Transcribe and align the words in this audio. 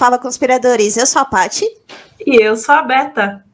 Fala, 0.00 0.18
conspiradores. 0.18 0.96
Eu 0.96 1.06
sou 1.06 1.20
a 1.20 1.26
Pati. 1.26 1.66
E 2.26 2.42
eu 2.42 2.56
sou 2.56 2.74
a 2.74 2.80
Beta. 2.80 3.44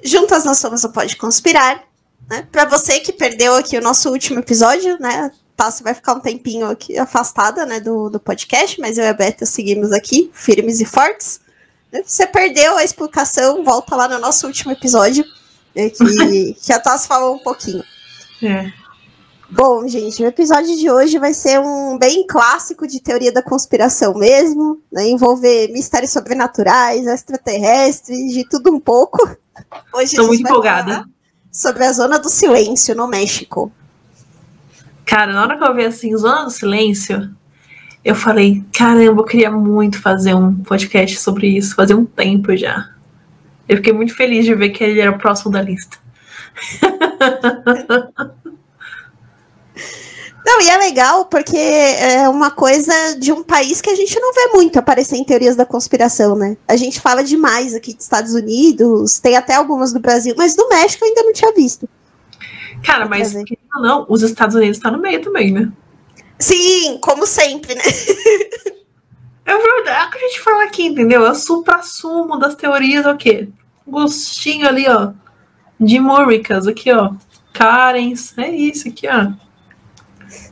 Juntas 0.00 0.44
nós 0.44 0.58
somos 0.58 0.84
o 0.84 0.92
Pode 0.92 1.16
Conspirar. 1.16 1.82
Né? 2.28 2.46
Para 2.52 2.66
você 2.66 3.00
que 3.00 3.12
perdeu 3.12 3.54
aqui 3.56 3.76
o 3.76 3.82
nosso 3.82 4.10
último 4.10 4.38
episódio, 4.38 4.96
né? 5.00 5.32
Tassi 5.56 5.82
vai 5.82 5.92
ficar 5.92 6.14
um 6.14 6.20
tempinho 6.20 6.68
aqui 6.68 6.96
afastada 6.96 7.66
né, 7.66 7.80
do, 7.80 8.08
do 8.08 8.20
podcast, 8.20 8.80
mas 8.80 8.96
eu 8.96 9.04
e 9.04 9.08
a 9.08 9.12
Beta 9.12 9.44
seguimos 9.44 9.90
aqui, 9.90 10.30
firmes 10.32 10.80
e 10.80 10.84
fortes. 10.84 11.40
Você 12.04 12.26
perdeu 12.26 12.76
a 12.76 12.84
explicação, 12.84 13.64
volta 13.64 13.96
lá 13.96 14.08
no 14.08 14.18
nosso 14.18 14.46
último 14.46 14.72
episódio, 14.72 15.24
né, 15.74 15.90
que, 15.90 16.54
que 16.60 16.72
a 16.72 16.78
Tassi 16.78 17.08
falou 17.08 17.34
um 17.34 17.38
pouquinho. 17.38 17.82
É. 18.42 18.72
Bom, 19.52 19.86
gente, 19.88 20.22
o 20.22 20.26
episódio 20.26 20.76
de 20.76 20.88
hoje 20.88 21.18
vai 21.18 21.34
ser 21.34 21.58
um 21.58 21.98
bem 21.98 22.24
clássico 22.24 22.86
de 22.86 23.00
teoria 23.00 23.32
da 23.32 23.42
conspiração 23.42 24.14
mesmo, 24.14 24.80
né? 24.92 25.08
envolver 25.08 25.72
mistérios 25.72 26.12
sobrenaturais, 26.12 27.04
extraterrestres, 27.04 28.32
de 28.32 28.48
tudo 28.48 28.72
um 28.72 28.78
pouco. 28.78 29.18
Hoje 29.92 30.04
Estou 30.04 30.28
muito 30.28 30.42
empolgada. 30.42 31.04
Sobre 31.50 31.84
a 31.84 31.92
Zona 31.92 32.20
do 32.20 32.30
Silêncio, 32.30 32.94
no 32.94 33.08
México. 33.08 33.72
Cara, 35.04 35.32
na 35.32 35.42
hora 35.42 35.58
que 35.58 35.64
eu 35.64 35.74
vi 35.74 35.84
assim, 35.84 36.16
Zona 36.16 36.44
do 36.44 36.50
Silêncio, 36.50 37.34
eu 38.04 38.14
falei, 38.14 38.64
caramba, 38.72 39.20
eu 39.20 39.24
queria 39.24 39.50
muito 39.50 40.00
fazer 40.00 40.34
um 40.34 40.54
podcast 40.62 41.18
sobre 41.18 41.48
isso, 41.48 41.74
fazer 41.74 41.94
um 41.94 42.04
tempo 42.04 42.56
já. 42.56 42.88
Eu 43.68 43.76
fiquei 43.76 43.92
muito 43.92 44.14
feliz 44.14 44.44
de 44.44 44.54
ver 44.54 44.70
que 44.70 44.82
ele 44.82 45.00
era 45.00 45.10
o 45.10 45.18
próximo 45.18 45.52
da 45.52 45.62
lista. 45.62 45.98
Não, 50.44 50.60
e 50.62 50.68
é 50.68 50.76
legal 50.78 51.26
porque 51.26 51.56
é 51.56 52.28
uma 52.28 52.50
coisa 52.50 52.92
de 53.18 53.30
um 53.30 53.42
país 53.42 53.80
que 53.80 53.90
a 53.90 53.94
gente 53.94 54.18
não 54.18 54.32
vê 54.32 54.46
muito 54.54 54.78
aparecer 54.78 55.16
em 55.16 55.22
teorias 55.22 55.54
da 55.54 55.66
conspiração, 55.66 56.34
né? 56.34 56.56
A 56.66 56.76
gente 56.76 57.00
fala 57.00 57.22
demais 57.22 57.74
aqui 57.74 57.94
dos 57.94 58.04
Estados 58.04 58.34
Unidos, 58.34 59.20
tem 59.20 59.36
até 59.36 59.54
algumas 59.54 59.92
do 59.92 60.00
Brasil, 60.00 60.34
mas 60.36 60.56
do 60.56 60.68
México 60.68 61.04
eu 61.04 61.08
ainda 61.08 61.22
não 61.22 61.32
tinha 61.32 61.52
visto. 61.52 61.88
Cara, 62.82 63.06
mas 63.06 63.32
não, 63.76 64.06
os 64.08 64.22
Estados 64.22 64.56
Unidos 64.56 64.78
estão 64.78 64.90
tá 64.90 64.96
no 64.96 65.02
meio 65.02 65.22
também, 65.22 65.52
né? 65.52 65.70
Sim, 66.40 66.98
como 67.00 67.26
sempre, 67.26 67.74
né? 67.74 67.82
É 69.44 69.58
verdade, 69.58 70.04
é 70.04 70.06
o 70.06 70.10
que 70.10 70.18
a 70.18 70.28
gente 70.28 70.40
fala 70.40 70.64
aqui, 70.64 70.86
entendeu? 70.86 71.26
É 71.26 71.30
o 71.30 71.34
supra-sumo 71.34 72.38
das 72.38 72.54
teorias, 72.54 73.04
o 73.04 73.16
quê? 73.16 73.48
Gostinho 73.86 74.68
ali, 74.68 74.88
ó, 74.88 75.10
de 75.78 75.98
Múricas, 75.98 76.68
aqui, 76.68 76.92
ó. 76.92 77.12
Karens, 77.52 78.36
é 78.38 78.48
isso 78.48 78.88
aqui, 78.88 79.08
ó. 79.08 79.32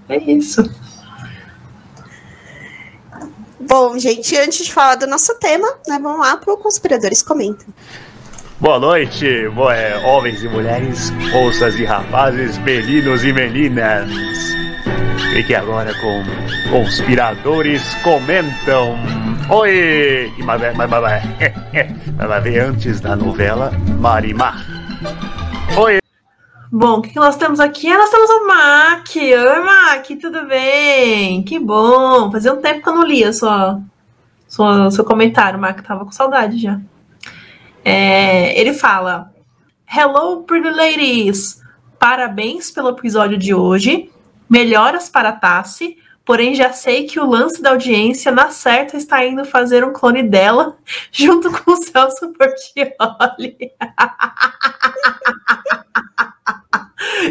É 0.09 0.17
isso. 0.19 0.63
Bom, 3.61 3.99
gente, 3.99 4.37
antes 4.37 4.65
de 4.65 4.73
falar 4.73 4.97
do 4.97 5.07
nosso 5.07 5.39
tema, 5.39 5.69
né, 5.87 5.99
vamos 6.03 6.21
lá 6.21 6.37
para 6.37 6.53
o 6.53 6.57
Conspiradores 6.57 7.23
Comentam. 7.23 7.67
Boa 8.59 8.81
noite, 8.81 9.49
boa, 9.51 9.75
é, 9.75 9.97
homens 10.05 10.43
e 10.43 10.49
mulheres, 10.49 11.11
moças 11.31 11.77
e 11.77 11.85
rapazes, 11.85 12.59
meninos 12.59 13.23
e 13.25 13.33
meninas. 13.33 14.11
Fique 15.39 15.55
agora 15.55 15.95
com 16.01 16.25
Conspiradores 16.69 17.95
Comentam. 18.03 18.97
Oi! 19.49 20.33
Mas, 20.39 20.61
mas, 20.77 20.91
mas, 20.91 21.01
mas 22.19 22.29
vai 22.29 22.41
ver 22.41 22.59
antes 22.59 23.01
da 23.01 23.15
novela 23.15 23.71
Marimar. 24.01 24.57
Oi! 25.77 25.99
Bom, 26.73 26.95
o 26.95 27.03
que 27.03 27.15
nós 27.15 27.37
temos 27.37 27.61
aqui? 27.61 27.89
Ah, 27.89 27.99
nós 27.99 28.11
temos 28.11 28.29
o 28.29 28.49
Mac. 28.49 29.07
Oi, 29.15 29.61
Mac, 29.61 30.09
tudo 30.21 30.45
bem? 30.49 31.45
Que 31.45 31.61
bom. 31.61 32.33
Fazia 32.33 32.53
um 32.53 32.61
tempo 32.61 32.83
que 32.83 32.89
eu 32.89 32.97
não 32.97 33.07
lia 33.07 33.33
sua, 33.33 33.81
sua, 34.49 34.91
seu 34.91 35.05
comentário, 35.05 35.57
Mac. 35.57 35.81
Tava 35.83 36.05
com 36.05 36.11
saudade 36.11 36.59
já. 36.59 36.81
É, 37.85 38.61
ele 38.61 38.75
fala: 38.75 39.33
Hello, 39.89 40.43
pretty 40.43 40.69
ladies. 40.69 41.63
Parabéns 41.97 42.73
pelo 42.73 42.89
episódio 42.89 43.39
de 43.39 43.55
hoje. 43.55 44.11
Melhoras 44.49 45.09
para 45.09 45.33
Tassi. 45.33 45.99
Porém, 46.25 46.55
já 46.55 46.73
sei 46.73 47.07
que 47.07 47.19
o 47.19 47.25
lance 47.25 47.63
da 47.63 47.71
audiência 47.71 48.31
na 48.31 48.51
certa 48.51 48.99
está 48.99 49.25
indo 49.25 49.47
fazer 49.47 49.83
um 49.83 49.95
clone 49.95 50.23
dela 50.23 50.77
junto 51.11 51.51
com 51.51 51.73
o 51.73 51.77
Celso 51.77 52.33
Portioli. 52.35 53.73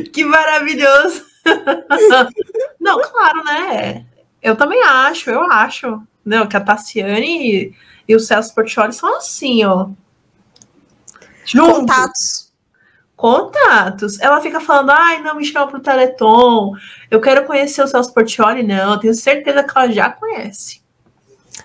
que 0.11 0.25
maravilhoso! 0.25 1.25
Não, 2.81 2.99
claro, 3.01 3.43
né? 3.43 4.05
Eu 4.41 4.55
também 4.55 4.81
acho, 4.83 5.29
eu 5.29 5.43
acho. 5.43 6.01
Não, 6.25 6.47
que 6.47 6.57
a 6.57 6.61
Tassiane 6.61 7.55
e, 7.55 7.75
e 8.07 8.15
o 8.15 8.19
Celso 8.19 8.55
Portioli 8.55 8.93
são 8.93 9.15
assim, 9.17 9.63
ó. 9.63 9.89
Juntos. 11.45 11.77
Contatos. 11.77 12.46
Contatos. 13.17 14.19
Ela 14.19 14.39
fica 14.39 14.61
falando, 14.61 14.91
ai, 14.91 15.23
não 15.23 15.35
me 15.35 15.43
chama 15.43 15.67
pro 15.67 15.79
Teleton. 15.79 16.73
Eu 17.09 17.19
quero 17.19 17.45
conhecer 17.45 17.81
o 17.81 17.87
Celso 17.87 18.13
Portioli. 18.13 18.61
Não, 18.61 18.93
eu 18.93 18.99
tenho 18.99 19.13
certeza 19.15 19.63
que 19.63 19.71
ela 19.75 19.91
já 19.91 20.11
conhece. 20.11 20.81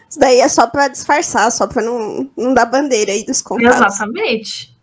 Isso 0.09 0.19
daí 0.19 0.41
é 0.41 0.49
só 0.49 0.67
para 0.67 0.89
disfarçar, 0.89 1.53
só 1.53 1.67
para 1.67 1.83
não, 1.83 2.31
não 2.35 2.55
dar 2.55 2.65
bandeira 2.65 3.13
aí 3.13 3.25
dos 3.25 3.43
contatos. 3.43 3.77
Exatamente. 3.77 4.75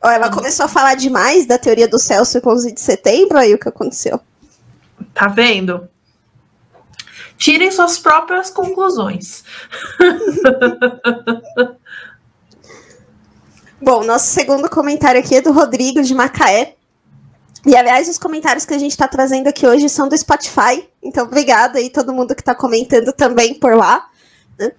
Ela 0.00 0.30
começou 0.30 0.66
a 0.66 0.68
falar 0.68 0.94
demais 0.94 1.44
da 1.44 1.58
teoria 1.58 1.88
do 1.88 1.98
Celso 1.98 2.40
com 2.40 2.50
11 2.50 2.72
de 2.72 2.80
setembro, 2.80 3.36
aí 3.36 3.52
o 3.54 3.58
que 3.58 3.68
aconteceu? 3.68 4.20
Tá 5.12 5.26
vendo? 5.26 5.88
Tirem 7.36 7.70
suas 7.72 7.98
próprias 7.98 8.48
conclusões. 8.48 9.42
Bom, 13.84 14.04
nosso 14.04 14.26
segundo 14.26 14.70
comentário 14.70 15.18
aqui 15.18 15.34
é 15.34 15.40
do 15.40 15.50
Rodrigo 15.50 16.04
de 16.04 16.14
Macaé. 16.14 16.76
E, 17.66 17.74
aliás, 17.74 18.08
os 18.08 18.16
comentários 18.16 18.64
que 18.64 18.72
a 18.72 18.78
gente 18.78 18.92
está 18.92 19.08
trazendo 19.08 19.48
aqui 19.48 19.66
hoje 19.66 19.88
são 19.88 20.08
do 20.08 20.16
Spotify. 20.16 20.88
Então, 21.02 21.24
obrigada 21.24 21.80
aí 21.80 21.90
todo 21.90 22.12
mundo 22.12 22.32
que 22.32 22.42
está 22.42 22.54
comentando 22.54 23.12
também 23.12 23.54
por 23.54 23.74
lá. 23.74 24.08
Né? 24.56 24.70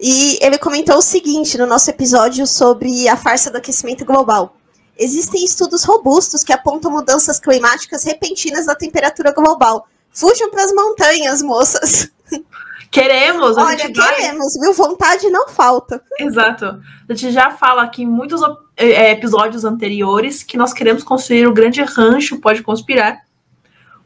E 0.00 0.40
ele 0.42 0.58
comentou 0.58 0.96
o 0.96 1.02
seguinte 1.02 1.56
no 1.56 1.68
nosso 1.68 1.88
episódio 1.88 2.44
sobre 2.48 3.08
a 3.08 3.16
farsa 3.16 3.48
do 3.48 3.58
aquecimento 3.58 4.04
global. 4.04 4.56
Existem 4.98 5.44
estudos 5.44 5.84
robustos 5.84 6.42
que 6.42 6.52
apontam 6.52 6.90
mudanças 6.90 7.38
climáticas 7.38 8.02
repentinas 8.02 8.66
da 8.66 8.74
temperatura 8.74 9.30
global. 9.30 9.86
Fujam 10.10 10.50
para 10.50 10.64
as 10.64 10.72
montanhas, 10.72 11.42
moças. 11.42 12.08
Queremos, 12.90 13.58
a 13.58 13.64
Olha, 13.66 13.76
queremos, 13.76 14.54
vai... 14.54 14.62
viu? 14.62 14.72
Vontade 14.72 15.28
não 15.28 15.48
falta. 15.48 16.02
Exato. 16.18 16.80
A 17.08 17.14
gente 17.14 17.32
já 17.32 17.50
fala 17.50 17.82
aqui 17.82 18.02
em 18.02 18.06
muitos 18.06 18.40
é, 18.76 19.12
episódios 19.12 19.64
anteriores 19.64 20.42
que 20.42 20.56
nós 20.56 20.72
queremos 20.72 21.02
construir 21.02 21.46
o 21.46 21.52
grande 21.52 21.82
rancho 21.82 22.40
Pode 22.40 22.62
Conspirar. 22.62 23.22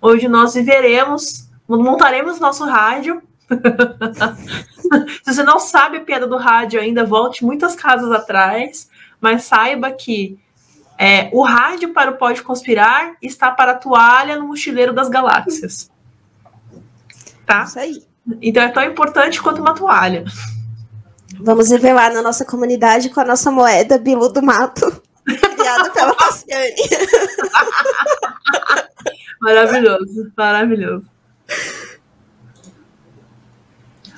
Hoje 0.00 0.26
nós 0.26 0.54
viveremos, 0.54 1.48
montaremos 1.68 2.40
nosso 2.40 2.64
rádio. 2.64 3.22
Se 5.24 5.34
você 5.34 5.42
não 5.44 5.60
sabe 5.60 5.98
a 5.98 6.00
piada 6.00 6.26
do 6.26 6.36
rádio 6.36 6.80
ainda, 6.80 7.04
volte 7.04 7.44
muitas 7.44 7.76
casas 7.76 8.10
atrás, 8.10 8.90
mas 9.20 9.44
saiba 9.44 9.92
que 9.92 10.38
é, 10.98 11.30
o 11.32 11.42
rádio 11.42 11.92
para 11.92 12.10
o 12.10 12.16
Pode 12.16 12.42
Conspirar 12.42 13.14
está 13.22 13.50
para 13.50 13.72
a 13.72 13.76
toalha 13.76 14.36
no 14.36 14.48
mochileiro 14.48 14.92
das 14.92 15.08
galáxias. 15.08 15.90
Tá? 17.46 17.62
Isso 17.62 17.78
aí. 17.78 18.11
Então 18.40 18.62
é 18.62 18.68
tão 18.68 18.84
importante 18.84 19.42
quanto 19.42 19.60
uma 19.60 19.74
toalha. 19.74 20.24
Vamos 21.40 21.70
revelar 21.70 22.12
na 22.12 22.22
nossa 22.22 22.44
comunidade 22.44 23.10
com 23.10 23.20
a 23.20 23.24
nossa 23.24 23.50
moeda 23.50 23.98
Bilu 23.98 24.32
do 24.32 24.42
Mato, 24.42 25.02
criada 25.24 25.90
pela 25.90 26.14
Tassiane. 26.14 26.70
maravilhoso, 29.40 30.32
maravilhoso. 30.36 31.06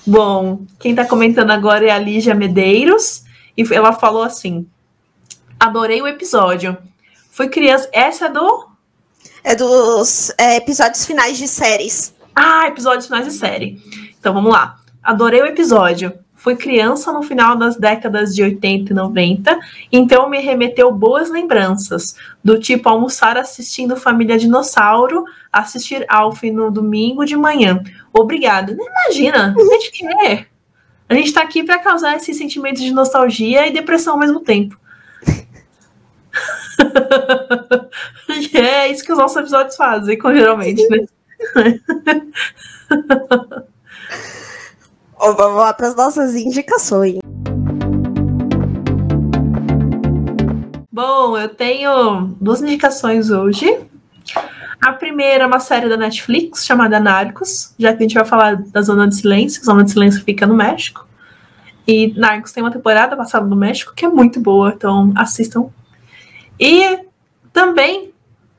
Bom, 0.06 0.66
quem 0.78 0.90
está 0.90 1.06
comentando 1.06 1.50
agora 1.50 1.86
é 1.86 1.90
a 1.90 1.98
Lígia 1.98 2.34
Medeiros, 2.34 3.24
e 3.56 3.64
ela 3.72 3.92
falou 3.92 4.22
assim: 4.22 4.68
Adorei 5.58 6.02
o 6.02 6.06
episódio. 6.06 6.76
Foi 7.30 7.48
criança. 7.48 7.88
Essa 7.92 8.26
é 8.26 8.28
do. 8.28 8.68
É 9.42 9.54
dos 9.54 10.32
é, 10.38 10.56
episódios 10.56 11.06
finais 11.06 11.38
de 11.38 11.48
séries. 11.48 12.14
Ah, 12.34 12.66
episódios 12.66 13.06
finais 13.06 13.24
de 13.24 13.32
série. 13.32 13.82
Então 14.24 14.32
vamos 14.32 14.54
lá. 14.54 14.76
Adorei 15.02 15.42
o 15.42 15.46
episódio. 15.46 16.10
Fui 16.34 16.56
criança 16.56 17.12
no 17.12 17.22
final 17.22 17.56
das 17.56 17.76
décadas 17.76 18.34
de 18.34 18.42
80 18.42 18.90
e 18.90 18.96
90, 18.96 19.58
então 19.92 20.30
me 20.30 20.40
remeteu 20.40 20.90
boas 20.90 21.28
lembranças, 21.30 22.16
do 22.42 22.58
tipo 22.58 22.88
almoçar 22.88 23.36
assistindo 23.36 23.98
Família 23.98 24.38
Dinossauro, 24.38 25.26
assistir 25.52 26.06
Alf 26.08 26.42
no 26.44 26.70
domingo 26.70 27.26
de 27.26 27.36
manhã. 27.36 27.82
Obrigada. 28.14 28.72
Imagina, 28.72 29.54
a 29.54 29.74
gente 29.74 29.92
quer. 29.92 30.48
A 31.06 31.12
gente 31.14 31.30
tá 31.34 31.42
aqui 31.42 31.62
para 31.62 31.78
causar 31.78 32.16
esses 32.16 32.38
sentimentos 32.38 32.82
de 32.82 32.92
nostalgia 32.92 33.66
e 33.66 33.72
depressão 33.74 34.14
ao 34.14 34.20
mesmo 34.20 34.40
tempo. 34.40 34.80
e 38.30 38.56
é 38.56 38.90
isso 38.90 39.04
que 39.04 39.12
os 39.12 39.18
nossos 39.18 39.36
episódios 39.36 39.76
fazem, 39.76 40.18
geralmente, 40.18 40.82
né? 40.88 41.04
Vamos 45.18 45.56
lá 45.56 45.72
para 45.72 45.88
as 45.88 45.96
nossas 45.96 46.34
indicações. 46.34 47.18
Bom, 50.92 51.36
eu 51.36 51.48
tenho 51.48 52.36
duas 52.40 52.62
indicações 52.62 53.30
hoje. 53.30 53.80
A 54.80 54.92
primeira 54.92 55.44
é 55.44 55.46
uma 55.46 55.60
série 55.60 55.88
da 55.88 55.96
Netflix 55.96 56.64
chamada 56.64 57.00
Narcos, 57.00 57.74
já 57.78 57.92
que 57.92 57.98
a 57.98 58.02
gente 58.02 58.14
vai 58.14 58.24
falar 58.24 58.56
da 58.56 58.82
Zona 58.82 59.08
de 59.08 59.16
Silêncio. 59.16 59.62
A 59.62 59.64
Zona 59.64 59.84
de 59.84 59.90
Silêncio 59.90 60.22
fica 60.22 60.46
no 60.46 60.54
México. 60.54 61.08
E 61.88 62.12
Narcos 62.18 62.52
tem 62.52 62.62
uma 62.62 62.70
temporada 62.70 63.16
passada 63.16 63.46
no 63.46 63.56
México 63.56 63.94
que 63.94 64.04
é 64.04 64.08
muito 64.08 64.38
boa, 64.40 64.74
então 64.76 65.12
assistam. 65.16 65.70
E 66.60 67.00
também 67.52 68.12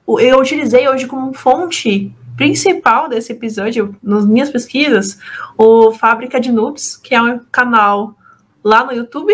eu 0.07 0.39
utilizei 0.39 0.87
hoje 0.87 1.07
como 1.07 1.33
fonte 1.33 2.13
principal 2.35 3.07
desse 3.07 3.31
episódio, 3.31 3.95
nas 4.01 4.25
minhas 4.25 4.49
pesquisas, 4.49 5.17
o 5.57 5.91
Fábrica 5.91 6.39
de 6.39 6.51
Noobs, 6.51 6.97
que 6.97 7.15
é 7.15 7.21
um 7.21 7.39
canal 7.51 8.15
lá 8.63 8.83
no 8.83 8.91
YouTube, 8.91 9.33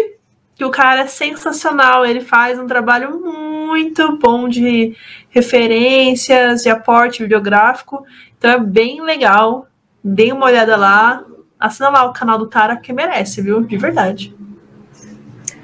que 0.55 0.65
o 0.65 0.69
cara 0.69 1.01
é 1.01 1.07
sensacional, 1.07 2.05
ele 2.05 2.21
faz 2.21 2.59
um 2.59 2.67
trabalho 2.67 3.19
muito 3.19 4.17
bom 4.17 4.47
de 4.47 4.95
referências, 5.29 6.63
de 6.63 6.69
aporte 6.69 7.23
bibliográfico, 7.23 8.05
então 8.37 8.51
é 8.51 8.59
bem 8.59 9.01
legal, 9.01 9.67
dê 10.03 10.31
uma 10.31 10.45
olhada 10.45 10.75
lá, 10.75 11.23
assina 11.59 11.89
lá 11.89 12.05
o 12.05 12.13
canal 12.13 12.37
do 12.37 12.49
cara 12.49 12.75
que 12.75 12.91
merece, 12.93 13.41
viu? 13.41 13.61
De 13.61 13.77
verdade. 13.77 14.35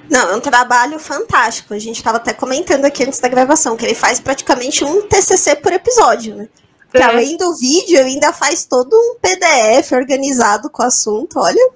Não, 0.10 0.32
é 0.32 0.36
um 0.36 0.40
trabalho 0.40 0.98
fantástico. 1.00 1.74
A 1.74 1.80
gente 1.80 1.98
estava 1.98 2.18
até 2.18 2.34
comentando 2.34 2.86
aqui 2.86 3.04
antes 3.04 3.20
da 3.20 3.28
gravação 3.28 3.76
que 3.76 3.86
ele 3.86 3.96
faz 3.96 4.20
praticamente 4.20 4.84
um 4.84 5.02
TCC 5.02 5.58
por 5.58 5.74
episódio, 5.74 6.36
né? 6.36 6.48
Que 6.92 7.02
além 7.02 7.38
do 7.38 7.56
vídeo, 7.56 7.98
ele 7.98 8.10
ainda 8.10 8.32
faz 8.32 8.66
todo 8.66 8.94
um 8.94 9.18
PDF 9.20 9.92
organizado 9.92 10.70
com 10.70 10.84
o 10.84 10.86
assunto, 10.86 11.40
olha. 11.40 11.72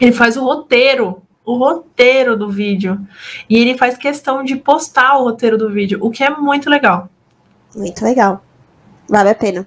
Ele 0.00 0.12
faz 0.12 0.36
o 0.36 0.44
roteiro, 0.44 1.22
o 1.44 1.56
roteiro 1.56 2.36
do 2.36 2.48
vídeo. 2.48 2.98
E 3.48 3.58
ele 3.58 3.76
faz 3.76 3.96
questão 3.96 4.44
de 4.44 4.56
postar 4.56 5.18
o 5.18 5.24
roteiro 5.24 5.58
do 5.58 5.70
vídeo, 5.70 5.98
o 6.00 6.10
que 6.10 6.22
é 6.22 6.30
muito 6.30 6.70
legal. 6.70 7.08
Muito 7.74 8.04
legal. 8.04 8.42
Vale 9.08 9.30
a 9.30 9.34
pena. 9.34 9.66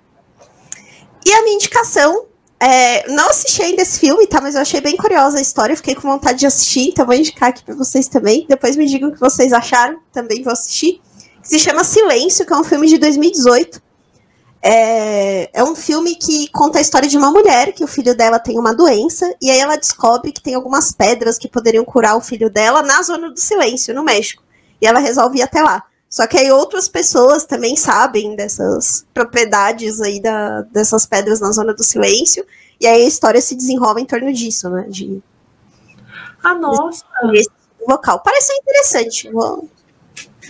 E 1.25 1.33
a 1.33 1.41
minha 1.43 1.55
indicação 1.55 2.25
é, 2.59 3.07
não 3.09 3.29
assisti 3.29 3.61
ainda 3.61 3.81
esse 3.81 3.99
filme, 3.99 4.25
tá? 4.27 4.39
Mas 4.39 4.55
eu 4.55 4.61
achei 4.61 4.79
bem 4.79 4.95
curiosa 4.95 5.37
a 5.37 5.41
história, 5.41 5.75
fiquei 5.75 5.95
com 5.95 6.01
vontade 6.01 6.39
de 6.39 6.45
assistir, 6.45 6.89
então 6.89 7.05
vou 7.05 7.15
indicar 7.15 7.49
aqui 7.49 7.63
para 7.63 7.75
vocês 7.75 8.07
também. 8.07 8.45
Depois 8.47 8.75
me 8.75 8.85
digam 8.85 9.09
o 9.09 9.11
que 9.13 9.19
vocês 9.19 9.51
acharam, 9.51 9.99
também 10.13 10.41
vou 10.41 10.53
assistir. 10.53 11.01
Se 11.43 11.59
chama 11.59 11.83
Silêncio, 11.83 12.45
que 12.45 12.53
é 12.53 12.57
um 12.57 12.63
filme 12.63 12.87
de 12.87 12.97
2018. 12.97 13.81
É, 14.67 15.59
é 15.59 15.63
um 15.63 15.75
filme 15.75 16.15
que 16.15 16.47
conta 16.47 16.79
a 16.79 16.81
história 16.81 17.07
de 17.07 17.15
uma 17.15 17.29
mulher 17.29 17.71
que 17.71 17.83
o 17.83 17.87
filho 17.87 18.17
dela 18.17 18.39
tem 18.39 18.57
uma 18.57 18.73
doença 18.73 19.31
e 19.39 19.51
aí 19.51 19.59
ela 19.59 19.75
descobre 19.75 20.31
que 20.31 20.41
tem 20.41 20.55
algumas 20.55 20.91
pedras 20.91 21.37
que 21.37 21.47
poderiam 21.47 21.85
curar 21.85 22.17
o 22.17 22.21
filho 22.21 22.49
dela 22.49 22.81
na 22.81 22.99
zona 23.03 23.29
do 23.29 23.39
silêncio, 23.39 23.93
no 23.93 24.03
México. 24.03 24.41
E 24.81 24.87
ela 24.87 24.97
resolve 24.97 25.37
ir 25.37 25.43
até 25.43 25.61
lá. 25.61 25.83
Só 26.09 26.25
que 26.25 26.35
aí 26.35 26.51
outras 26.51 26.87
pessoas 26.87 27.45
também 27.45 27.75
sabem 27.75 28.35
dessas 28.35 29.05
propriedades 29.13 30.01
aí 30.01 30.19
da, 30.19 30.61
dessas 30.61 31.05
pedras 31.05 31.39
na 31.39 31.51
zona 31.51 31.71
do 31.71 31.83
silêncio. 31.83 32.43
E 32.81 32.87
aí 32.87 33.03
a 33.03 33.07
história 33.07 33.41
se 33.41 33.53
desenrola 33.53 34.01
em 34.01 34.05
torno 34.05 34.33
disso, 34.33 34.67
né? 34.71 34.87
De, 34.89 35.21
ah, 36.43 36.55
nossa! 36.55 37.05
Desse 37.31 37.51
local. 37.87 38.19
Parece 38.23 38.51
interessante. 38.53 39.29
Vou, 39.31 39.69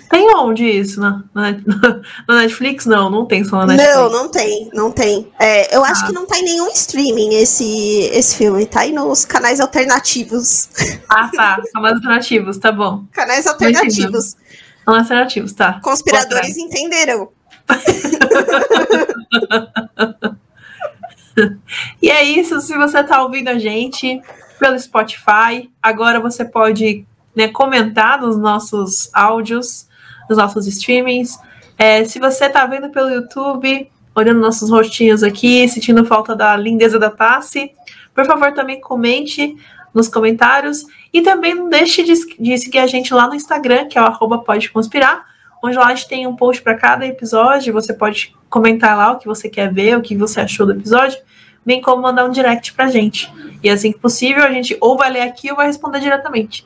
tem 0.10 0.36
onde 0.36 0.66
isso? 0.66 1.00
Na, 1.00 1.24
na, 1.34 1.52
na, 2.28 2.42
Netflix? 2.42 2.86
Não, 2.86 3.10
não 3.10 3.26
tem 3.26 3.44
só 3.44 3.58
na 3.58 3.68
Netflix. 3.68 3.96
Não, 3.96 4.12
não 4.12 4.30
tem, 4.30 4.70
não 4.74 4.92
tem. 4.92 5.32
É, 5.40 5.76
eu 5.76 5.84
acho 5.84 6.04
ah. 6.04 6.08
que 6.08 6.14
não 6.14 6.26
tá 6.26 6.38
em 6.38 6.44
nenhum 6.44 6.68
streaming 6.70 7.36
esse, 7.36 8.10
esse 8.14 8.38
filme, 8.38 8.66
tá 8.66 8.82
aí 8.82 8.92
nos 8.92 9.26
canais 9.26 9.60
alternativos. 9.60 10.70
Ah, 11.08 11.30
tá. 11.34 11.62
Canais 11.74 11.96
alternativos, 11.96 12.58
tá 12.58 12.72
bom. 12.72 13.06
Canais 13.12 13.46
alternativos. 13.46 14.36
Canais 14.84 15.04
alternativos, 15.04 15.54
tá. 15.54 15.80
Conspiradores 15.82 16.58
entenderão. 16.58 17.30
e 22.02 22.10
é 22.10 22.24
isso, 22.24 22.60
se 22.60 22.76
você 22.76 23.04
tá 23.04 23.22
ouvindo 23.22 23.50
a 23.50 23.60
gente 23.60 24.20
pelo 24.60 24.80
Spotify, 24.80 25.70
agora 25.82 26.20
você 26.20 26.44
pode 26.44 27.06
né, 27.36 27.48
comentar 27.50 28.20
nos 28.20 28.38
nossos 28.38 29.10
áudios 29.14 29.88
nos 30.30 30.38
nossos 30.38 30.68
streamings. 30.68 31.38
É, 31.78 32.04
se 32.06 32.20
você 32.20 32.46
está 32.46 32.66
vendo 32.66 32.90
pelo 32.90 33.10
YouTube, 33.10 33.90
olhando 34.16 34.40
nossos 34.40 34.70
rostinhos 34.70 35.24
aqui, 35.24 35.68
sentindo 35.68 36.06
falta 36.06 36.36
da 36.36 36.56
lindeza 36.56 36.98
da 36.98 37.10
Tassi, 37.10 37.72
por 38.14 38.26
favor, 38.26 38.54
também 38.54 38.80
comente 38.80 39.58
nos 39.94 40.08
comentários. 40.08 40.86
E 41.14 41.22
também 41.22 41.54
não 41.54 41.70
deixe 41.70 42.04
de, 42.04 42.14
de 42.40 42.58
seguir 42.58 42.80
a 42.80 42.88
gente 42.88 43.14
lá 43.14 43.28
no 43.28 43.36
Instagram, 43.36 43.88
que 43.88 43.98
é 43.98 44.02
o 44.02 44.06
arroba 44.06 44.40
pode 44.40 44.70
conspirar, 44.70 45.26
onde 45.62 45.78
lá 45.78 45.88
a 45.88 45.96
gente 45.96 46.08
tem 46.08 46.26
um 46.26 46.36
post 46.36 46.62
para 46.62 46.76
cada 46.76 47.06
episódio. 47.06 47.74
Você 47.74 47.94
pode 47.94 48.36
comentar 48.50 48.98
lá 48.98 49.12
o 49.12 49.18
que 49.18 49.28
você 49.28 49.50
quer 49.50 49.74
ver, 49.74 49.98
o 49.98 50.02
que 50.02 50.16
você 50.16 50.42
achou 50.42 50.66
do 50.66 50.74
episódio, 50.74 51.20
bem 51.66 51.82
como 51.82 52.02
mandar 52.02 52.26
um 52.26 52.32
direct 52.32 52.74
pra 52.74 52.88
gente. 52.88 53.32
E 53.62 53.70
assim 53.70 53.92
que 53.92 54.00
possível, 54.00 54.44
a 54.44 54.52
gente 54.52 54.78
ou 54.80 54.98
vai 54.98 55.12
ler 55.12 55.22
aqui 55.22 55.50
ou 55.50 55.58
vai 55.58 55.68
responder 55.68 56.00
diretamente. 56.00 56.66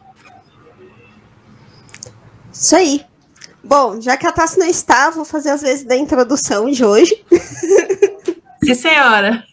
Isso 2.52 2.76
aí. 2.76 3.09
Bom, 3.64 4.00
já 4.00 4.16
que 4.18 4.26
a 4.26 4.32
Tassi 4.32 4.58
não 4.58 4.68
está, 4.68 5.10
vou 5.10 5.26
fazer 5.26 5.50
as 5.50 5.62
vezes 5.62 5.84
da 5.84 5.96
introdução 5.96 6.70
de 6.70 6.84
hoje. 6.84 7.24
Sim, 8.64 8.74
senhora. 8.74 9.44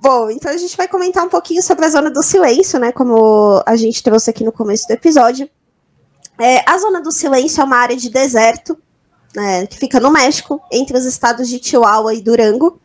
Bom, 0.00 0.30
então 0.30 0.52
a 0.52 0.56
gente 0.56 0.76
vai 0.76 0.86
comentar 0.86 1.24
um 1.24 1.28
pouquinho 1.28 1.62
sobre 1.62 1.84
a 1.84 1.88
Zona 1.88 2.10
do 2.10 2.22
Silêncio, 2.22 2.78
né? 2.78 2.92
Como 2.92 3.62
a 3.64 3.76
gente 3.76 4.02
trouxe 4.02 4.30
aqui 4.30 4.44
no 4.44 4.52
começo 4.52 4.86
do 4.86 4.92
episódio. 4.92 5.48
É, 6.38 6.62
a 6.70 6.78
Zona 6.78 7.00
do 7.00 7.10
Silêncio 7.10 7.60
é 7.60 7.64
uma 7.64 7.76
área 7.76 7.96
de 7.96 8.10
deserto, 8.10 8.76
né, 9.34 9.66
que 9.66 9.78
fica 9.78 9.98
no 9.98 10.10
México, 10.10 10.60
entre 10.70 10.96
os 10.96 11.04
estados 11.04 11.48
de 11.48 11.62
Chihuahua 11.62 12.14
e 12.14 12.20
Durango. 12.20 12.78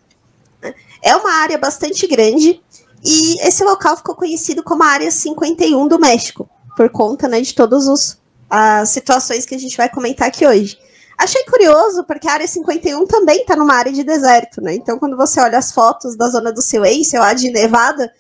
É 1.04 1.16
uma 1.16 1.34
área 1.34 1.58
bastante 1.58 2.08
grande 2.08 2.62
e 3.04 3.36
esse 3.46 3.64
local 3.64 3.98
ficou 3.98 4.16
conhecido 4.16 4.64
como 4.64 4.84
a 4.84 4.88
Área 4.88 5.10
51 5.10 5.88
do 5.88 6.00
México, 6.00 6.48
por 6.78 6.90
conta 6.90 7.28
né, 7.28 7.42
de 7.42 7.54
todos 7.54 7.88
os 7.88 8.21
as 8.52 8.90
situações 8.90 9.46
que 9.46 9.56
a 9.56 9.58
gente 9.58 9.78
vai 9.78 9.88
comentar 9.88 10.28
aqui 10.28 10.46
hoje. 10.46 10.78
Achei 11.18 11.44
curioso, 11.46 12.04
porque 12.04 12.28
a 12.28 12.34
área 12.34 12.48
51 12.48 13.06
também 13.06 13.42
está 13.42 13.56
numa 13.56 13.76
área 13.76 13.94
de 13.94 14.04
deserto, 14.04 14.60
né? 14.60 14.74
Então, 14.74 15.00
quando 15.00 15.16
você 15.16 15.40
olha 15.40 15.58
as 15.58 15.72
fotos 15.72 16.18
da 16.18 16.28
zona 16.28 16.52
do 16.52 16.62
silêncio, 16.62 17.20
lá 17.20 17.34
de 17.34 17.50
Nevada, 17.50 18.12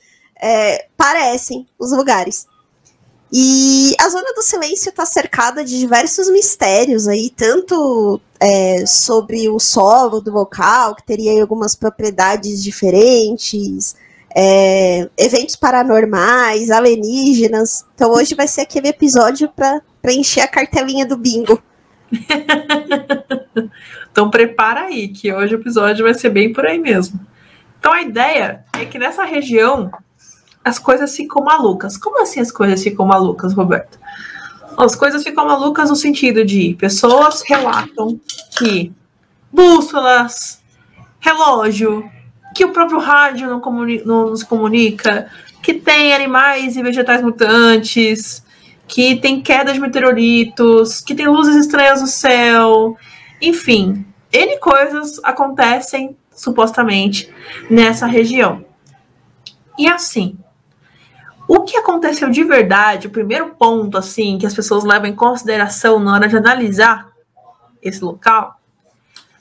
é, 0.41 0.85
parecem 0.95 1.67
os 1.77 1.91
lugares. 1.91 2.47
E 3.33 3.93
a 3.99 4.07
zona 4.07 4.33
do 4.33 4.41
silêncio 4.41 4.89
está 4.89 5.05
cercada 5.05 5.65
de 5.65 5.79
diversos 5.79 6.29
mistérios 6.29 7.07
aí, 7.07 7.29
tanto 7.29 8.21
é, 8.39 8.85
sobre 8.85 9.49
o 9.49 9.59
solo 9.59 10.21
do 10.21 10.31
local, 10.31 10.95
que 10.95 11.03
teria 11.03 11.41
algumas 11.41 11.75
propriedades 11.75 12.63
diferentes, 12.63 13.95
é, 14.35 15.09
eventos 15.17 15.55
paranormais, 15.55 16.69
alienígenas. 16.69 17.85
Então 17.95 18.11
hoje 18.11 18.35
vai 18.35 18.47
ser 18.47 18.61
aquele 18.61 18.89
episódio 18.89 19.49
para 19.49 19.81
encher 20.09 20.41
a 20.41 20.47
cartelinha 20.47 21.05
do 21.05 21.17
bingo. 21.17 21.61
então 24.11 24.29
prepara 24.29 24.81
aí, 24.81 25.09
que 25.09 25.31
hoje 25.31 25.55
o 25.55 25.59
episódio 25.59 26.05
vai 26.05 26.13
ser 26.13 26.29
bem 26.29 26.51
por 26.51 26.65
aí 26.65 26.79
mesmo. 26.79 27.19
Então 27.79 27.91
a 27.91 28.01
ideia 28.01 28.63
é 28.73 28.85
que 28.85 28.97
nessa 28.97 29.23
região 29.23 29.91
as 30.63 30.79
coisas 30.79 31.15
ficam 31.15 31.43
malucas. 31.43 31.97
Como 31.97 32.21
assim 32.21 32.39
as 32.39 32.51
coisas 32.51 32.81
ficam 32.81 33.05
malucas, 33.05 33.53
Roberto? 33.53 33.99
As 34.77 34.95
coisas 34.95 35.23
ficam 35.23 35.45
malucas 35.45 35.89
no 35.89 35.95
sentido 35.95 36.45
de 36.45 36.75
pessoas 36.79 37.41
relatam 37.41 38.19
que 38.57 38.91
bússolas, 39.51 40.61
relógio, 41.19 42.09
que 42.55 42.63
o 42.63 42.71
próprio 42.71 42.99
rádio 42.99 43.47
não, 43.47 43.59
comuni 43.59 44.01
não 44.05 44.29
nos 44.29 44.43
comunica, 44.43 45.29
que 45.61 45.73
tem 45.73 46.13
animais 46.13 46.75
e 46.75 46.83
vegetais 46.83 47.21
mutantes, 47.21 48.43
que 48.91 49.15
tem 49.15 49.41
quedas 49.41 49.73
de 49.73 49.79
meteoritos, 49.79 50.99
que 50.99 51.15
tem 51.15 51.25
luzes 51.25 51.55
estranhas 51.55 52.01
no 52.01 52.07
céu, 52.07 52.97
enfim, 53.41 54.05
N 54.33 54.59
coisas 54.59 55.17
acontecem 55.23 56.17
supostamente 56.29 57.33
nessa 57.69 58.05
região. 58.05 58.65
E 59.77 59.87
assim, 59.87 60.37
o 61.47 61.61
que 61.61 61.77
aconteceu 61.77 62.29
de 62.29 62.43
verdade, 62.43 63.07
o 63.07 63.11
primeiro 63.11 63.55
ponto 63.55 63.97
assim 63.97 64.37
que 64.37 64.45
as 64.45 64.53
pessoas 64.53 64.83
levam 64.83 65.07
em 65.07 65.15
consideração 65.15 65.97
na 65.97 66.13
hora 66.13 66.27
de 66.27 66.35
analisar 66.35 67.09
esse 67.81 68.03
local, 68.03 68.59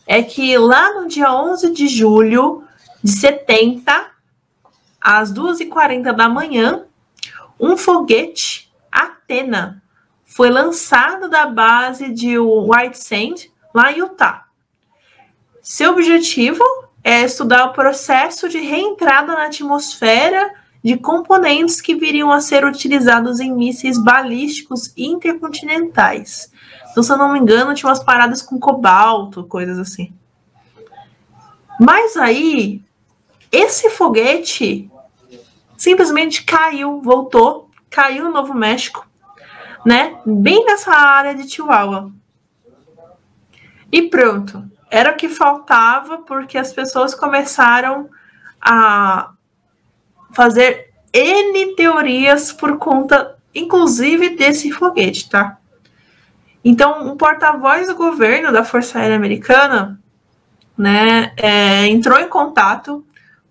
é 0.07 0.23
que 0.23 0.57
lá 0.57 0.95
no 0.95 1.09
dia 1.09 1.35
11 1.35 1.73
de 1.73 1.89
julho 1.89 2.63
de 3.03 3.11
70 3.11 4.13
às 5.01 5.33
2h40 5.35 6.13
da 6.13 6.29
manhã, 6.29 6.85
um 7.59 7.77
foguete 7.77 8.70
Foi 10.25 10.51
lançado 10.51 11.29
da 11.29 11.47
base 11.47 12.13
de 12.13 12.39
White 12.39 12.99
Sand, 12.99 13.51
lá 13.75 13.93
em 13.93 13.99
Utah. 13.99 14.47
Seu 15.63 15.93
objetivo 15.93 16.65
é 17.03 17.23
estudar 17.23 17.67
o 17.67 17.73
processo 17.73 18.49
de 18.49 18.59
reentrada 18.59 19.35
na 19.35 19.47
atmosfera 19.47 20.55
de 20.83 20.97
componentes 20.97 21.81
que 21.81 21.95
viriam 21.95 22.31
a 22.31 22.41
ser 22.41 22.65
utilizados 22.65 23.41
em 23.41 23.53
mísseis 23.53 23.99
balísticos 23.99 24.93
intercontinentais. 24.97 26.51
Então, 26.91 27.03
se 27.03 27.13
eu 27.13 27.17
não 27.17 27.33
me 27.33 27.39
engano, 27.39 27.75
tinha 27.75 27.89
umas 27.89 28.03
paradas 28.03 28.43
com 28.43 28.59
cobalto, 28.59 29.45
coisas 29.45 29.79
assim. 29.79 30.13
Mas 31.79 32.17
aí, 32.17 32.83
esse 33.51 33.91
foguete 33.91 34.91
simplesmente 35.77 36.45
caiu, 36.45 37.01
voltou, 37.01 37.71
caiu 37.89 38.25
no 38.25 38.33
Novo 38.33 38.55
México, 38.55 39.07
né? 39.85 40.19
Bem 40.25 40.65
nessa 40.65 40.93
área 40.93 41.35
de 41.35 41.49
Chihuahua. 41.49 42.11
E 43.91 44.03
pronto. 44.03 44.65
Era 44.91 45.13
o 45.13 45.17
que 45.17 45.29
faltava 45.29 46.19
porque 46.19 46.59
as 46.59 46.73
pessoas 46.73 47.15
começaram 47.15 48.09
a 48.61 49.33
fazer 50.33 50.91
N 51.13 51.75
teorias 51.75 52.53
por 52.53 52.79
conta, 52.79 53.37
inclusive, 53.55 54.31
desse 54.31 54.71
foguete, 54.71 55.29
tá? 55.29 55.59
Então, 56.65 57.07
um 57.07 57.17
porta-voz 57.17 57.87
do 57.87 57.95
governo 57.95 58.53
da 58.53 58.65
Força 58.65 58.99
Aérea 58.99 59.17
Americana, 59.17 59.99
né, 60.77 61.33
é, 61.37 61.87
entrou 61.87 62.19
em 62.19 62.29
contato 62.29 63.05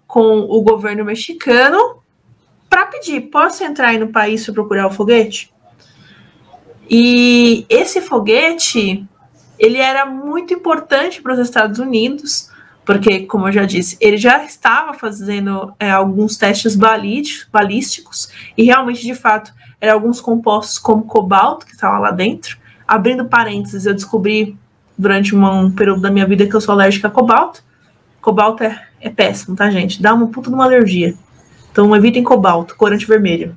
com 0.08 0.40
o 0.40 0.62
governo 0.62 1.04
mexicano 1.04 2.02
para 2.70 2.86
pedir: 2.86 3.22
posso 3.22 3.64
entrar 3.64 3.90
aí 3.90 3.98
no 3.98 4.10
país 4.10 4.46
para 4.46 4.54
procurar 4.54 4.88
o 4.88 4.92
foguete? 4.92 5.54
E 6.90 7.66
esse 7.70 8.02
foguete 8.02 9.08
ele 9.60 9.78
era 9.78 10.06
muito 10.06 10.54
importante 10.54 11.22
para 11.22 11.34
os 11.34 11.40
Estados 11.40 11.80
Unidos, 11.80 12.50
porque, 12.86 13.22
como 13.26 13.48
eu 13.48 13.52
já 13.52 13.66
disse, 13.66 13.98
ele 14.00 14.18
já 14.18 14.44
estava 14.44 14.94
fazendo 14.94 15.74
é, 15.78 15.92
alguns 15.92 16.38
testes 16.38 16.76
balísticos 16.76 18.32
e 18.58 18.64
realmente, 18.64 19.02
de 19.02 19.14
fato, 19.14 19.54
eram 19.80 19.94
alguns 19.94 20.20
compostos 20.20 20.80
como 20.80 21.04
cobalto 21.04 21.66
que 21.66 21.74
estava 21.74 22.00
lá 22.00 22.10
dentro. 22.10 22.58
Abrindo 22.88 23.26
parênteses, 23.26 23.86
eu 23.86 23.94
descobri 23.94 24.58
durante 24.98 25.36
um 25.36 25.72
período 25.72 26.02
da 26.02 26.10
minha 26.10 26.26
vida 26.26 26.48
que 26.48 26.56
eu 26.56 26.62
sou 26.62 26.74
alérgica 26.74 27.08
a 27.08 27.12
cobalto. 27.12 27.64
Cobalto 28.22 28.64
é, 28.64 28.88
é 29.00 29.10
péssimo, 29.10 29.56
tá, 29.56 29.70
gente? 29.70 30.02
Dá 30.02 30.14
uma 30.14 30.28
puta 30.28 30.50
de 30.50 30.56
uma 30.56 30.66
alergia. 30.66 31.14
Então 31.72 31.96
evitem 31.96 32.24
cobalto, 32.24 32.76
corante 32.76 33.06
vermelho. 33.06 33.56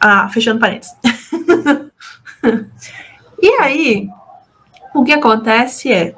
Ah, 0.00 0.28
fechando 0.28 0.60
parênteses. 0.60 0.94
e 3.40 3.48
aí, 3.60 4.08
o 4.94 5.04
que 5.04 5.12
acontece 5.12 5.92
é 5.92 6.14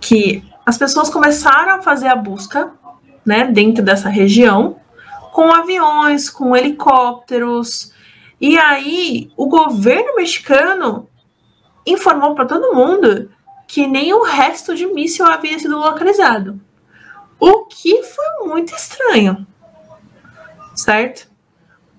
que 0.00 0.44
as 0.64 0.78
pessoas 0.78 1.10
começaram 1.10 1.76
a 1.76 1.82
fazer 1.82 2.08
a 2.08 2.16
busca, 2.16 2.72
né, 3.24 3.44
dentro 3.46 3.84
dessa 3.84 4.08
região, 4.08 4.76
com 5.32 5.52
aviões, 5.52 6.28
com 6.30 6.56
helicópteros, 6.56 7.92
e 8.40 8.58
aí 8.58 9.30
o 9.36 9.46
governo 9.46 10.16
mexicano 10.16 11.08
informou 11.86 12.34
para 12.34 12.46
todo 12.46 12.74
mundo 12.74 13.30
que 13.66 13.86
nem 13.86 14.12
o 14.12 14.22
resto 14.22 14.74
de 14.74 14.86
míssil 14.86 15.26
havia 15.26 15.58
sido 15.58 15.78
localizado. 15.78 16.60
O 17.38 17.66
que 17.66 18.02
foi 18.02 18.48
muito 18.48 18.74
estranho. 18.74 19.46
Certo? 20.74 21.30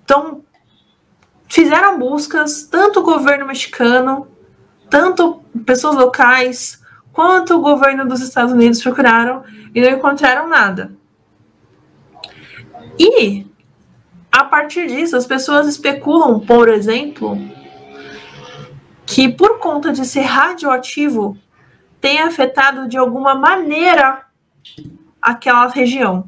Então, 0.04 0.44
fizeram 1.52 2.00
buscas, 2.00 2.64
tanto 2.64 3.02
o 3.02 3.04
governo 3.04 3.46
mexicano 3.46 4.32
tanto 4.90 5.42
pessoas 5.66 5.96
locais 5.96 6.82
quanto 7.14 7.56
o 7.56 7.62
governo 7.62 8.06
dos 8.08 8.22
Estados 8.22 8.52
Unidos 8.52 8.82
procuraram 8.82 9.44
e 9.74 9.82
não 9.82 9.90
encontraram 9.90 10.48
nada. 10.48 10.92
E 12.98 13.46
a 14.32 14.44
partir 14.44 14.88
disso, 14.88 15.16
as 15.16 15.26
pessoas 15.26 15.68
especulam, 15.68 16.40
por 16.40 16.68
exemplo, 16.68 17.38
que 19.06 19.30
por 19.30 19.60
conta 19.60 19.92
de 19.94 20.06
ser 20.06 20.22
radioativo, 20.22 21.38
tenha 22.00 22.26
afetado 22.26 22.88
de 22.88 22.98
alguma 22.98 23.36
maneira 23.36 24.26
aquela 25.22 25.68
região. 25.68 26.28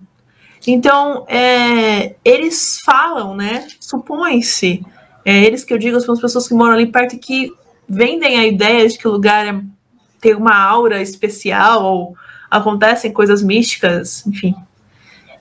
Então, 0.66 1.26
é, 1.28 2.16
eles 2.24 2.80
falam, 2.86 3.36
né? 3.36 3.68
Supõe-se, 3.80 4.86
é, 5.26 5.44
eles 5.44 5.64
que 5.64 5.74
eu 5.74 5.78
digo 5.78 6.00
são 6.00 6.14
as 6.14 6.22
pessoas 6.22 6.48
que 6.48 6.54
moram 6.54 6.74
ali 6.74 6.88
perto 6.88 7.18
que 7.18 7.52
vendem 7.88 8.38
a 8.38 8.46
ideia 8.46 8.88
de 8.88 8.98
que 8.98 9.08
o 9.08 9.12
lugar 9.12 9.46
é, 9.46 9.62
tem 10.20 10.36
uma 10.36 10.56
aura 10.56 11.02
especial 11.02 11.84
ou 11.84 12.18
acontecem 12.50 13.12
coisas 13.12 13.42
místicas, 13.42 14.26
enfim, 14.28 14.56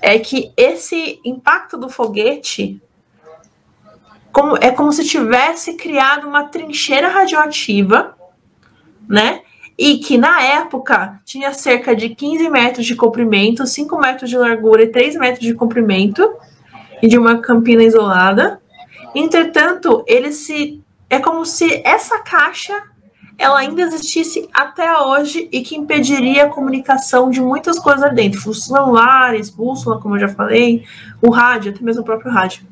é 0.01 0.19
que 0.19 0.53
esse 0.57 1.21
impacto 1.25 1.77
do 1.77 1.89
foguete 1.89 2.81
como, 4.33 4.57
é 4.57 4.71
como 4.71 4.91
se 4.93 5.05
tivesse 5.05 5.75
criado 5.75 6.27
uma 6.27 6.45
trincheira 6.45 7.09
radioativa, 7.09 8.17
né? 9.07 9.43
E 9.77 9.99
que 9.99 10.17
na 10.17 10.43
época 10.43 11.21
tinha 11.25 11.53
cerca 11.53 11.95
de 11.95 12.11
15 12.11 12.49
metros 12.49 12.87
de 12.87 12.97
comprimento, 12.97 13.67
5 13.67 13.99
metros 13.99 14.31
de 14.31 14.39
largura 14.39 14.85
e 14.85 14.89
3 14.89 15.17
metros 15.17 15.45
de 15.45 15.55
comprimento, 15.55 16.35
e 17.03 17.09
de 17.09 17.19
uma 17.19 17.39
campina 17.39 17.83
isolada. 17.83 18.62
Entretanto, 19.15 20.05
ele 20.07 20.33
se 20.33 20.83
é 21.09 21.19
como 21.19 21.45
se 21.45 21.83
essa 21.85 22.19
caixa 22.21 22.83
ela 23.39 23.59
ainda 23.59 23.83
existisse 23.83 24.49
até 24.53 24.97
hoje 24.99 25.49
e 25.51 25.63
que 25.63 25.77
impediria 25.77 26.45
a 26.45 26.49
comunicação 26.49 27.29
de 27.29 27.41
muitas 27.41 27.79
coisas 27.79 28.15
dentro, 28.15 28.49
os 28.49 28.67
celulares, 28.67 29.51
bússola, 29.51 30.01
como 30.01 30.17
eu 30.17 30.21
já 30.21 30.29
falei, 30.29 30.85
o 31.21 31.31
rádio, 31.31 31.73
até 31.73 31.83
mesmo 31.83 32.03
o 32.03 32.05
próprio 32.05 32.31
rádio. 32.31 32.65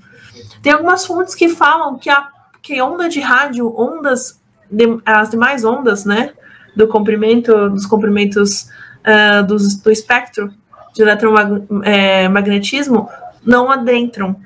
Tem 0.62 0.72
algumas 0.72 1.04
fontes 1.04 1.34
que 1.34 1.48
falam 1.48 1.98
que 1.98 2.08
a 2.08 2.28
que 2.62 2.80
onda 2.80 3.08
de 3.08 3.20
rádio, 3.20 3.74
ondas, 3.76 4.40
de, 4.70 5.00
as 5.04 5.30
demais 5.30 5.64
ondas, 5.64 6.04
né, 6.04 6.32
do 6.76 6.86
comprimento, 6.86 7.68
dos 7.70 7.86
comprimentos 7.86 8.68
uh, 9.00 9.42
do 9.46 9.56
espectro 9.90 10.52
de 10.94 11.02
eletromagnetismo, 11.02 13.08
não 13.44 13.68
adentram 13.70 14.36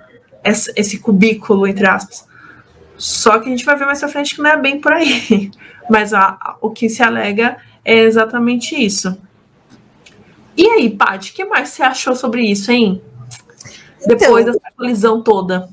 esse, 0.44 0.72
esse 0.76 0.98
cubículo, 0.98 1.66
entre 1.66 1.86
aspas. 1.86 2.26
Só 2.96 3.38
que 3.38 3.48
a 3.48 3.50
gente 3.50 3.64
vai 3.64 3.76
ver 3.76 3.86
mais 3.86 4.00
pra 4.00 4.08
frente 4.08 4.34
que 4.34 4.42
não 4.42 4.50
é 4.50 4.56
bem 4.56 4.80
por 4.80 4.92
aí. 4.92 5.50
Mas 5.90 6.12
a, 6.12 6.38
a, 6.40 6.56
o 6.60 6.70
que 6.70 6.88
se 6.88 7.02
alega 7.02 7.56
é 7.84 8.00
exatamente 8.00 8.74
isso. 8.74 9.16
E 10.56 10.66
aí, 10.68 10.90
Paty, 10.90 11.32
o 11.32 11.34
que 11.34 11.44
mais 11.44 11.70
você 11.70 11.82
achou 11.82 12.14
sobre 12.14 12.42
isso, 12.42 12.70
hein? 12.70 13.02
Depois 14.06 14.42
então, 14.42 14.54
dessa 14.54 14.74
colisão 14.76 15.22
toda. 15.22 15.68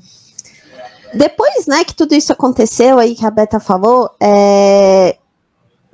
Depois, 1.14 1.66
né, 1.66 1.84
que 1.84 1.94
tudo 1.94 2.14
isso 2.14 2.32
aconteceu 2.32 2.98
aí, 2.98 3.14
que 3.14 3.24
a 3.24 3.30
Beta 3.30 3.60
falou, 3.60 4.10
é... 4.20 5.16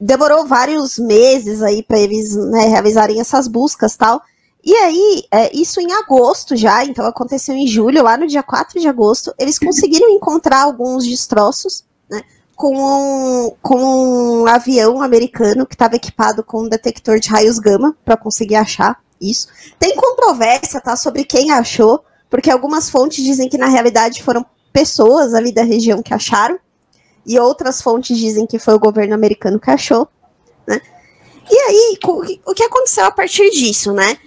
demorou 0.00 0.47
vários 0.47 0.99
meses 0.99 1.62
aí 1.62 1.82
para 1.82 1.99
eles 1.99 2.35
né, 2.35 2.66
realizarem 2.66 3.20
essas 3.20 3.49
buscas 3.49 3.97
tal. 3.97 4.23
E 4.65 4.75
aí, 4.75 5.23
é, 5.31 5.57
isso 5.57 5.81
em 5.81 5.93
agosto 5.93 6.57
já, 6.57 6.85
então 6.85 7.07
aconteceu 7.07 7.55
em 7.55 7.67
julho, 7.67 8.03
lá 8.03 8.17
no 8.17 8.27
dia 8.27 8.43
4 8.43 8.81
de 8.81 8.88
agosto, 8.88 9.33
eles 9.38 9.59
conseguiram 9.61 10.09
encontrar 10.11 10.62
alguns 10.62 11.05
destroços, 11.05 11.85
né? 12.11 12.23
Com 12.57 12.77
um, 12.77 13.53
com 13.62 14.43
um 14.43 14.47
avião 14.49 15.00
americano 15.00 15.65
que 15.65 15.77
estava 15.77 15.95
equipado 15.95 16.43
com 16.43 16.62
um 16.62 16.69
detector 16.69 17.21
de 17.21 17.29
raios 17.29 17.61
gama 17.61 17.97
para 18.05 18.17
conseguir 18.17 18.57
achar 18.57 19.00
isso. 19.21 19.47
Tem 19.79 19.95
controvérsia, 19.95 20.81
tá, 20.81 20.97
sobre 20.97 21.25
quem 21.25 21.53
achou, 21.53 22.05
porque 22.29 22.50
algumas 22.50 22.91
fontes 22.91 23.25
dizem 23.25 23.49
que 23.49 23.57
na 23.57 23.69
realidade 23.69 24.25
foram 24.25 24.45
pessoas 24.73 25.35
ali 25.35 25.53
da 25.53 25.62
região 25.62 26.03
que 26.03 26.12
acharam, 26.12 26.59
e 27.25 27.38
outras 27.38 27.81
fontes 27.81 28.17
dizem 28.17 28.47
que 28.47 28.59
foi 28.59 28.75
o 28.75 28.79
governo 28.79 29.15
americano 29.15 29.61
que 29.61 29.71
achou, 29.71 30.09
né? 30.67 30.81
E 31.50 31.57
aí, 31.57 31.99
o 32.45 32.55
que 32.55 32.62
aconteceu 32.65 33.05
a 33.05 33.11
partir 33.11 33.50
disso, 33.50 33.93
né? 33.93 34.19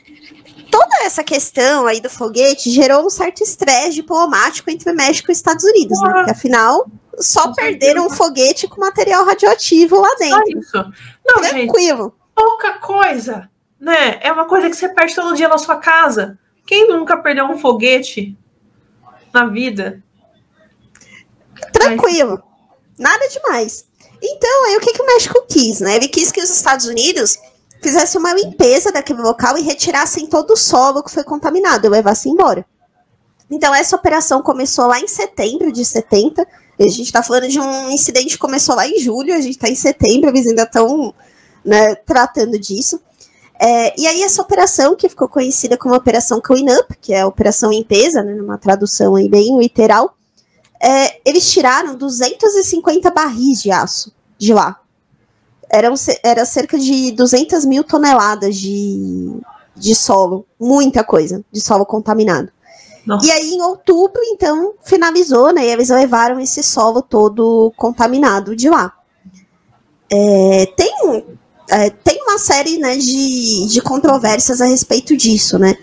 Toda 0.71 1.03
essa 1.03 1.23
questão 1.23 1.85
aí 1.85 1.99
do 1.99 2.09
foguete 2.09 2.71
gerou 2.71 3.05
um 3.05 3.09
certo 3.09 3.43
estresse 3.43 3.95
diplomático 3.95 4.69
entre 4.71 4.91
México 4.93 5.29
e 5.29 5.33
Estados 5.33 5.65
Unidos, 5.65 6.01
né? 6.01 6.11
Porque 6.13 6.31
afinal, 6.31 6.87
só 7.19 7.53
perderam 7.53 8.07
um 8.07 8.09
foguete 8.09 8.67
com 8.67 8.79
material 8.79 9.25
radioativo 9.25 9.99
lá 9.99 10.09
dentro. 10.17 10.63
Só 10.63 10.81
isso. 10.81 10.93
Não, 11.25 11.41
Tranquilo. 11.41 12.03
Gente, 12.03 12.13
pouca 12.33 12.79
coisa, 12.79 13.49
né? 13.79 14.19
É 14.21 14.31
uma 14.31 14.45
coisa 14.45 14.69
que 14.69 14.75
você 14.75 14.89
perde 14.89 15.13
todo 15.13 15.35
dia 15.35 15.49
na 15.49 15.57
sua 15.57 15.75
casa. 15.75 16.39
Quem 16.65 16.87
nunca 16.87 17.17
perdeu 17.17 17.45
um 17.45 17.57
foguete 17.57 18.37
na 19.33 19.45
vida? 19.45 20.01
Tranquilo. 21.73 22.41
Nada 22.97 23.27
demais. 23.27 23.85
Então, 24.21 24.65
aí 24.65 24.77
o 24.77 24.79
que, 24.79 24.93
que 24.93 25.01
o 25.01 25.05
México 25.05 25.45
quis, 25.49 25.79
né? 25.79 25.95
Ele 25.95 26.07
quis 26.07 26.31
que 26.31 26.41
os 26.41 26.49
Estados 26.49 26.85
Unidos 26.85 27.37
fizesse 27.81 28.17
uma 28.17 28.33
limpeza 28.33 28.91
daquele 28.91 29.21
local 29.21 29.57
e 29.57 29.61
retirassem 29.61 30.27
todo 30.27 30.51
o 30.51 30.57
solo 30.57 31.03
que 31.03 31.11
foi 31.11 31.23
contaminado 31.23 31.85
e 31.85 31.89
levasse 31.89 32.29
embora. 32.29 32.65
Então, 33.49 33.73
essa 33.75 33.95
operação 33.95 34.41
começou 34.41 34.87
lá 34.87 34.99
em 34.99 35.07
setembro 35.07 35.71
de 35.71 35.83
70. 35.83 36.47
A 36.79 36.83
gente 36.83 37.01
está 37.01 37.21
falando 37.21 37.47
de 37.47 37.59
um 37.59 37.89
incidente 37.89 38.29
que 38.29 38.37
começou 38.37 38.75
lá 38.75 38.87
em 38.87 38.97
julho, 38.97 39.33
a 39.33 39.41
gente 39.41 39.55
está 39.55 39.67
em 39.67 39.75
setembro, 39.75 40.29
eles 40.29 40.47
ainda 40.47 40.63
estão 40.63 41.13
né, 41.65 41.95
tratando 41.95 42.57
disso. 42.57 42.99
É, 43.59 43.99
e 43.99 44.07
aí, 44.07 44.23
essa 44.23 44.41
operação, 44.41 44.95
que 44.95 45.09
ficou 45.09 45.27
conhecida 45.27 45.77
como 45.77 45.93
Operação 45.93 46.39
Clean 46.41 46.79
Up, 46.79 46.97
que 46.99 47.13
é 47.13 47.21
a 47.21 47.27
Operação 47.27 47.71
Limpeza, 47.71 48.23
né, 48.23 48.33
numa 48.33 48.57
tradução 48.57 49.15
aí 49.15 49.27
bem 49.27 49.59
literal, 49.59 50.15
é, 50.81 51.19
eles 51.23 51.51
tiraram 51.51 51.95
250 51.95 53.11
barris 53.11 53.61
de 53.61 53.69
aço 53.69 54.11
de 54.37 54.53
lá. 54.53 54.79
Eram, 55.71 55.93
era 56.23 56.45
cerca 56.45 56.77
de 56.77 57.11
200 57.11 57.65
mil 57.65 57.83
toneladas 57.83 58.55
de, 58.55 59.39
de 59.75 59.95
solo, 59.95 60.45
muita 60.59 61.03
coisa, 61.03 61.43
de 61.51 61.61
solo 61.61 61.85
contaminado. 61.85 62.51
Nossa. 63.05 63.25
E 63.25 63.31
aí, 63.31 63.51
em 63.51 63.61
outubro, 63.61 64.21
então, 64.25 64.73
finalizou, 64.83 65.51
né? 65.51 65.65
E 65.65 65.69
eles 65.69 65.89
levaram 65.89 66.39
esse 66.39 66.61
solo 66.61 67.01
todo 67.01 67.73
contaminado 67.75 68.55
de 68.55 68.69
lá. 68.69 68.93
É, 70.11 70.65
tem, 70.75 71.25
é, 71.69 71.89
tem 71.89 72.21
uma 72.21 72.37
série 72.37 72.77
né, 72.77 72.97
de, 72.97 73.65
de 73.67 73.81
controvérsias 73.81 74.61
a 74.61 74.65
respeito 74.65 75.15
disso, 75.17 75.57
né? 75.57 75.75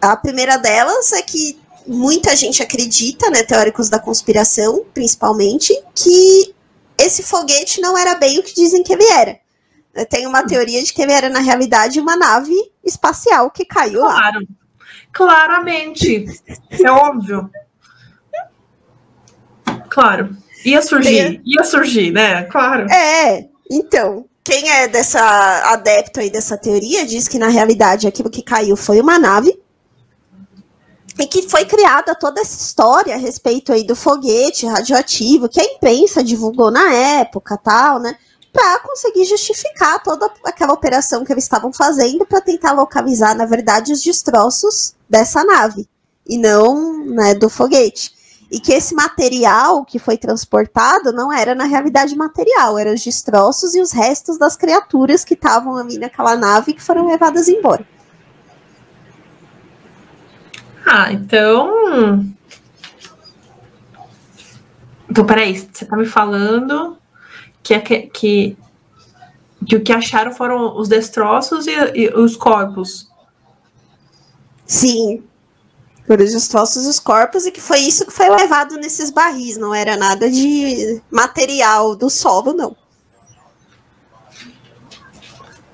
A 0.00 0.16
primeira 0.16 0.56
delas 0.56 1.12
é 1.12 1.22
que 1.22 1.58
muita 1.86 2.34
gente 2.34 2.62
acredita, 2.62 3.30
né, 3.30 3.42
teóricos 3.42 3.88
da 3.88 3.98
conspiração, 3.98 4.84
principalmente, 4.92 5.72
que 5.94 6.54
esse 6.98 7.22
foguete 7.22 7.80
não 7.80 7.96
era 7.96 8.14
bem 8.14 8.38
o 8.38 8.42
que 8.42 8.54
dizem 8.54 8.82
que 8.82 8.92
ele 8.92 9.04
era. 9.04 9.38
Tem 10.08 10.26
uma 10.26 10.46
teoria 10.46 10.82
de 10.82 10.92
que 10.92 11.00
ele 11.00 11.12
era, 11.12 11.28
na 11.28 11.40
realidade, 11.40 12.00
uma 12.00 12.16
nave 12.16 12.54
espacial 12.84 13.50
que 13.50 13.64
caiu 13.64 14.00
claro. 14.00 14.40
lá. 14.40 14.42
Claramente. 15.12 16.26
É 16.70 16.90
óbvio. 16.90 17.50
Claro. 19.88 20.36
Ia 20.64 20.82
surgir, 20.82 21.40
ia 21.44 21.64
surgir, 21.64 22.10
né? 22.10 22.42
Claro. 22.44 22.90
É, 22.90 23.48
então, 23.70 24.26
quem 24.44 24.68
é 24.70 24.88
dessa 24.88 25.72
adepto 25.72 26.20
aí 26.20 26.28
dessa 26.28 26.58
teoria 26.58 27.06
diz 27.06 27.26
que 27.28 27.38
na 27.38 27.48
realidade 27.48 28.06
aquilo 28.06 28.30
que 28.30 28.42
caiu 28.42 28.76
foi 28.76 29.00
uma 29.00 29.18
nave 29.18 29.58
e 31.18 31.26
que 31.26 31.48
foi 31.48 31.64
criada 31.64 32.14
toda 32.14 32.40
essa 32.40 32.60
história 32.60 33.14
a 33.14 33.18
respeito 33.18 33.72
aí 33.72 33.84
do 33.84 33.96
foguete 33.96 34.66
radioativo 34.66 35.48
que 35.48 35.60
a 35.60 35.64
imprensa 35.64 36.22
divulgou 36.22 36.70
na 36.70 36.92
época, 36.92 37.56
tal, 37.56 37.98
né? 37.98 38.16
Para 38.52 38.80
conseguir 38.80 39.24
justificar 39.24 40.02
toda 40.02 40.30
aquela 40.44 40.72
operação 40.72 41.24
que 41.24 41.32
eles 41.32 41.44
estavam 41.44 41.72
fazendo 41.72 42.24
para 42.26 42.40
tentar 42.40 42.72
localizar, 42.72 43.34
na 43.34 43.46
verdade, 43.46 43.92
os 43.92 44.02
destroços 44.02 44.94
dessa 45.08 45.44
nave 45.44 45.86
e 46.26 46.38
não 46.38 47.04
né, 47.06 47.34
do 47.34 47.48
foguete. 47.48 48.14
E 48.50 48.60
que 48.60 48.72
esse 48.72 48.94
material 48.94 49.84
que 49.84 49.98
foi 49.98 50.16
transportado 50.16 51.12
não 51.12 51.32
era 51.32 51.54
na 51.54 51.64
realidade 51.64 52.14
material, 52.16 52.78
eram 52.78 52.94
os 52.94 53.02
destroços 53.02 53.74
e 53.74 53.80
os 53.80 53.90
restos 53.90 54.38
das 54.38 54.56
criaturas 54.56 55.24
que 55.24 55.34
estavam 55.34 55.76
ali 55.76 55.98
naquela 55.98 56.36
nave 56.36 56.72
que 56.72 56.82
foram 56.82 57.06
levadas 57.06 57.48
embora. 57.48 57.86
Ah, 60.86 61.12
então. 61.12 62.24
Então, 65.10 65.26
peraí, 65.26 65.58
você 65.58 65.84
tá 65.84 65.96
me 65.96 66.06
falando 66.06 66.96
que, 67.62 67.74
é 67.74 67.80
que, 67.80 68.02
que, 68.02 68.56
que 69.66 69.76
o 69.76 69.82
que 69.82 69.92
acharam 69.92 70.32
foram 70.32 70.78
os 70.78 70.88
destroços 70.88 71.66
e, 71.66 71.72
e 71.94 72.08
os 72.10 72.36
corpos. 72.36 73.10
Sim. 74.64 75.24
Foram 76.06 76.24
os 76.24 76.32
destroços 76.32 76.84
e 76.84 76.88
os 76.88 77.00
corpos, 77.00 77.46
e 77.46 77.50
que 77.50 77.60
foi 77.60 77.80
isso 77.80 78.06
que 78.06 78.12
foi 78.12 78.28
levado 78.28 78.76
nesses 78.76 79.10
barris, 79.10 79.56
não 79.56 79.74
era 79.74 79.96
nada 79.96 80.30
de 80.30 81.02
material 81.10 81.96
do 81.96 82.08
solo, 82.08 82.52
não. 82.52 82.76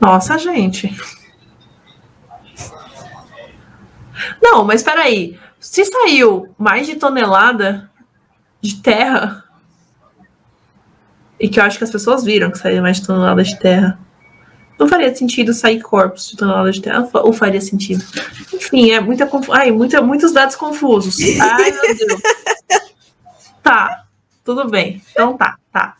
Nossa, 0.00 0.38
gente. 0.38 0.94
Não, 4.40 4.64
mas 4.64 4.82
peraí. 4.82 5.38
Se 5.58 5.84
saiu 5.84 6.52
mais 6.58 6.86
de 6.86 6.96
tonelada 6.96 7.90
de 8.60 8.76
terra, 8.76 9.44
e 11.38 11.48
que 11.48 11.58
eu 11.58 11.64
acho 11.64 11.78
que 11.78 11.84
as 11.84 11.90
pessoas 11.90 12.24
viram 12.24 12.50
que 12.50 12.58
saiu 12.58 12.82
mais 12.82 12.98
de 12.98 13.06
tonelada 13.06 13.42
de 13.42 13.58
terra, 13.58 13.98
não 14.78 14.88
faria 14.88 15.14
sentido 15.14 15.52
sair 15.52 15.80
corpos 15.80 16.30
de 16.30 16.36
tonelada 16.36 16.70
de 16.70 16.80
terra, 16.80 17.08
ou 17.12 17.32
faria 17.32 17.60
sentido? 17.60 18.04
Enfim, 18.52 18.90
é 18.90 19.00
muita 19.00 19.28
Ai, 19.52 19.70
muita, 19.70 20.00
muitos 20.00 20.32
dados 20.32 20.56
confusos. 20.56 21.18
Ai, 21.40 21.70
meu 21.70 21.96
Deus. 21.96 22.20
tá, 23.62 24.04
tudo 24.44 24.68
bem. 24.68 25.02
Então 25.12 25.36
tá, 25.36 25.56
tá. 25.72 25.96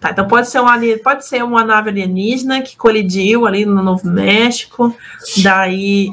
Tá, 0.00 0.10
então 0.10 0.26
pode 0.26 0.48
ser, 0.48 0.60
uma, 0.60 0.78
pode 1.04 1.26
ser 1.26 1.44
uma 1.44 1.62
nave 1.62 1.90
alienígena 1.90 2.62
que 2.62 2.74
colidiu 2.74 3.46
ali 3.46 3.66
no 3.66 3.82
Novo 3.82 4.08
México, 4.08 4.96
daí 5.42 6.10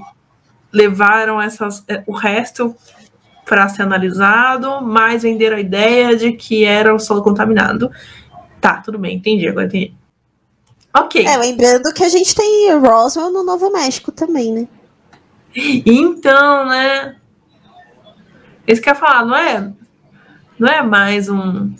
levaram 0.78 1.42
essas, 1.42 1.84
é, 1.88 2.04
o 2.06 2.14
resto 2.14 2.76
para 3.44 3.68
ser 3.68 3.82
analisado, 3.82 4.80
mas 4.82 5.24
venderam 5.24 5.58
a 5.58 5.60
ideia 5.60 6.16
de 6.16 6.34
que 6.34 6.64
era 6.64 6.94
o 6.94 7.00
solo 7.00 7.24
contaminado. 7.24 7.90
Tá, 8.62 8.82
tudo 8.82 9.00
bem, 9.00 9.18
entendi, 9.18 9.48
agora 9.48 9.66
entendi. 9.66 9.94
Ok. 10.94 11.26
É, 11.26 11.36
lembrando 11.38 11.92
que 11.94 12.04
a 12.04 12.10
gente 12.10 12.36
tem 12.36 12.72
Roswell 12.78 13.32
no 13.32 13.44
Novo 13.44 13.72
México 13.72 14.12
também, 14.12 14.54
né? 14.54 14.68
Então, 15.86 16.66
né? 16.68 17.16
Isso 18.68 18.82
que 18.82 18.90
eu 18.90 18.94
ia 18.94 19.00
falar, 19.00 19.26
não 19.26 19.36
é, 19.36 19.74
não 20.60 20.68
é 20.68 20.84
mais 20.84 21.30
um, 21.30 21.74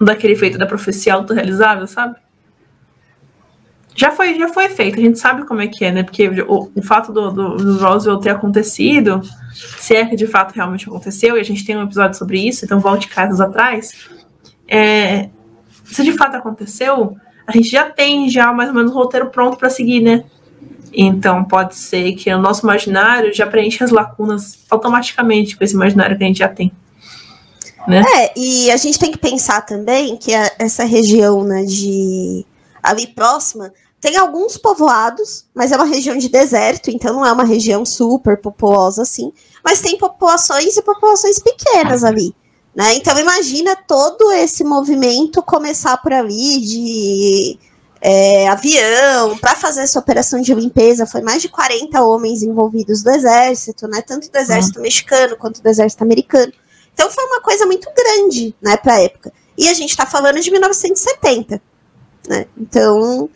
um 0.00 0.04
daquele 0.04 0.36
feito 0.36 0.58
da 0.58 0.66
profecia 0.66 1.14
autorrealizável, 1.14 1.86
sabe? 1.86 2.16
Já 4.00 4.10
foi, 4.10 4.38
já 4.38 4.48
foi 4.48 4.70
feito, 4.70 4.98
a 4.98 5.02
gente 5.02 5.18
sabe 5.18 5.44
como 5.44 5.60
é 5.60 5.66
que 5.66 5.84
é, 5.84 5.92
né? 5.92 6.02
Porque 6.02 6.26
o, 6.48 6.70
o 6.74 6.82
fato 6.82 7.12
do, 7.12 7.30
do, 7.30 7.56
do 7.56 7.76
Roswell 7.76 8.16
ter 8.16 8.30
acontecido, 8.30 9.20
se 9.52 9.94
é 9.94 10.06
que 10.06 10.16
de 10.16 10.26
fato 10.26 10.54
realmente 10.54 10.88
aconteceu, 10.88 11.36
e 11.36 11.40
a 11.40 11.44
gente 11.44 11.66
tem 11.66 11.76
um 11.76 11.82
episódio 11.82 12.16
sobre 12.16 12.40
isso, 12.40 12.64
então 12.64 12.80
volte 12.80 13.08
casas 13.08 13.42
atrás. 13.42 14.08
É, 14.66 15.28
se 15.84 16.02
de 16.02 16.12
fato 16.12 16.34
aconteceu, 16.34 17.14
a 17.46 17.52
gente 17.52 17.68
já 17.68 17.90
tem 17.90 18.30
já 18.30 18.50
mais 18.54 18.70
ou 18.70 18.74
menos 18.74 18.90
o 18.90 18.94
roteiro 18.94 19.28
pronto 19.28 19.58
para 19.58 19.68
seguir, 19.68 20.00
né? 20.00 20.24
Então 20.94 21.44
pode 21.44 21.76
ser 21.76 22.14
que 22.14 22.32
o 22.32 22.38
nosso 22.38 22.64
imaginário 22.64 23.34
já 23.34 23.46
preencha 23.46 23.84
as 23.84 23.90
lacunas 23.90 24.60
automaticamente 24.70 25.58
com 25.58 25.62
esse 25.62 25.74
imaginário 25.74 26.16
que 26.16 26.24
a 26.24 26.26
gente 26.26 26.38
já 26.38 26.48
tem. 26.48 26.72
Né? 27.86 28.02
É, 28.16 28.32
e 28.34 28.70
a 28.70 28.78
gente 28.78 28.98
tem 28.98 29.12
que 29.12 29.18
pensar 29.18 29.60
também 29.60 30.16
que 30.16 30.34
a, 30.34 30.50
essa 30.58 30.84
região 30.84 31.44
né, 31.44 31.64
de 31.64 32.46
ali 32.82 33.06
próxima 33.06 33.70
tem 34.00 34.16
alguns 34.16 34.56
povoados, 34.56 35.44
mas 35.54 35.72
é 35.72 35.76
uma 35.76 35.84
região 35.84 36.16
de 36.16 36.28
deserto, 36.28 36.90
então 36.90 37.12
não 37.12 37.26
é 37.26 37.30
uma 37.30 37.44
região 37.44 37.84
super 37.84 38.38
populosa 38.38 39.02
assim. 39.02 39.30
Mas 39.62 39.80
tem 39.80 39.98
populações 39.98 40.76
e 40.76 40.82
populações 40.82 41.38
pequenas 41.38 42.02
ali. 42.02 42.34
Né? 42.74 42.94
Então 42.94 43.18
imagina 43.18 43.76
todo 43.76 44.32
esse 44.32 44.64
movimento 44.64 45.42
começar 45.42 45.98
por 45.98 46.12
ali 46.12 46.60
de 46.60 47.58
é, 48.00 48.48
avião 48.48 49.36
para 49.36 49.54
fazer 49.54 49.82
essa 49.82 49.98
operação 49.98 50.40
de 50.40 50.54
limpeza. 50.54 51.04
Foi 51.04 51.20
mais 51.20 51.42
de 51.42 51.50
40 51.50 52.02
homens 52.02 52.42
envolvidos 52.42 53.02
do 53.02 53.10
exército, 53.10 53.86
né? 53.86 54.00
Tanto 54.00 54.30
do 54.30 54.38
exército 54.38 54.78
uhum. 54.78 54.84
mexicano 54.84 55.36
quanto 55.36 55.60
do 55.60 55.68
exército 55.68 56.02
americano. 56.02 56.52
Então 56.94 57.10
foi 57.10 57.24
uma 57.24 57.42
coisa 57.42 57.66
muito 57.66 57.88
grande, 57.94 58.54
né, 58.62 58.76
para 58.76 58.94
a 58.94 59.02
época. 59.02 59.32
E 59.58 59.68
a 59.68 59.74
gente 59.74 59.90
está 59.90 60.06
falando 60.06 60.40
de 60.40 60.50
1970, 60.50 61.60
né? 62.28 62.46
Então 62.56 63.28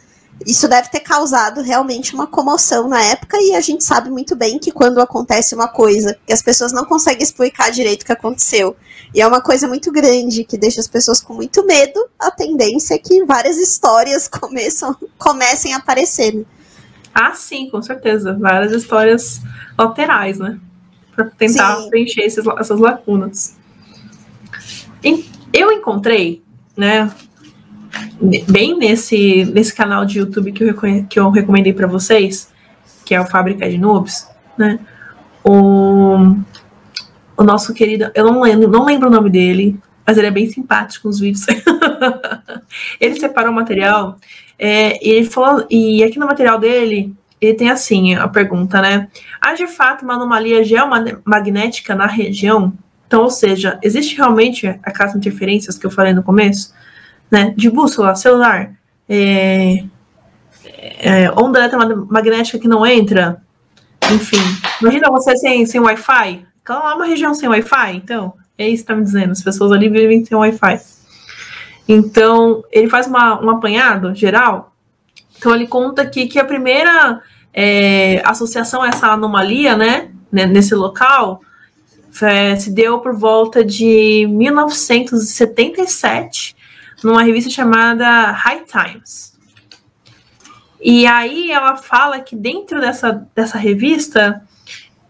isso 0.47 0.68
deve 0.68 0.88
ter 0.88 1.01
causado 1.01 1.62
realmente 1.62 2.14
uma 2.14 2.27
comoção 2.27 2.88
na 2.88 3.03
época, 3.03 3.37
e 3.40 3.55
a 3.55 3.61
gente 3.61 3.85
sabe 3.85 4.11
muito 4.11 4.35
bem 4.37 4.59
que 4.59 4.73
quando 4.73 5.01
acontece 5.01 5.55
uma 5.55 5.68
coisa 5.68 6.16
que 6.27 6.33
as 6.33 6.42
pessoas 6.42 6.73
não 6.73 6.85
conseguem 6.85 7.23
explicar 7.23 7.70
direito 7.70 8.03
o 8.03 8.07
que 8.07 8.12
aconteceu, 8.12 8.77
e 9.14 9.20
é 9.20 9.27
uma 9.27 9.40
coisa 9.40 9.68
muito 9.68 9.92
grande 9.92 10.44
que 10.44 10.59
deixa 10.59 10.81
as 10.81 10.88
pessoas 10.88 11.20
com 11.20 11.35
muito 11.35 11.64
medo, 11.64 12.09
a 12.18 12.31
tendência 12.31 12.94
é 12.94 12.99
que 12.99 13.25
várias 13.25 13.59
histórias 13.59 14.27
começam, 14.29 14.97
comecem 15.18 15.73
a 15.73 15.77
aparecer. 15.77 16.35
Né? 16.35 16.44
Ah, 17.14 17.33
sim, 17.33 17.70
com 17.70 17.81
certeza. 17.81 18.35
Várias 18.35 18.73
histórias 18.73 19.40
laterais, 19.79 20.40
né? 20.40 20.59
Para 21.14 21.27
tentar 21.27 21.77
sim. 21.77 21.88
preencher 21.88 22.23
esses, 22.23 22.44
essas 22.59 22.81
lacunas. 22.81 23.57
Eu 25.53 25.70
encontrei, 25.70 26.42
né, 26.77 27.09
bem 28.49 28.77
nesse, 28.77 29.45
nesse 29.47 29.75
canal 29.75 30.05
de 30.05 30.19
YouTube 30.19 30.53
que 30.53 30.65
eu, 30.65 30.75
que 31.09 31.19
eu 31.19 31.31
recomendei 31.31 31.73
para 31.73 31.87
vocês, 31.87 32.53
que 33.05 33.15
é 33.15 33.21
o 33.21 33.27
Fábrica 33.27 33.69
de 33.69 33.79
Noobs, 33.79 34.29
né? 34.57 34.79
O, 35.43 36.37
o 37.37 37.43
nosso 37.43 37.75
querido, 37.75 38.11
eu 38.15 38.25
não 38.25 38.41
lembro, 38.41 38.69
não 38.69 38.85
lembro 38.85 39.09
o 39.09 39.13
nome 39.13 39.29
dele, 39.31 39.79
mas 40.07 40.17
ele 40.17 40.27
é 40.27 40.31
bem 40.31 40.49
simpático 40.49 41.09
nos 41.09 41.21
vídeos. 41.21 41.47
ele 43.01 43.15
separou 43.19 43.53
o 43.53 43.55
material 43.55 44.19
é, 44.59 45.05
e 45.07 45.11
ele 45.11 45.27
falou, 45.27 45.67
e 45.71 46.03
aqui 46.03 46.19
no 46.19 46.27
material 46.27 46.59
dele 46.59 47.15
ele 47.41 47.55
tem 47.55 47.71
assim 47.71 48.15
a 48.15 48.27
pergunta, 48.27 48.81
né? 48.81 49.09
Há 49.41 49.55
de 49.55 49.67
fato 49.67 50.05
uma 50.05 50.15
anomalia 50.15 50.65
geomagnética 50.65 51.95
na 51.95 52.07
região? 52.07 52.73
Então, 53.07 53.23
ou 53.23 53.31
seja, 53.31 53.79
existe 53.83 54.17
realmente 54.17 54.67
aquelas 54.83 55.15
interferências 55.15 55.77
que 55.77 55.87
eu 55.87 55.91
falei 55.91 56.13
no 56.13 56.23
começo, 56.23 56.73
né? 57.35 57.53
De 57.57 57.68
bússola, 57.68 58.14
celular, 58.14 58.73
é, 59.09 59.83
é, 61.01 61.29
onda 61.33 61.59
eletromagnética 61.59 62.61
que 62.61 62.68
não 62.68 62.87
entra, 62.87 63.42
enfim. 64.12 64.37
Imagina 64.81 65.11
você 65.11 65.37
sem, 65.37 65.66
sem 65.66 65.81
Wi-Fi. 65.81 66.47
Lá 66.68 66.92
é 66.92 66.94
uma 66.94 67.07
região 67.07 67.35
sem 67.35 67.49
Wi-Fi, 67.49 67.97
então, 67.97 68.35
é 68.57 68.68
isso 68.68 68.85
que 68.85 68.92
está 68.92 68.94
me 68.94 69.03
dizendo. 69.03 69.33
As 69.33 69.42
pessoas 69.42 69.73
ali 69.73 69.88
vivem 69.88 70.25
sem 70.25 70.38
Wi-Fi. 70.38 70.81
Então, 71.88 72.62
ele 72.70 72.88
faz 72.88 73.09
uma, 73.09 73.44
um 73.44 73.51
apanhado 73.51 74.14
geral. 74.14 74.73
Então, 75.37 75.53
ele 75.53 75.66
conta 75.66 76.03
aqui 76.03 76.29
que 76.29 76.38
a 76.38 76.44
primeira 76.44 77.20
é, 77.53 78.23
associação 78.25 78.81
a 78.81 78.87
essa 78.88 79.09
anomalia, 79.09 79.77
né, 79.77 80.11
nesse 80.31 80.77
local, 80.77 81.40
é, 82.23 82.55
se 82.55 82.70
deu 82.70 83.01
por 83.01 83.16
volta 83.16 83.64
de 83.64 84.25
1977, 84.31 86.54
numa 87.05 87.23
revista 87.23 87.51
chamada 87.51 88.31
High 88.33 88.64
Times. 88.64 89.35
E 90.81 91.07
aí 91.07 91.51
ela 91.51 91.77
fala 91.77 92.21
que 92.21 92.35
dentro 92.35 92.81
dessa, 92.81 93.27
dessa 93.35 93.59
revista 93.59 94.43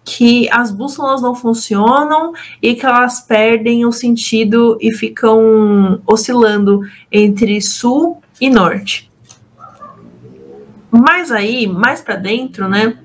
que 0.05 0.49
as 0.51 0.71
bússolas 0.71 1.23
não 1.23 1.35
funcionam 1.35 2.33
e 2.61 2.75
que 2.75 2.85
elas 2.85 3.21
perdem 3.21 3.87
o 3.87 3.93
sentido 3.93 4.77
e 4.81 4.93
ficam 4.93 6.03
oscilando 6.07 6.83
entre 7.11 7.61
sul 7.63 8.23
e 8.41 8.51
norte. 8.51 9.11
Mas 10.91 11.33
aí, 11.33 11.67
mais 11.67 12.01
para 12.01 12.17
dentro, 12.17 12.69
né, 12.69 12.99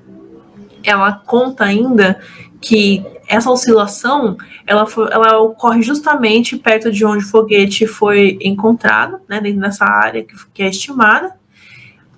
ela 0.83 1.13
conta 1.13 1.63
ainda 1.63 2.19
que 2.61 3.03
essa 3.29 3.49
oscilação 3.51 4.35
ela, 4.65 4.87
foi, 4.87 5.07
ela 5.11 5.39
ocorre 5.39 5.83
justamente 5.83 6.57
perto 6.57 6.91
de 6.91 7.05
onde 7.05 7.23
o 7.23 7.27
foguete 7.27 7.85
foi 7.85 8.39
encontrado, 8.41 9.21
né, 9.29 9.39
dessa 9.39 9.85
área 9.85 10.23
que, 10.23 10.33
que 10.51 10.63
é 10.63 10.67
estimada, 10.67 11.35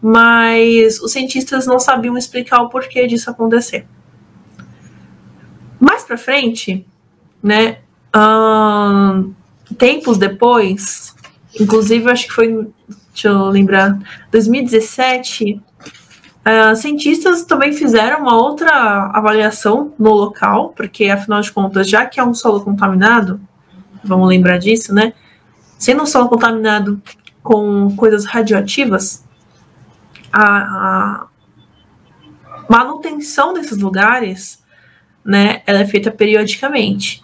mas 0.02 1.02
os 1.02 1.12
cientistas 1.12 1.67
não 1.67 1.80
sabiam 1.80 2.17
explicar 2.17 2.62
o 2.62 2.69
porquê 2.69 3.06
disso 3.06 3.30
acontecer. 3.30 3.86
Mais 5.78 6.04
para 6.04 6.17
frente, 6.17 6.88
né, 7.43 7.80
hum, 8.15 9.34
tempos 9.78 10.17
depois, 10.17 11.13
inclusive 11.60 12.10
acho 12.10 12.28
que 12.28 12.34
foi 12.34 12.71
deixa 13.13 13.28
eu 13.28 13.50
lembrar, 13.50 14.00
2017, 14.32 15.62
uh, 16.45 16.75
cientistas 16.75 17.43
também 17.43 17.73
fizeram 17.73 18.19
uma 18.19 18.36
outra 18.36 19.12
avaliação 19.13 19.93
no 19.97 20.12
local, 20.12 20.69
porque 20.75 21.10
afinal 21.10 21.41
de 21.41 21.51
contas, 21.51 21.89
já 21.89 22.06
que 22.06 22.19
é 22.19 22.23
um 22.23 22.34
solo 22.34 22.62
contaminado, 22.62 23.39
vamos 24.04 24.27
lembrar 24.27 24.58
disso, 24.58 24.93
né? 24.93 25.13
Sendo 25.77 26.04
um 26.04 26.06
solo 26.06 26.30
contaminado 26.30 27.01
com 27.41 27.95
coisas 27.95 28.25
radioativas, 28.25 29.23
a, 30.32 30.45
a 30.47 31.27
manutenção 32.69 33.54
desses 33.54 33.77
lugares, 33.77 34.63
né, 35.25 35.62
ela 35.65 35.80
é 35.80 35.86
feita 35.86 36.10
periodicamente 36.10 37.23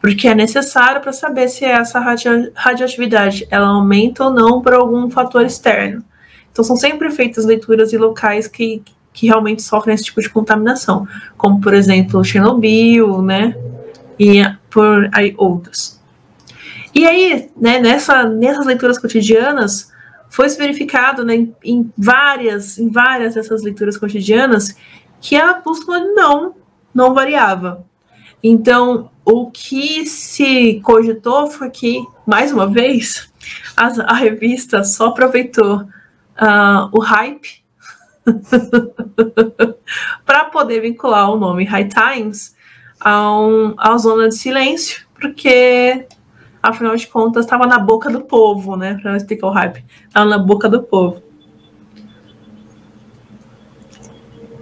porque 0.00 0.28
é 0.28 0.34
necessário 0.34 1.00
para 1.00 1.12
saber 1.12 1.48
se 1.48 1.64
essa 1.64 1.98
radio, 1.98 2.52
radioatividade 2.54 3.46
ela 3.50 3.68
aumenta 3.68 4.24
ou 4.24 4.30
não 4.30 4.62
por 4.62 4.72
algum 4.72 5.10
fator 5.10 5.44
externo. 5.44 6.04
Então 6.58 6.64
são 6.64 6.74
sempre 6.74 7.08
feitas 7.12 7.44
leituras 7.44 7.88
de 7.88 7.96
locais 7.96 8.48
que, 8.48 8.82
que 9.12 9.28
realmente 9.28 9.62
sofrem 9.62 9.94
esse 9.94 10.06
tipo 10.06 10.20
de 10.20 10.28
contaminação, 10.28 11.06
como 11.36 11.60
por 11.60 11.72
exemplo 11.72 12.24
Chernobyl, 12.24 13.22
né, 13.22 13.56
e 14.18 14.42
por 14.68 15.08
aí 15.12 15.36
outras. 15.38 16.02
E 16.92 17.06
aí, 17.06 17.48
né, 17.56 17.78
nessa, 17.78 18.24
nessas 18.24 18.66
leituras 18.66 18.98
cotidianas, 18.98 19.92
foi 20.28 20.48
verificado 20.48 21.24
né, 21.24 21.36
em, 21.36 21.54
em 21.62 21.92
várias, 21.96 22.76
em 22.76 22.90
várias 22.90 23.34
dessas 23.34 23.62
leituras 23.62 23.96
cotidianas 23.96 24.74
que 25.20 25.36
a 25.36 25.60
bússola 25.60 26.00
não, 26.00 26.56
não 26.92 27.14
variava. 27.14 27.86
Então, 28.42 29.12
o 29.24 29.48
que 29.48 30.04
se 30.06 30.80
cogitou 30.82 31.46
foi 31.46 31.70
que, 31.70 32.04
mais 32.26 32.50
uma 32.50 32.66
vez, 32.66 33.32
a, 33.76 34.12
a 34.12 34.14
revista 34.14 34.82
só 34.82 35.06
aproveitou 35.06 35.86
uh, 36.40 36.88
o 36.92 37.00
hype 37.00 37.62
para 40.24 40.44
poder 40.44 40.80
vincular 40.80 41.30
o 41.30 41.38
nome 41.38 41.64
High 41.64 41.88
Times 41.88 42.56
a, 43.00 43.32
um, 43.38 43.74
a 43.78 43.96
zona 43.96 44.28
de 44.28 44.36
silêncio, 44.36 45.06
porque, 45.20 46.06
afinal 46.62 46.96
de 46.96 47.06
contas, 47.06 47.44
estava 47.44 47.66
na 47.66 47.78
boca 47.78 48.10
do 48.10 48.22
povo, 48.22 48.76
né? 48.76 48.98
Para 49.00 49.16
explicar 49.16 49.46
o 49.46 49.50
hype, 49.50 49.84
estava 50.06 50.26
na 50.26 50.38
boca 50.38 50.68
do 50.68 50.82
povo. 50.82 51.22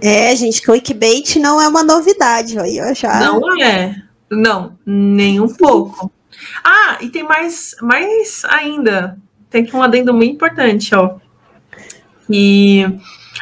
É, 0.01 0.35
gente, 0.35 0.61
que 0.61 0.69
o 0.69 0.73
Wikibait 0.73 1.39
não 1.39 1.59
é 1.59 1.67
uma 1.67 1.83
novidade, 1.83 2.59
aí 2.59 2.77
eu 2.77 2.93
já. 2.93 3.19
Não 3.19 3.59
é, 3.59 3.95
não, 4.29 4.77
nem 4.85 5.39
um 5.39 5.47
pouco. 5.47 6.11
Ah, 6.63 6.97
e 7.01 7.09
tem 7.09 7.23
mais, 7.23 7.75
mais 7.81 8.43
ainda. 8.45 9.17
Tem 9.49 9.67
um 9.73 9.81
adendo 9.81 10.13
muito 10.13 10.35
importante, 10.35 10.93
ó. 10.93 11.17
E 12.29 12.85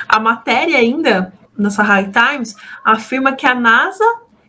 a 0.07 0.19
matéria 0.19 0.77
ainda, 0.77 1.33
nessa 1.57 1.83
High 1.83 2.11
Times, 2.11 2.55
afirma 2.83 3.33
que 3.33 3.45
a 3.45 3.55
NASA 3.55 4.05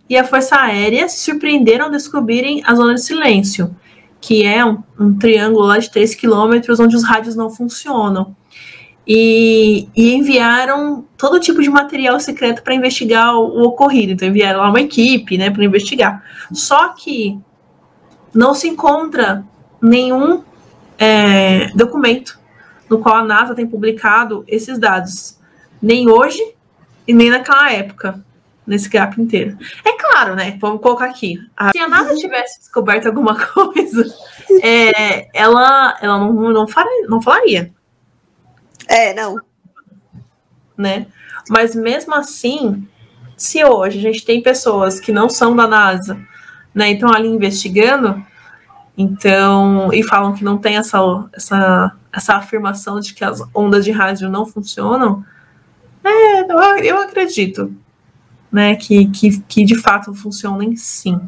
e 0.09 0.17
a 0.17 0.25
Força 0.25 0.57
Aérea 0.57 1.09
se 1.09 1.19
surpreenderam 1.21 1.87
ao 1.87 1.91
descobrirem 1.91 2.63
a 2.65 2.75
zona 2.75 2.95
de 2.95 3.03
silêncio, 3.03 3.75
que 4.21 4.45
é 4.45 4.65
um, 4.65 4.83
um 4.99 5.19
triângulo 5.19 5.67
lá 5.67 5.79
de 5.79 5.91
3 5.91 6.15
quilômetros 6.15 6.79
onde 6.81 6.97
os 6.97 7.05
rádios 7.05 7.35
não 7.35 7.51
funcionam 7.51 8.35
e, 9.07 9.89
e, 9.95 10.15
enviaram 10.15 11.05
todo 11.17 11.39
tipo 11.39 11.63
de 11.63 11.71
material 11.71 12.19
secreto 12.19 12.63
para 12.63 12.75
investigar 12.75 13.35
o, 13.37 13.61
o, 13.61 13.63
ocorrido. 13.69 14.13
Então 14.13 14.27
enviaram 14.27 14.61
lá 14.61 14.69
uma 14.69 14.81
equipe, 14.81 15.39
né, 15.39 15.49
para 15.51 15.65
investigar. 15.65 16.25
Só 16.53 16.89
que 16.89 17.39
não 18.35 18.53
se 18.53 18.69
encontra 18.69 19.45
nenhum 19.81 20.43
é, 20.99 21.71
documento 21.75 22.39
no 22.89 22.99
qual 22.99 23.17
a 23.17 23.25
NASA 23.25 23.55
tem 23.55 23.67
publicado 23.67 24.45
esses 24.47 24.79
dados, 24.79 25.39
nem 25.81 26.11
hoje 26.11 26.41
e 27.07 27.13
nem 27.13 27.31
naquela 27.31 27.73
época, 27.73 28.25
nesse 28.67 28.89
gap 28.89 29.21
inteiro. 29.21 29.57
É 29.85 29.93
claro, 29.93 30.35
né? 30.35 30.57
Vamos 30.61 30.81
colocar 30.81 31.07
aqui. 31.07 31.39
Se 31.73 31.79
a 31.79 31.89
NASA 31.89 32.15
tivesse 32.15 32.61
descoberto 32.61 33.07
alguma 33.07 33.37
coisa, 33.47 34.05
é, 34.63 35.29
ela, 35.39 35.97
ela 36.01 36.19
não, 36.19 36.33
não, 36.53 36.69
faria, 36.69 37.07
não 37.09 37.23
falaria. 37.23 37.73
É, 38.89 39.15
não. 39.15 39.41
Né? 40.77 41.07
Mas 41.49 41.75
mesmo 41.75 42.15
assim, 42.15 42.87
se 43.37 43.65
hoje 43.65 43.99
a 43.99 44.03
gente 44.03 44.25
tem 44.25 44.43
pessoas 44.43 44.99
que 44.99 45.13
não 45.13 45.29
são 45.29 45.55
da 45.55 45.67
NASA, 45.67 46.19
né, 46.75 46.91
então 46.91 47.13
ali 47.13 47.29
investigando, 47.29 48.25
então, 48.99 49.93
e 49.93 50.03
falam 50.03 50.35
que 50.35 50.43
não 50.43 50.57
tem 50.57 50.77
essa, 50.77 50.99
essa, 51.33 51.93
essa 52.17 52.35
afirmação 52.35 52.99
de 52.99 53.13
que 53.13 53.23
as 53.23 53.43
ondas 53.55 53.85
de 53.85 53.91
rádio 53.91 54.31
não 54.31 54.47
funcionam, 54.47 55.23
é, 56.03 56.41
eu, 56.51 56.59
eu 56.83 56.99
acredito, 56.99 57.75
né, 58.51 58.75
que, 58.75 59.07
que, 59.09 59.39
que 59.41 59.65
de 59.65 59.77
fato 59.77 60.15
funcionem 60.15 60.75
sim. 60.77 61.21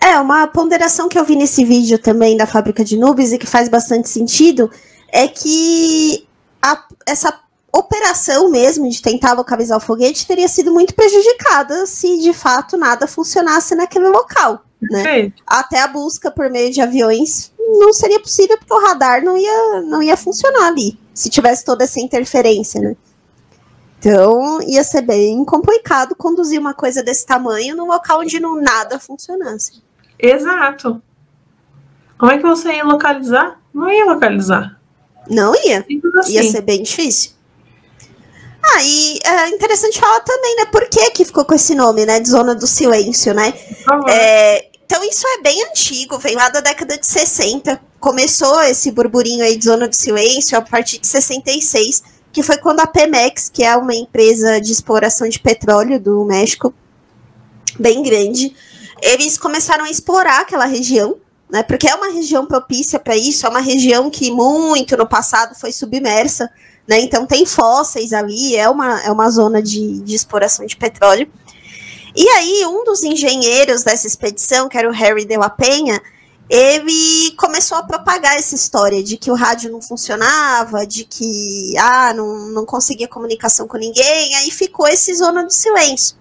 É, 0.00 0.18
uma 0.18 0.48
ponderação 0.48 1.08
que 1.08 1.16
eu 1.16 1.24
vi 1.24 1.36
nesse 1.36 1.64
vídeo 1.64 1.96
também 1.98 2.36
da 2.36 2.46
fábrica 2.46 2.84
de 2.84 2.96
nubes 2.98 3.32
e 3.32 3.38
que 3.38 3.46
faz 3.46 3.68
bastante 3.68 4.08
sentido 4.08 4.68
é 5.08 5.28
que 5.28 6.26
a, 6.60 6.82
essa 7.06 7.38
operação 7.72 8.50
mesmo 8.50 8.90
de 8.90 9.00
tentar 9.00 9.34
localizar 9.34 9.76
o 9.76 9.80
foguete 9.80 10.26
teria 10.26 10.48
sido 10.48 10.72
muito 10.72 10.94
prejudicada 10.94 11.86
se 11.86 12.18
de 12.18 12.32
fato 12.32 12.76
nada 12.76 13.06
funcionasse 13.06 13.76
naquele 13.76 14.08
local. 14.08 14.64
Né? 14.80 15.32
Até 15.46 15.80
a 15.80 15.86
busca 15.86 16.28
por 16.28 16.50
meio 16.50 16.72
de 16.72 16.80
aviões 16.80 17.51
não 17.78 17.92
seria 17.92 18.20
possível 18.20 18.56
porque 18.58 18.72
o 18.72 18.80
radar 18.80 19.22
não 19.22 19.36
ia, 19.36 19.80
não 19.82 20.02
ia 20.02 20.16
funcionar 20.16 20.68
ali 20.68 20.98
se 21.14 21.28
tivesse 21.28 21.64
toda 21.64 21.84
essa 21.84 22.00
interferência, 22.00 22.80
né? 22.80 22.96
Então 23.98 24.60
ia 24.62 24.82
ser 24.82 25.02
bem 25.02 25.44
complicado 25.44 26.16
conduzir 26.16 26.58
uma 26.58 26.74
coisa 26.74 27.02
desse 27.02 27.24
tamanho 27.24 27.76
num 27.76 27.86
local 27.86 28.20
onde 28.20 28.40
não 28.40 28.60
nada 28.60 28.98
funcionasse. 28.98 29.82
Exato. 30.18 31.00
Como 32.18 32.32
é 32.32 32.38
que 32.38 32.44
você 32.44 32.74
ia 32.74 32.84
localizar? 32.84 33.60
Não 33.72 33.90
ia 33.90 34.04
localizar. 34.04 34.80
Não 35.28 35.54
ia. 35.54 35.84
Assim. 36.18 36.32
Ia 36.32 36.50
ser 36.50 36.62
bem 36.62 36.82
difícil. 36.82 37.32
Ah, 38.64 38.82
e 38.82 39.18
é 39.24 39.48
interessante 39.48 39.98
falar 39.98 40.20
também, 40.20 40.56
né? 40.56 40.66
Por 40.66 40.88
que, 40.88 41.10
que 41.10 41.24
ficou 41.24 41.44
com 41.44 41.54
esse 41.54 41.74
nome, 41.74 42.06
né? 42.06 42.20
De 42.20 42.28
Zona 42.28 42.54
do 42.54 42.66
Silêncio, 42.66 43.34
né? 43.34 43.52
É, 44.08 44.68
então, 44.92 45.02
isso 45.04 45.26
é 45.26 45.40
bem 45.40 45.64
antigo, 45.64 46.18
vem 46.18 46.34
lá 46.34 46.50
da 46.50 46.60
década 46.60 46.98
de 46.98 47.06
60. 47.06 47.80
Começou 47.98 48.60
esse 48.60 48.90
burburinho 48.90 49.42
aí 49.42 49.56
de 49.56 49.64
Zona 49.64 49.88
do 49.88 49.96
Silêncio 49.96 50.58
a 50.58 50.60
partir 50.60 50.98
de 50.98 51.06
66, 51.06 52.02
que 52.30 52.42
foi 52.42 52.58
quando 52.58 52.80
a 52.80 52.86
Pemex, 52.86 53.48
que 53.48 53.64
é 53.64 53.74
uma 53.74 53.94
empresa 53.94 54.60
de 54.60 54.70
exploração 54.70 55.26
de 55.26 55.40
petróleo 55.40 55.98
do 55.98 56.26
México, 56.26 56.74
bem 57.80 58.02
grande, 58.02 58.54
eles 59.00 59.38
começaram 59.38 59.86
a 59.86 59.90
explorar 59.90 60.42
aquela 60.42 60.66
região, 60.66 61.16
né? 61.50 61.62
Porque 61.62 61.88
é 61.88 61.94
uma 61.94 62.12
região 62.12 62.44
propícia 62.44 62.98
para 62.98 63.16
isso, 63.16 63.46
é 63.46 63.48
uma 63.48 63.60
região 63.60 64.10
que 64.10 64.30
muito 64.30 64.94
no 64.94 65.08
passado 65.08 65.54
foi 65.54 65.72
submersa, 65.72 66.50
né? 66.86 67.00
Então 67.00 67.24
tem 67.24 67.46
fósseis 67.46 68.12
ali, 68.12 68.56
é 68.56 68.68
uma, 68.68 69.00
é 69.00 69.10
uma 69.10 69.30
zona 69.30 69.62
de, 69.62 70.00
de 70.00 70.14
exploração 70.14 70.66
de 70.66 70.76
petróleo. 70.76 71.32
E 72.14 72.28
aí, 72.28 72.66
um 72.66 72.84
dos 72.84 73.02
engenheiros 73.02 73.82
dessa 73.82 74.06
expedição, 74.06 74.68
que 74.68 74.76
era 74.76 74.88
o 74.88 74.92
Harry 74.92 75.24
de 75.24 75.36
la 75.36 75.48
Penha, 75.48 76.00
ele 76.48 77.32
começou 77.38 77.78
a 77.78 77.82
propagar 77.82 78.36
essa 78.36 78.54
história 78.54 79.02
de 79.02 79.16
que 79.16 79.30
o 79.30 79.34
rádio 79.34 79.70
não 79.72 79.80
funcionava, 79.80 80.86
de 80.86 81.04
que 81.04 81.74
ah, 81.78 82.12
não, 82.12 82.48
não 82.48 82.66
conseguia 82.66 83.08
comunicação 83.08 83.66
com 83.66 83.78
ninguém, 83.78 84.34
aí 84.36 84.50
ficou 84.50 84.86
esse 84.86 85.14
zona 85.14 85.44
do 85.44 85.52
silêncio. 85.52 86.16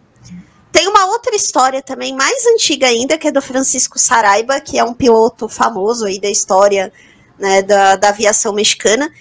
Tem 0.71 0.88
uma 0.88 1.08
outra 1.08 1.36
história 1.36 1.82
também, 1.82 2.15
mais 2.15 2.45
antiga 2.45 2.88
ainda, 2.88 3.17
que 3.17 3.27
é 3.27 3.32
do 3.32 3.41
Francisco 3.41 3.99
Saraiva, 3.99 4.62
que 4.62 4.80
é 4.80 4.84
um 4.84 4.93
piloto 4.93 5.49
famoso 5.49 6.06
aí 6.06 6.17
da 6.19 6.30
história 6.30 6.93
né, 7.38 7.62
da, 7.62 7.97
da 7.97 8.10
aviação 8.10 8.54
mexicana. 8.54 9.12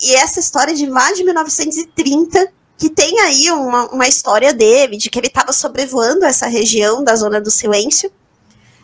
E 0.00 0.14
essa 0.14 0.38
história 0.38 0.70
é 0.70 0.74
de 0.74 0.86
mais 0.86 1.18
de 1.18 1.24
1930, 1.24 2.52
que 2.80 2.88
tem 2.88 3.20
aí 3.20 3.50
uma, 3.50 3.90
uma 3.90 4.08
história 4.08 4.54
dele, 4.54 4.96
de 4.96 5.10
que 5.10 5.18
ele 5.18 5.26
estava 5.26 5.52
sobrevoando 5.52 6.24
essa 6.24 6.46
região 6.46 7.04
da 7.04 7.14
Zona 7.14 7.38
do 7.38 7.50
Silêncio, 7.50 8.10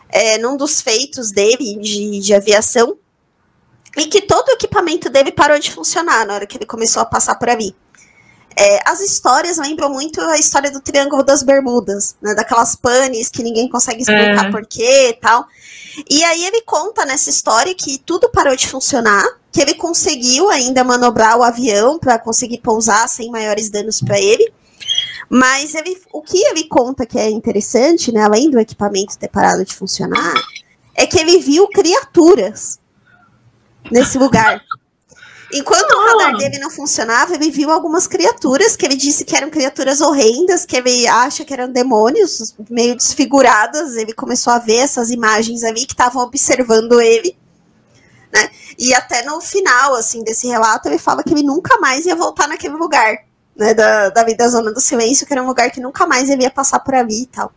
é, 0.07 0.37
num 0.37 0.55
dos 0.55 0.79
feitos 0.79 1.31
dele 1.31 1.75
de, 1.77 2.19
de 2.19 2.33
aviação, 2.35 2.95
e 3.97 4.05
que 4.05 4.21
todo 4.21 4.49
o 4.49 4.51
equipamento 4.51 5.09
dele 5.09 5.31
parou 5.31 5.57
de 5.57 5.71
funcionar 5.71 6.27
na 6.27 6.35
hora 6.35 6.45
que 6.45 6.55
ele 6.55 6.65
começou 6.67 7.01
a 7.01 7.05
passar 7.05 7.39
por 7.39 7.49
ali. 7.49 7.75
É, 8.59 8.79
as 8.89 9.01
histórias 9.01 9.57
lembram 9.57 9.89
muito 9.89 10.19
a 10.19 10.37
história 10.37 10.71
do 10.71 10.81
Triângulo 10.81 11.21
das 11.21 11.43
Bermudas, 11.43 12.15
né, 12.19 12.33
daquelas 12.33 12.75
panes 12.75 13.29
que 13.29 13.43
ninguém 13.43 13.69
consegue 13.69 14.01
explicar 14.01 14.47
é. 14.47 14.51
porquê 14.51 15.09
e 15.09 15.13
tal. 15.13 15.45
E 16.09 16.23
aí 16.23 16.43
ele 16.43 16.61
conta 16.61 17.05
nessa 17.05 17.29
história 17.29 17.75
que 17.75 17.99
tudo 17.99 18.29
parou 18.31 18.55
de 18.55 18.67
funcionar, 18.67 19.23
que 19.51 19.61
ele 19.61 19.75
conseguiu 19.75 20.49
ainda 20.49 20.83
manobrar 20.83 21.37
o 21.37 21.43
avião 21.43 21.99
para 21.99 22.17
conseguir 22.17 22.57
pousar 22.57 23.07
sem 23.07 23.29
maiores 23.29 23.69
danos 23.69 24.01
para 24.01 24.19
ele. 24.19 24.51
Mas 25.29 25.75
ele, 25.75 25.95
o 26.11 26.21
que 26.21 26.37
ele 26.37 26.63
conta 26.63 27.05
que 27.05 27.19
é 27.19 27.29
interessante, 27.29 28.11
né, 28.11 28.23
além 28.23 28.49
do 28.49 28.59
equipamento 28.59 29.19
ter 29.19 29.27
parado 29.27 29.63
de 29.63 29.75
funcionar, 29.75 30.33
é 30.95 31.05
que 31.05 31.19
ele 31.19 31.37
viu 31.37 31.67
criaturas 31.67 32.79
nesse 33.91 34.17
lugar. 34.17 34.61
Enquanto 35.51 35.91
o 35.91 36.05
radar 36.05 36.35
dele 36.37 36.59
não 36.59 36.69
funcionava, 36.69 37.33
ele 37.33 37.49
viu 37.49 37.71
algumas 37.71 38.05
criaturas 38.05 38.75
que 38.75 38.85
ele 38.85 38.97
disse 38.97 39.23
que 39.23 39.35
eram 39.35 39.49
criaturas 39.49 40.01
horrendas, 40.01 40.65
que 40.65 40.75
ele 40.75 41.07
acha 41.07 41.45
que 41.45 41.53
eram 41.53 41.71
demônios, 41.71 42.53
meio 42.69 42.95
desfiguradas. 42.95 43.95
Ele 43.95 44.13
começou 44.13 44.51
a 44.51 44.59
ver 44.59 44.77
essas 44.77 45.09
imagens 45.09 45.63
ali 45.63 45.85
que 45.85 45.93
estavam 45.93 46.21
observando 46.21 46.99
ele. 46.99 47.37
Né? 48.33 48.49
E 48.77 48.93
até 48.93 49.23
no 49.23 49.39
final, 49.39 49.95
assim, 49.95 50.21
desse 50.21 50.47
relato, 50.47 50.89
ele 50.89 50.97
fala 50.97 51.23
que 51.23 51.33
ele 51.33 51.43
nunca 51.43 51.79
mais 51.79 52.05
ia 52.05 52.15
voltar 52.15 52.47
naquele 52.47 52.75
lugar, 52.75 53.15
né? 53.55 53.73
Da, 53.73 54.09
da 54.09 54.23
vida 54.23 54.43
da 54.43 54.49
Zona 54.49 54.73
do 54.73 54.81
Silêncio, 54.81 55.25
que 55.25 55.33
era 55.33 55.41
um 55.41 55.47
lugar 55.47 55.71
que 55.71 55.79
nunca 55.79 56.05
mais 56.05 56.29
ele 56.29 56.43
ia 56.43 56.51
passar 56.51 56.79
por 56.79 56.93
ali 56.93 57.23
e 57.23 57.27
tal. 57.27 57.53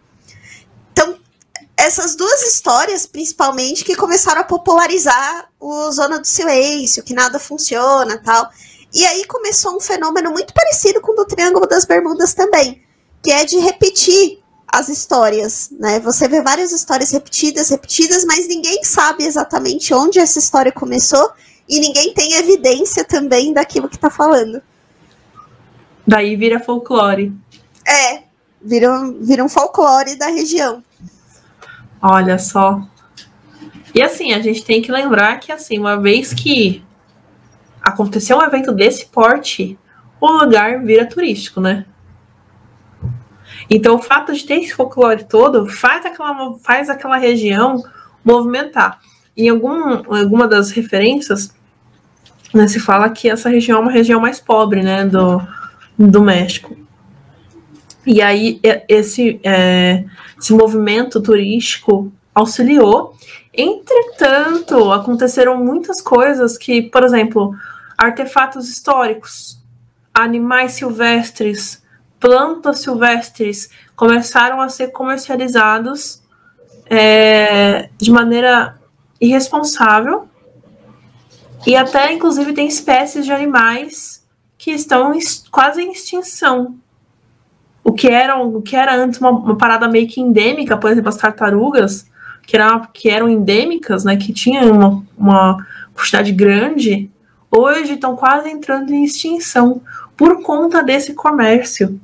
Essas 1.80 2.14
duas 2.14 2.42
histórias, 2.42 3.06
principalmente, 3.06 3.86
que 3.86 3.96
começaram 3.96 4.42
a 4.42 4.44
popularizar 4.44 5.48
o 5.58 5.90
Zona 5.90 6.18
do 6.18 6.26
Silêncio, 6.26 7.02
que 7.02 7.14
nada 7.14 7.38
funciona 7.38 8.18
tal. 8.18 8.50
E 8.92 9.02
aí 9.06 9.24
começou 9.24 9.74
um 9.74 9.80
fenômeno 9.80 10.30
muito 10.30 10.52
parecido 10.52 11.00
com 11.00 11.12
o 11.12 11.14
do 11.14 11.24
Triângulo 11.24 11.66
das 11.66 11.86
Bermudas 11.86 12.34
também, 12.34 12.82
que 13.22 13.32
é 13.32 13.46
de 13.46 13.58
repetir 13.58 14.40
as 14.68 14.90
histórias, 14.90 15.70
né? 15.72 15.98
Você 16.00 16.28
vê 16.28 16.42
várias 16.42 16.70
histórias 16.70 17.12
repetidas, 17.12 17.70
repetidas, 17.70 18.26
mas 18.26 18.46
ninguém 18.46 18.84
sabe 18.84 19.24
exatamente 19.24 19.94
onde 19.94 20.18
essa 20.18 20.38
história 20.38 20.70
começou 20.70 21.32
e 21.66 21.80
ninguém 21.80 22.12
tem 22.12 22.34
evidência 22.34 23.04
também 23.04 23.54
daquilo 23.54 23.88
que 23.88 23.98
tá 23.98 24.10
falando. 24.10 24.60
Daí 26.06 26.36
vira 26.36 26.60
folclore. 26.60 27.32
É, 27.86 28.24
vira, 28.60 29.10
vira 29.18 29.42
um 29.42 29.48
folclore 29.48 30.14
da 30.16 30.26
região. 30.26 30.84
Olha 32.02 32.38
só. 32.38 32.80
E 33.94 34.02
assim, 34.02 34.32
a 34.32 34.40
gente 34.40 34.64
tem 34.64 34.80
que 34.80 34.92
lembrar 34.92 35.38
que, 35.40 35.52
assim, 35.52 35.78
uma 35.78 36.00
vez 36.00 36.32
que 36.32 36.82
aconteceu 37.82 38.38
um 38.38 38.42
evento 38.42 38.72
desse 38.72 39.06
porte, 39.06 39.78
o 40.20 40.30
lugar 40.32 40.82
vira 40.82 41.06
turístico, 41.06 41.60
né? 41.60 41.84
Então, 43.68 43.96
o 43.96 44.02
fato 44.02 44.32
de 44.32 44.44
ter 44.44 44.54
esse 44.54 44.74
folclore 44.74 45.24
todo 45.24 45.66
faz 45.66 46.04
aquela, 46.04 46.58
faz 46.58 46.88
aquela 46.88 47.16
região 47.16 47.82
movimentar. 48.24 48.98
Em 49.36 49.48
algum, 49.48 50.02
alguma 50.14 50.46
das 50.46 50.70
referências, 50.70 51.54
né, 52.52 52.66
se 52.66 52.80
fala 52.80 53.10
que 53.10 53.28
essa 53.28 53.48
região 53.48 53.78
é 53.78 53.82
uma 53.82 53.92
região 53.92 54.20
mais 54.20 54.40
pobre 54.40 54.82
né, 54.82 55.04
do, 55.04 55.40
do 55.98 56.22
México. 56.22 56.76
E 58.06 58.22
aí, 58.22 58.60
esse, 58.88 59.40
é, 59.42 60.04
esse 60.38 60.52
movimento 60.52 61.20
turístico 61.20 62.10
auxiliou. 62.34 63.14
Entretanto, 63.52 64.92
aconteceram 64.92 65.56
muitas 65.56 66.00
coisas 66.00 66.56
que, 66.56 66.82
por 66.82 67.02
exemplo, 67.02 67.54
artefatos 67.98 68.68
históricos, 68.68 69.58
animais 70.14 70.72
silvestres, 70.72 71.82
plantas 72.18 72.80
silvestres 72.80 73.70
começaram 73.96 74.60
a 74.60 74.68
ser 74.68 74.88
comercializados 74.88 76.22
é, 76.86 77.90
de 77.98 78.10
maneira 78.10 78.78
irresponsável 79.20 80.28
e 81.66 81.76
até, 81.76 82.12
inclusive, 82.12 82.52
tem 82.54 82.66
espécies 82.66 83.24
de 83.24 83.32
animais 83.32 84.26
que 84.56 84.70
estão 84.70 85.12
quase 85.50 85.82
em 85.82 85.92
extinção 85.92 86.78
o 87.82 87.92
que 87.92 88.08
era, 88.08 88.38
o 88.40 88.60
que 88.60 88.76
era 88.76 88.94
antes 88.94 89.20
uma, 89.20 89.30
uma, 89.30 89.56
parada 89.56 89.88
meio 89.88 90.06
que 90.06 90.20
endêmica, 90.20 90.76
por 90.76 90.90
exemplo, 90.90 91.08
as 91.08 91.16
tartarugas, 91.16 92.06
que, 92.42 92.56
era, 92.56 92.80
que 92.92 93.08
eram 93.08 93.28
endêmicas, 93.28 94.04
né, 94.04 94.16
que 94.16 94.32
tinham 94.32 94.72
uma, 94.72 95.02
uma 95.16 95.66
quantidade 95.94 96.32
grande, 96.32 97.10
hoje 97.50 97.94
estão 97.94 98.16
quase 98.16 98.48
entrando 98.48 98.92
em 98.92 99.04
extinção 99.04 99.80
por 100.16 100.42
conta 100.42 100.82
desse 100.82 101.14
comércio 101.14 102.00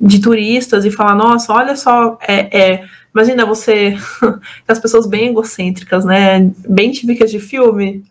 de 0.00 0.20
turistas 0.20 0.84
e 0.84 0.90
falar, 0.90 1.14
nossa, 1.14 1.52
olha 1.52 1.76
só, 1.76 2.18
é, 2.26 2.58
é 2.58 2.84
imagina 3.14 3.46
você, 3.46 3.96
as 4.66 4.78
pessoas 4.78 5.06
bem 5.06 5.28
egocêntricas, 5.28 6.04
né, 6.04 6.50
bem 6.68 6.90
típicas 6.90 7.30
de 7.30 7.38
filme, 7.38 8.04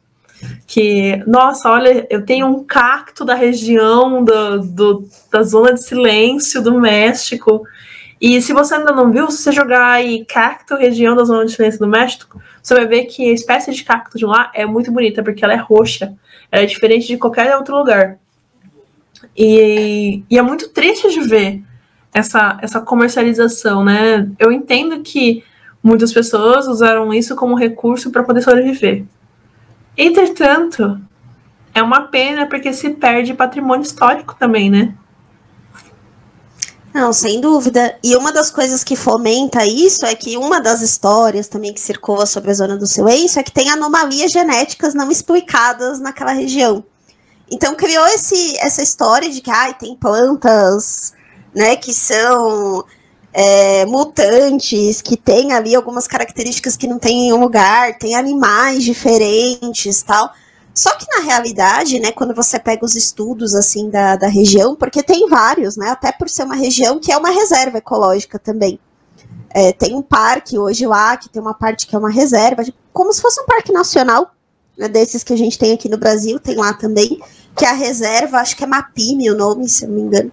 que, 0.66 1.18
nossa, 1.28 1.70
olha, 1.70 2.08
eu 2.10 2.26
tenho 2.26 2.48
um 2.48 2.64
cacto 2.64 3.26
da 3.26 3.34
região 3.34 4.24
do, 4.24 4.60
do, 4.60 5.10
da 5.32 5.44
zona 5.44 5.74
de 5.74 5.84
silêncio 5.84 6.62
do 6.62 6.80
México. 6.80 7.64
E 8.20 8.42
se 8.42 8.54
você 8.54 8.76
ainda 8.76 8.92
não 8.92 9.12
viu, 9.12 9.30
se 9.32 9.42
você 9.42 9.52
jogar 9.52 9.92
aí 9.92 10.24
cacto, 10.26 10.76
região 10.76 11.16
da 11.16 11.24
zona 11.24 11.46
de 11.46 11.54
silêncio 11.54 11.80
do 11.80 11.88
México, 11.88 12.42
você 12.62 12.76
vai 12.76 12.86
ver 12.86 13.06
que 13.06 13.30
a 13.30 13.34
espécie 13.34 13.74
de 13.74 13.84
cacto 13.84 14.18
de 14.18 14.26
lá 14.26 14.52
é 14.54 14.66
muito 14.66 14.92
bonita, 14.92 15.24
porque 15.24 15.44
ela 15.44 15.54
é 15.54 15.58
roxa. 15.58 16.14
Ela 16.52 16.64
é 16.64 16.66
diferente 16.66 17.08
de 17.08 17.18
qualquer 17.18 17.56
outro 17.56 17.76
lugar. 17.76 18.18
E, 19.36 20.24
e 20.30 20.38
é 20.38 20.42
muito 20.42 20.70
triste 20.70 21.10
de 21.10 21.22
ver 21.22 21.62
essa, 22.14 22.58
essa 22.62 22.82
comercialização, 22.82 23.84
né? 23.84 24.30
Eu 24.38 24.52
entendo 24.52 25.02
que 25.02 25.44
muitas 25.82 26.14
pessoas 26.14 26.68
usaram 26.68 27.14
isso 27.14 27.36
como 27.36 27.56
recurso 27.56 28.12
para 28.12 28.24
poder 28.24 28.42
sobreviver. 28.42 29.06
Entretanto, 29.98 31.00
é 31.74 31.82
uma 31.82 32.02
pena 32.02 32.48
porque 32.48 32.74
se 32.74 32.90
perde 32.92 33.34
patrimônio 33.34 33.84
histórico 33.84 34.36
também, 34.38 34.70
né? 34.70 34.96
Não, 36.94 37.14
sem 37.14 37.40
dúvida. 37.40 37.98
E 38.04 38.16
uma 38.18 38.34
das 38.34 38.52
coisas 38.52 38.84
que 38.84 38.98
fomenta 38.98 39.66
isso 39.66 40.06
é 40.06 40.14
que 40.14 40.36
uma 40.38 40.60
das 40.60 40.82
histórias 40.82 41.48
também 41.48 41.74
que 41.74 41.80
circula 41.80 42.26
sobre 42.26 42.52
a 42.52 42.54
zona 42.54 42.76
do 42.76 42.86
silêncio 42.86 43.40
é 43.40 43.44
que 43.44 43.52
tem 43.52 43.70
anomalias 43.70 44.32
genéticas 44.32 44.94
não 44.94 45.10
explicadas 45.10 46.00
naquela 46.00 46.34
região. 46.34 46.84
Então 47.50 47.76
criou 47.76 48.06
esse, 48.08 48.58
essa 48.58 48.82
história 48.82 49.30
de 49.30 49.40
que 49.42 49.50
ah, 49.50 49.74
tem 49.74 49.96
plantas 49.96 51.14
né, 51.56 51.76
que 51.76 51.94
são 51.94 52.86
é, 53.34 53.86
mutantes, 53.86 55.02
que 55.02 55.16
tem 55.16 55.54
ali 55.54 55.76
algumas 55.76 56.08
características 56.08 56.76
que 56.76 56.88
não 56.88 57.00
tem 57.00 57.18
em 57.18 57.22
nenhum 57.24 57.40
lugar, 57.40 57.98
tem 57.98 58.16
animais 58.16 58.84
diferentes 58.84 60.02
tal. 60.02 60.32
Só 60.74 60.96
que 60.96 61.06
na 61.16 61.24
realidade, 61.24 62.00
né, 62.00 62.12
quando 62.12 62.34
você 62.34 62.58
pega 62.58 62.86
os 62.86 62.96
estudos 62.96 63.54
assim 63.54 63.90
da, 63.90 64.16
da 64.16 64.28
região, 64.28 64.76
porque 64.76 65.04
tem 65.04 65.28
vários, 65.28 65.76
né, 65.76 65.90
até 65.90 66.12
por 66.12 66.30
ser 66.30 66.44
uma 66.44 66.56
região 66.56 67.00
que 67.00 67.12
é 67.12 67.18
uma 67.18 67.30
reserva 67.30 67.78
ecológica 67.78 68.40
também. 68.40 68.80
É, 69.50 69.74
tem 69.74 69.94
um 69.94 70.02
parque 70.02 70.58
hoje 70.58 70.86
lá, 70.86 71.18
que 71.18 71.28
tem 71.28 71.42
uma 71.42 71.54
parte 71.54 71.86
que 71.86 71.96
é 71.96 72.00
uma 72.00 72.10
reserva, 72.10 72.64
como 72.94 73.12
se 73.12 73.22
fosse 73.22 73.42
um 73.42 73.46
parque 73.46 73.72
nacional, 73.72 74.32
né, 74.78 74.88
desses 74.88 75.24
que 75.24 75.34
a 75.34 75.38
gente 75.38 75.60
tem 75.60 75.74
aqui 75.74 75.90
no 75.90 75.98
Brasil, 75.98 76.40
tem 76.40 76.56
lá 76.56 76.74
também, 76.74 77.22
que 77.56 77.66
é 77.66 77.70
a 77.70 77.74
reserva, 77.74 78.38
acho 78.38 78.56
que 78.56 78.64
é 78.64 78.68
Mapime 78.68 79.30
o 79.30 79.36
nome, 79.36 79.68
se 79.68 79.84
eu 79.84 79.90
não 79.90 79.96
me 79.96 80.02
engano. 80.04 80.32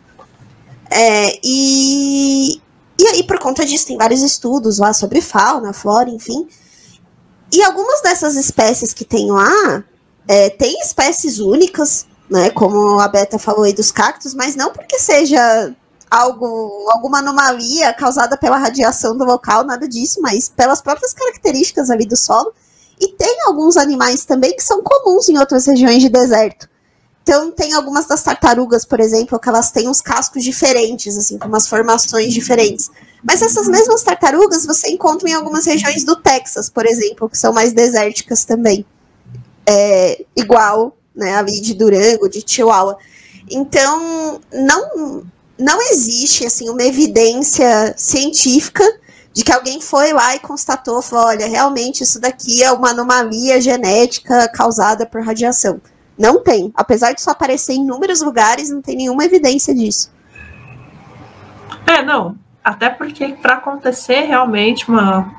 É, 0.90 1.38
e, 1.42 2.61
e 2.98 3.06
aí, 3.06 3.22
por 3.22 3.38
conta 3.38 3.64
disso, 3.64 3.87
tem 3.87 3.96
vários 3.96 4.22
estudos 4.22 4.78
lá 4.78 4.92
sobre 4.92 5.20
fauna, 5.20 5.72
flora, 5.72 6.11
enfim. 6.11 6.48
E 7.52 7.62
algumas 7.62 8.02
dessas 8.02 8.34
espécies 8.34 8.92
que 8.92 9.04
tem 9.04 9.30
lá, 9.30 9.84
é, 10.26 10.50
tem 10.50 10.80
espécies 10.80 11.38
únicas, 11.38 12.06
né? 12.28 12.50
Como 12.50 12.98
a 12.98 13.06
Beta 13.08 13.38
falou 13.38 13.62
aí 13.62 13.72
dos 13.72 13.92
cactos, 13.92 14.34
mas 14.34 14.56
não 14.56 14.72
porque 14.72 14.98
seja 14.98 15.74
algo, 16.11 16.88
alguma 16.90 17.18
anomalia 17.18 17.92
causada 17.94 18.37
pela 18.37 18.58
radiação 18.58 19.16
do 19.16 19.24
local, 19.24 19.64
nada 19.64 19.88
disso, 19.88 20.20
mas 20.20 20.48
pelas 20.48 20.82
próprias 20.82 21.14
características 21.14 21.90
ali 21.90 22.04
do 22.04 22.16
solo. 22.16 22.52
E 23.00 23.12
tem 23.12 23.42
alguns 23.46 23.76
animais 23.76 24.24
também 24.24 24.54
que 24.56 24.62
são 24.62 24.82
comuns 24.82 25.28
em 25.28 25.38
outras 25.38 25.66
regiões 25.66 26.02
de 26.02 26.08
deserto. 26.08 26.68
Então, 27.28 27.50
tem 27.50 27.74
algumas 27.74 28.06
das 28.06 28.22
tartarugas, 28.22 28.86
por 28.86 29.00
exemplo, 29.00 29.38
que 29.38 29.50
elas 29.50 29.70
têm 29.70 29.86
uns 29.86 30.00
cascos 30.00 30.42
diferentes, 30.42 31.14
assim, 31.14 31.36
com 31.36 31.46
umas 31.46 31.68
formações 31.68 32.32
diferentes. 32.32 32.90
Mas 33.22 33.42
essas 33.42 33.68
mesmas 33.68 34.02
tartarugas 34.02 34.64
você 34.64 34.88
encontra 34.88 35.28
em 35.28 35.34
algumas 35.34 35.66
regiões 35.66 36.04
do 36.04 36.16
Texas, 36.16 36.70
por 36.70 36.86
exemplo, 36.86 37.28
que 37.28 37.36
são 37.36 37.52
mais 37.52 37.74
desérticas 37.74 38.46
também. 38.46 38.82
É, 39.66 40.24
igual, 40.34 40.96
né, 41.14 41.36
ali 41.36 41.60
de 41.60 41.74
Durango, 41.74 42.30
de 42.30 42.42
Chihuahua. 42.46 42.96
Então, 43.50 44.40
não, 44.50 45.22
não 45.58 45.82
existe, 45.82 46.46
assim, 46.46 46.70
uma 46.70 46.82
evidência 46.82 47.92
científica 47.94 48.82
de 49.34 49.44
que 49.44 49.52
alguém 49.52 49.82
foi 49.82 50.14
lá 50.14 50.34
e 50.34 50.38
constatou, 50.38 51.02
falou, 51.02 51.26
olha, 51.26 51.46
realmente 51.46 52.04
isso 52.04 52.18
daqui 52.18 52.62
é 52.62 52.72
uma 52.72 52.88
anomalia 52.88 53.60
genética 53.60 54.48
causada 54.48 55.04
por 55.04 55.20
radiação. 55.20 55.78
Não 56.18 56.42
tem. 56.42 56.72
Apesar 56.74 57.12
de 57.12 57.22
só 57.22 57.31
aparecer 57.31 57.74
em 57.74 57.83
inúmeros 57.83 58.20
lugares, 58.20 58.70
não 58.70 58.83
tem 58.83 58.96
nenhuma 58.96 59.24
evidência 59.24 59.74
disso. 59.74 60.11
É, 61.87 62.02
não. 62.02 62.37
Até 62.62 62.90
porque 62.90 63.28
para 63.40 63.54
acontecer 63.54 64.22
realmente 64.22 64.88
uma, 64.88 65.33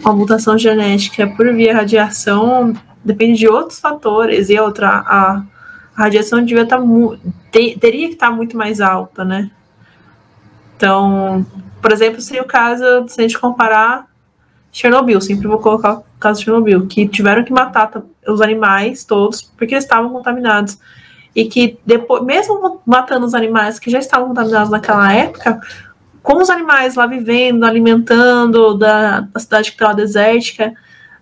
uma 0.00 0.12
mutação 0.12 0.58
genética 0.58 1.26
por 1.28 1.52
via 1.54 1.74
radiação 1.74 2.74
depende 3.04 3.38
de 3.38 3.48
outros 3.48 3.78
fatores 3.78 4.50
e 4.50 4.58
outra 4.58 4.88
a, 4.88 5.42
a 5.96 6.02
radiação 6.02 6.44
devia 6.44 6.64
estar 6.64 6.78
tá 6.78 6.84
te, 7.52 7.78
teria 7.78 8.08
que 8.08 8.14
estar 8.14 8.30
tá 8.30 8.32
muito 8.32 8.56
mais 8.56 8.80
alta, 8.80 9.24
né? 9.24 9.50
Então, 10.76 11.46
por 11.80 11.92
exemplo, 11.92 12.20
seria 12.20 12.42
o 12.42 12.46
caso 12.46 13.06
se 13.08 13.20
a 13.20 13.22
gente 13.22 13.38
comparar 13.38 14.06
Chernobyl, 14.72 15.20
sempre 15.22 15.48
vou 15.48 15.58
colocar 15.58 15.94
o 15.94 16.04
caso 16.20 16.40
de 16.40 16.44
Chernobyl, 16.44 16.86
que 16.86 17.08
tiveram 17.08 17.44
que 17.44 17.52
matar 17.52 17.90
os 18.28 18.40
animais 18.40 19.04
todos 19.04 19.42
porque 19.42 19.74
eles 19.74 19.84
estavam 19.84 20.10
contaminados. 20.10 20.78
E 21.34 21.44
que 21.44 21.78
depois, 21.84 22.24
mesmo 22.24 22.80
matando 22.86 23.26
os 23.26 23.34
animais 23.34 23.78
que 23.78 23.90
já 23.90 23.98
estavam 23.98 24.28
contaminados 24.28 24.70
naquela 24.70 25.12
época, 25.12 25.60
com 26.22 26.38
os 26.38 26.48
animais 26.48 26.94
lá 26.94 27.06
vivendo, 27.06 27.64
alimentando 27.64 28.74
da, 28.74 29.20
da 29.20 29.40
cidade 29.40 29.70
que 29.70 29.76
estava 29.76 29.94
desértica, 29.94 30.74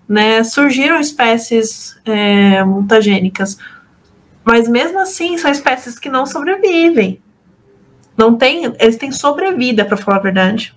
né, 0.09 0.45
surgiram 0.45 1.01
espécies 1.01 1.99
é, 2.05 2.63
mutagênicas. 2.65 3.59
Mas 4.45 4.69
mesmo 4.69 5.01
assim, 5.01 5.37
são 5.37 5.51
espécies 5.51 5.99
que 5.99 6.09
não 6.09 6.27
sobrevivem. 6.27 7.21
Não 8.17 8.37
tem, 8.37 8.73
eles 8.79 8.97
têm 8.97 9.11
sobrevida, 9.11 9.85
para 9.85 9.97
falar 9.97 10.19
a 10.19 10.23
verdade. 10.23 10.75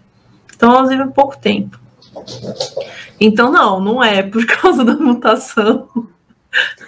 Então 0.55 0.73
elas 0.75 0.89
vivem 0.89 1.09
pouco 1.09 1.37
tempo. 1.37 1.79
Então, 3.19 3.51
não, 3.51 3.79
não 3.79 4.03
é 4.03 4.23
por 4.23 4.45
causa 4.47 4.83
da 4.83 4.95
mutação. 4.95 5.87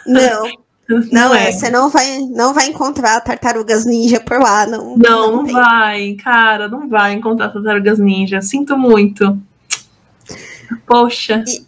Não. 0.06 0.44
Não, 0.90 1.04
não 1.12 1.36
é. 1.36 1.52
Você 1.52 1.70
não 1.70 1.90
vai, 1.90 2.20
não 2.20 2.52
vai 2.52 2.68
encontrar 2.68 3.22
tartarugas 3.22 3.86
ninja 3.86 4.20
por 4.20 4.40
lá. 4.40 4.66
Não, 4.66 4.98
não, 4.98 4.98
não, 4.98 5.36
não 5.44 5.46
vai, 5.46 6.16
cara. 6.16 6.68
Não 6.68 6.90
vai 6.90 7.14
encontrar 7.14 7.50
tartarugas 7.50 8.00
ninja. 8.00 8.42
Sinto 8.42 8.76
muito. 8.76 9.40
Poxa. 10.88 11.44
E, 11.48 11.66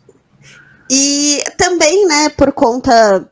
e 0.90 1.44
também, 1.56 2.08
né, 2.08 2.30
por 2.30 2.52
conta 2.52 3.30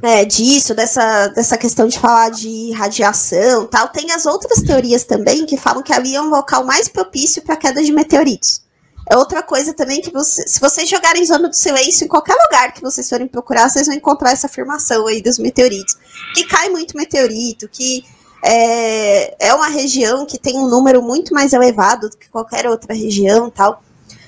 é, 0.00 0.24
disso, 0.24 0.74
dessa, 0.74 1.28
dessa 1.28 1.56
questão 1.56 1.88
de 1.88 1.98
falar 1.98 2.30
de 2.30 2.72
radiação 2.72 3.66
tal, 3.66 3.88
tem 3.88 4.12
as 4.12 4.26
outras 4.26 4.62
teorias 4.62 5.04
também 5.04 5.46
que 5.46 5.56
falam 5.56 5.82
que 5.82 5.92
ali 5.92 6.14
é 6.14 6.20
um 6.20 6.28
local 6.28 6.64
mais 6.64 6.88
propício 6.88 7.42
para 7.42 7.56
queda 7.56 7.82
de 7.82 7.90
meteoritos. 7.90 8.63
É 9.10 9.16
outra 9.16 9.42
coisa 9.42 9.74
também 9.74 10.00
que 10.00 10.10
você, 10.10 10.46
se 10.48 10.58
vocês 10.58 10.88
jogarem 10.88 11.24
zona 11.24 11.48
do 11.48 11.54
silêncio 11.54 12.04
em 12.04 12.08
qualquer 12.08 12.34
lugar 12.34 12.72
que 12.72 12.80
vocês 12.80 13.08
forem 13.08 13.28
procurar, 13.28 13.68
vocês 13.68 13.86
vão 13.86 13.94
encontrar 13.94 14.32
essa 14.32 14.46
afirmação 14.46 15.06
aí 15.06 15.20
dos 15.20 15.38
meteoritos. 15.38 15.96
Que 16.34 16.44
cai 16.44 16.70
muito 16.70 16.96
meteorito, 16.96 17.68
que 17.68 18.04
é, 18.42 19.48
é 19.48 19.54
uma 19.54 19.68
região 19.68 20.24
que 20.24 20.38
tem 20.38 20.58
um 20.58 20.68
número 20.68 21.02
muito 21.02 21.34
mais 21.34 21.52
elevado 21.52 22.08
do 22.08 22.16
que 22.16 22.28
qualquer 22.30 22.66
outra 22.66 22.94
região 22.94 23.50
tal. 23.50 23.82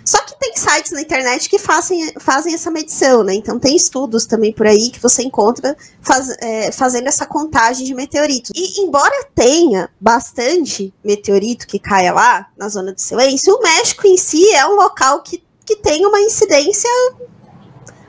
Só 0.06 0.22
que 0.22 0.38
tem 0.38 0.54
sites 0.56 0.92
na 0.92 1.00
internet 1.00 1.50
que 1.50 1.58
fazem, 1.58 2.12
fazem 2.20 2.54
essa 2.54 2.70
medição, 2.70 3.24
né? 3.24 3.34
Então 3.34 3.58
tem 3.58 3.74
estudos 3.74 4.24
também 4.24 4.52
por 4.52 4.64
aí 4.64 4.88
que 4.90 5.02
você 5.02 5.24
encontra 5.24 5.76
faz, 6.00 6.30
é, 6.38 6.70
fazendo 6.70 7.08
essa 7.08 7.26
contagem 7.26 7.84
de 7.84 7.92
meteoritos. 7.92 8.52
E 8.54 8.82
embora 8.82 9.26
tenha 9.34 9.90
bastante 10.00 10.94
meteorito 11.04 11.66
que 11.66 11.80
caia 11.80 12.12
lá, 12.12 12.46
na 12.56 12.68
zona 12.68 12.92
do 12.92 13.00
silêncio, 13.00 13.52
o 13.52 13.60
México 13.60 14.06
em 14.06 14.16
si 14.16 14.48
é 14.52 14.64
um 14.64 14.76
local 14.76 15.22
que, 15.24 15.42
que 15.64 15.74
tem 15.74 16.06
uma 16.06 16.20
incidência 16.20 16.88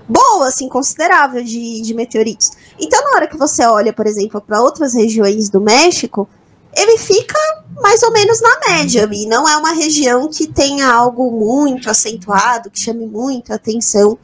boa, 0.08 0.48
assim, 0.48 0.70
considerável 0.70 1.44
de, 1.44 1.82
de 1.82 1.94
meteoritos. 1.96 2.52
Então, 2.80 3.04
na 3.04 3.16
hora 3.16 3.28
que 3.28 3.38
você 3.38 3.66
olha, 3.66 3.92
por 3.92 4.06
exemplo, 4.06 4.40
para 4.40 4.62
outras 4.62 4.94
regiões 4.94 5.50
do 5.50 5.60
México, 5.60 6.30
ele 6.78 6.98
fica 6.98 7.38
mais 7.82 8.04
ou 8.04 8.12
menos 8.12 8.40
na 8.40 8.60
média 8.70 9.10
e 9.12 9.26
não 9.26 9.48
é 9.48 9.58
uma 9.58 9.74
região 9.74 10.30
que 10.30 10.48
tenha 10.48 10.88
algo 10.88 11.32
muito 11.32 11.90
acentuado, 11.90 12.70
que 12.70 12.80
chame 12.80 13.06
muito 13.06 13.52
atenção, 13.52 14.18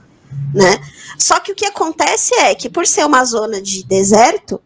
né? 0.53 0.79
Só 1.17 1.39
que 1.39 1.51
o 1.51 1.55
que 1.55 1.65
acontece 1.65 2.33
é 2.35 2.53
que 2.53 2.69
por 2.69 2.85
ser 2.85 3.05
uma 3.05 3.25
zona 3.25 3.61
de 3.61 3.83
deserto, 3.83 4.61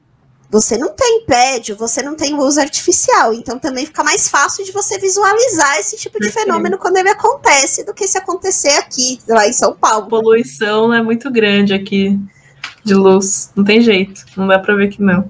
você 0.50 0.78
não 0.78 0.90
tem 0.90 1.26
prédio, 1.26 1.76
você 1.76 2.02
não 2.02 2.16
tem 2.16 2.34
luz 2.34 2.58
artificial, 2.58 3.34
então 3.34 3.60
também 3.60 3.86
fica 3.86 4.04
mais 4.04 4.30
fácil 4.30 4.64
de 4.64 4.72
você 4.72 4.98
visualizar 4.98 5.78
esse 5.78 5.98
tipo 5.98 6.20
de 6.20 6.30
fenômeno 6.30 6.78
quando 6.78 6.98
ele 6.98 7.10
acontece 7.10 7.86
do 7.86 7.94
que 7.94 8.08
se 8.08 8.18
acontecer 8.18 8.78
aqui, 8.78 9.20
lá 9.28 9.48
em 9.48 9.54
São 9.54 9.74
Paulo. 9.74 10.06
A 10.06 10.10
poluição 10.10 10.94
é 10.94 11.02
muito 11.02 11.30
grande 11.30 11.74
aqui 11.74 12.18
de 12.84 12.94
luz, 12.94 13.50
não 13.56 13.64
tem 13.64 13.82
jeito, 13.82 14.26
não 14.38 14.48
dá 14.48 14.58
para 14.58 14.76
ver 14.76 14.90
que 14.90 15.02
não 15.02 15.30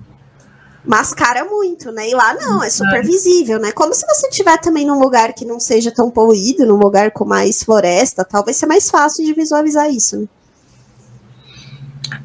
mascara 0.87 1.43
muito, 1.43 1.91
né? 1.91 2.09
E 2.09 2.15
lá 2.15 2.33
não, 2.33 2.63
é 2.63 2.69
super 2.69 3.03
visível, 3.03 3.59
né? 3.59 3.73
Como 3.73 3.93
se 3.93 4.05
você 4.07 4.29
estiver 4.29 4.57
também 4.57 4.87
num 4.87 4.99
lugar 4.99 5.33
que 5.33 5.43
não 5.43 5.59
seja 5.59 5.91
tão 5.91 6.09
poluído, 6.09 6.65
num 6.65 6.77
lugar 6.77 7.11
com 7.11 7.25
mais 7.25 7.61
floresta, 7.61 8.23
talvez 8.23 8.55
seja 8.55 8.67
mais 8.67 8.89
fácil 8.89 9.25
de 9.25 9.33
visualizar 9.33 9.91
isso, 9.91 10.21
né? 10.21 10.27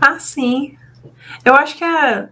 Ah, 0.00 0.18
sim. 0.18 0.76
Eu 1.44 1.54
acho 1.54 1.76
que 1.76 1.84
é. 1.84 2.28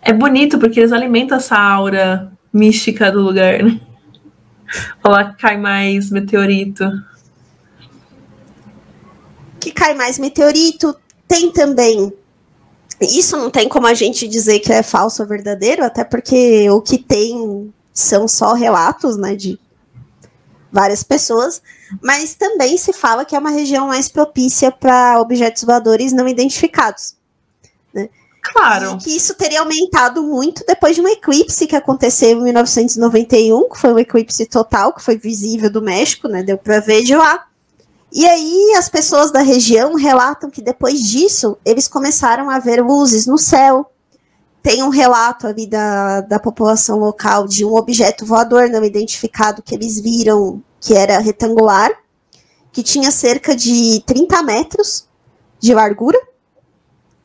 É 0.00 0.12
bonito 0.12 0.58
porque 0.58 0.80
eles 0.80 0.92
alimentam 0.92 1.36
essa 1.36 1.58
aura 1.58 2.32
mística 2.50 3.12
do 3.12 3.20
lugar, 3.20 3.62
né? 3.62 3.78
Falar 5.02 5.34
que 5.34 5.42
cai 5.42 5.58
mais 5.58 6.10
meteorito. 6.10 6.90
Que 9.60 9.70
cai 9.70 9.94
mais 9.94 10.18
meteorito. 10.18 10.96
Tem 11.28 11.50
também 11.50 12.12
isso 13.00 13.36
não 13.36 13.50
tem 13.50 13.68
como 13.68 13.86
a 13.86 13.94
gente 13.94 14.26
dizer 14.26 14.60
que 14.60 14.72
é 14.72 14.82
falso 14.82 15.22
ou 15.22 15.28
verdadeiro, 15.28 15.84
até 15.84 16.04
porque 16.04 16.68
o 16.70 16.80
que 16.80 16.98
tem 16.98 17.72
são 17.92 18.26
só 18.28 18.52
relatos, 18.52 19.16
né, 19.16 19.34
de 19.34 19.58
várias 20.70 21.02
pessoas, 21.02 21.62
mas 22.02 22.34
também 22.34 22.76
se 22.76 22.92
fala 22.92 23.24
que 23.24 23.34
é 23.34 23.38
uma 23.38 23.50
região 23.50 23.88
mais 23.88 24.08
propícia 24.08 24.70
para 24.70 25.20
objetos 25.20 25.64
voadores 25.64 26.12
não 26.12 26.28
identificados. 26.28 27.16
Né? 27.94 28.08
Claro. 28.42 28.92
E 28.92 29.04
que 29.04 29.16
isso 29.16 29.34
teria 29.34 29.60
aumentado 29.60 30.22
muito 30.22 30.64
depois 30.66 30.94
de 30.94 31.02
um 31.02 31.08
eclipse 31.08 31.66
que 31.66 31.74
aconteceu 31.74 32.38
em 32.38 32.42
1991, 32.44 33.68
que 33.70 33.78
foi 33.78 33.92
um 33.92 33.98
eclipse 33.98 34.44
total, 34.46 34.92
que 34.92 35.02
foi 35.02 35.16
visível 35.16 35.70
do 35.70 35.82
México, 35.82 36.28
né? 36.28 36.42
Deu 36.42 36.58
para 36.58 36.80
ver 36.80 37.02
de 37.02 37.16
lá. 37.16 37.46
E 38.16 38.26
aí 38.26 38.74
as 38.78 38.88
pessoas 38.88 39.30
da 39.30 39.40
região 39.40 39.94
relatam 39.94 40.48
que 40.48 40.62
depois 40.62 41.02
disso 41.02 41.58
eles 41.62 41.86
começaram 41.86 42.48
a 42.48 42.58
ver 42.58 42.82
luzes 42.82 43.26
no 43.26 43.36
céu. 43.36 43.92
Tem 44.62 44.82
um 44.82 44.88
relato 44.88 45.46
ali 45.46 45.66
da, 45.66 46.22
da 46.22 46.38
população 46.38 46.98
local 46.98 47.46
de 47.46 47.62
um 47.62 47.74
objeto 47.74 48.24
voador 48.24 48.70
não 48.70 48.82
identificado 48.82 49.62
que 49.62 49.74
eles 49.74 50.00
viram 50.00 50.62
que 50.80 50.94
era 50.94 51.18
retangular, 51.18 51.90
que 52.72 52.82
tinha 52.82 53.10
cerca 53.10 53.54
de 53.54 54.02
30 54.06 54.42
metros 54.42 55.06
de 55.60 55.74
largura. 55.74 56.18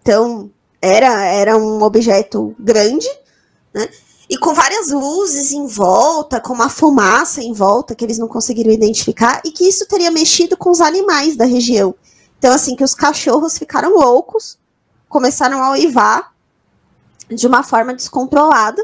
Então, 0.02 0.52
era, 0.82 1.24
era 1.24 1.58
um 1.58 1.82
objeto 1.82 2.54
grande, 2.60 3.08
né? 3.74 3.88
E 4.32 4.38
com 4.38 4.53
várias 4.53 4.89
luzes 4.89 5.51
em 5.51 5.67
volta, 5.67 6.39
com 6.39 6.53
uma 6.53 6.69
fumaça 6.69 7.41
em 7.41 7.51
volta 7.51 7.93
que 7.93 8.05
eles 8.05 8.17
não 8.17 8.29
conseguiram 8.29 8.71
identificar, 8.71 9.41
e 9.43 9.51
que 9.51 9.67
isso 9.67 9.86
teria 9.86 10.09
mexido 10.09 10.55
com 10.55 10.71
os 10.71 10.79
animais 10.79 11.36
da 11.36 11.43
região. 11.43 11.93
Então, 12.39 12.53
assim, 12.53 12.73
que 12.73 12.84
os 12.84 12.95
cachorros 12.95 13.57
ficaram 13.57 13.93
loucos, 13.93 14.57
começaram 15.09 15.61
a 15.61 15.71
uivar 15.71 16.34
de 17.29 17.45
uma 17.45 17.61
forma 17.61 17.93
descontrolada, 17.93 18.82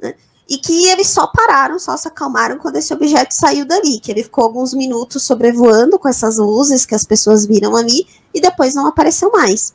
né? 0.00 0.14
E 0.48 0.56
que 0.56 0.86
eles 0.86 1.08
só 1.08 1.26
pararam, 1.26 1.80
só 1.80 1.96
se 1.96 2.06
acalmaram 2.06 2.56
quando 2.56 2.76
esse 2.76 2.94
objeto 2.94 3.34
saiu 3.34 3.66
dali, 3.66 3.98
que 3.98 4.12
ele 4.12 4.22
ficou 4.22 4.44
alguns 4.44 4.72
minutos 4.72 5.24
sobrevoando 5.24 5.98
com 5.98 6.08
essas 6.08 6.36
luzes 6.36 6.86
que 6.86 6.94
as 6.94 7.02
pessoas 7.02 7.44
viram 7.44 7.74
ali 7.74 8.06
e 8.32 8.40
depois 8.40 8.72
não 8.72 8.86
apareceu 8.86 9.32
mais. 9.32 9.74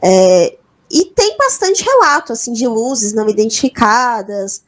É, 0.00 0.56
e 0.92 1.06
tem 1.06 1.38
bastante 1.38 1.82
relato 1.82 2.34
assim 2.34 2.52
de 2.52 2.68
luzes 2.68 3.14
não 3.14 3.26
identificadas, 3.26 4.62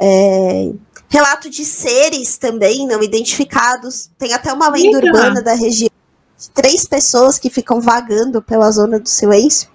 é, 0.00 0.72
relato 1.08 1.48
de 1.48 1.64
seres 1.64 2.36
também 2.36 2.84
não 2.84 3.00
identificados. 3.00 4.10
Tem 4.18 4.32
até 4.34 4.52
uma 4.52 4.68
lenda 4.68 4.98
Eita. 4.98 5.06
urbana 5.06 5.40
da 5.40 5.54
região 5.54 5.90
de 6.36 6.50
três 6.50 6.84
pessoas 6.84 7.38
que 7.38 7.48
ficam 7.48 7.80
vagando 7.80 8.42
pela 8.42 8.68
zona 8.72 8.98
do 8.98 9.08
silêncio, 9.08 9.68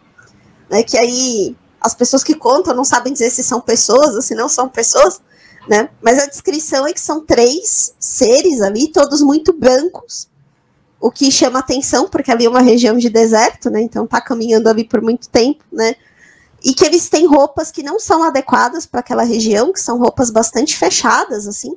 né? 0.69 0.83
Que 0.83 0.97
aí 0.97 1.55
as 1.79 1.95
pessoas 1.95 2.21
que 2.21 2.35
contam 2.35 2.75
não 2.75 2.83
sabem 2.83 3.13
dizer 3.13 3.29
se 3.29 3.41
são 3.41 3.61
pessoas 3.61 4.13
ou 4.13 4.21
se 4.21 4.35
não 4.35 4.49
são 4.49 4.67
pessoas, 4.67 5.21
né? 5.69 5.89
Mas 6.01 6.19
a 6.19 6.25
descrição 6.25 6.85
é 6.85 6.91
que 6.91 6.99
são 6.99 7.25
três 7.25 7.93
seres 7.97 8.59
ali, 8.61 8.89
todos 8.89 9.21
muito 9.21 9.53
brancos, 9.53 10.27
o 11.03 11.11
que 11.11 11.29
chama 11.29 11.59
atenção, 11.59 12.07
porque 12.07 12.31
ali 12.31 12.45
é 12.45 12.49
uma 12.49 12.61
região 12.61 12.97
de 12.97 13.09
deserto, 13.09 13.69
né? 13.69 13.81
Então 13.81 14.07
tá 14.07 14.21
caminhando 14.21 14.69
ali 14.69 14.85
por 14.85 15.01
muito 15.01 15.27
tempo, 15.27 15.61
né? 15.69 15.97
E 16.63 16.73
que 16.73 16.85
eles 16.85 17.09
têm 17.09 17.25
roupas 17.25 17.71
que 17.71 17.83
não 17.83 17.99
são 17.99 18.23
adequadas 18.23 18.85
para 18.85 19.01
aquela 19.01 19.23
região, 19.23 19.73
que 19.73 19.81
são 19.81 19.99
roupas 19.99 20.29
bastante 20.29 20.77
fechadas, 20.77 21.45
assim. 21.45 21.75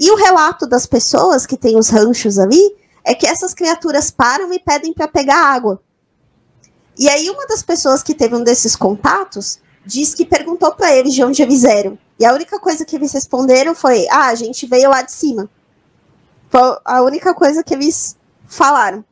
E 0.00 0.10
o 0.10 0.16
relato 0.16 0.66
das 0.66 0.86
pessoas 0.86 1.44
que 1.44 1.54
têm 1.54 1.76
os 1.76 1.90
ranchos 1.90 2.38
ali 2.38 2.74
é 3.04 3.14
que 3.14 3.26
essas 3.26 3.52
criaturas 3.52 4.10
param 4.10 4.50
e 4.50 4.58
pedem 4.58 4.94
para 4.94 5.06
pegar 5.06 5.36
água. 5.36 5.78
E 6.98 7.10
aí 7.10 7.28
uma 7.28 7.46
das 7.46 7.62
pessoas 7.62 8.02
que 8.02 8.14
teve 8.14 8.34
um 8.34 8.42
desses 8.42 8.74
contatos 8.74 9.58
diz 9.84 10.14
que 10.14 10.24
perguntou 10.24 10.72
para 10.72 10.96
eles 10.96 11.12
de 11.12 11.22
onde 11.22 11.42
eles 11.42 11.62
eram. 11.62 11.98
E 12.18 12.24
a 12.24 12.32
única 12.32 12.58
coisa 12.58 12.86
que 12.86 12.96
eles 12.96 13.12
responderam 13.12 13.74
foi: 13.74 14.06
"Ah, 14.08 14.28
a 14.28 14.34
gente 14.34 14.66
veio 14.66 14.88
lá 14.88 15.02
de 15.02 15.12
cima". 15.12 15.46
Foi 16.48 16.78
a 16.86 17.02
única 17.02 17.34
coisa 17.34 17.62
que 17.62 17.74
eles 17.74 18.16
falaram. 18.46 19.04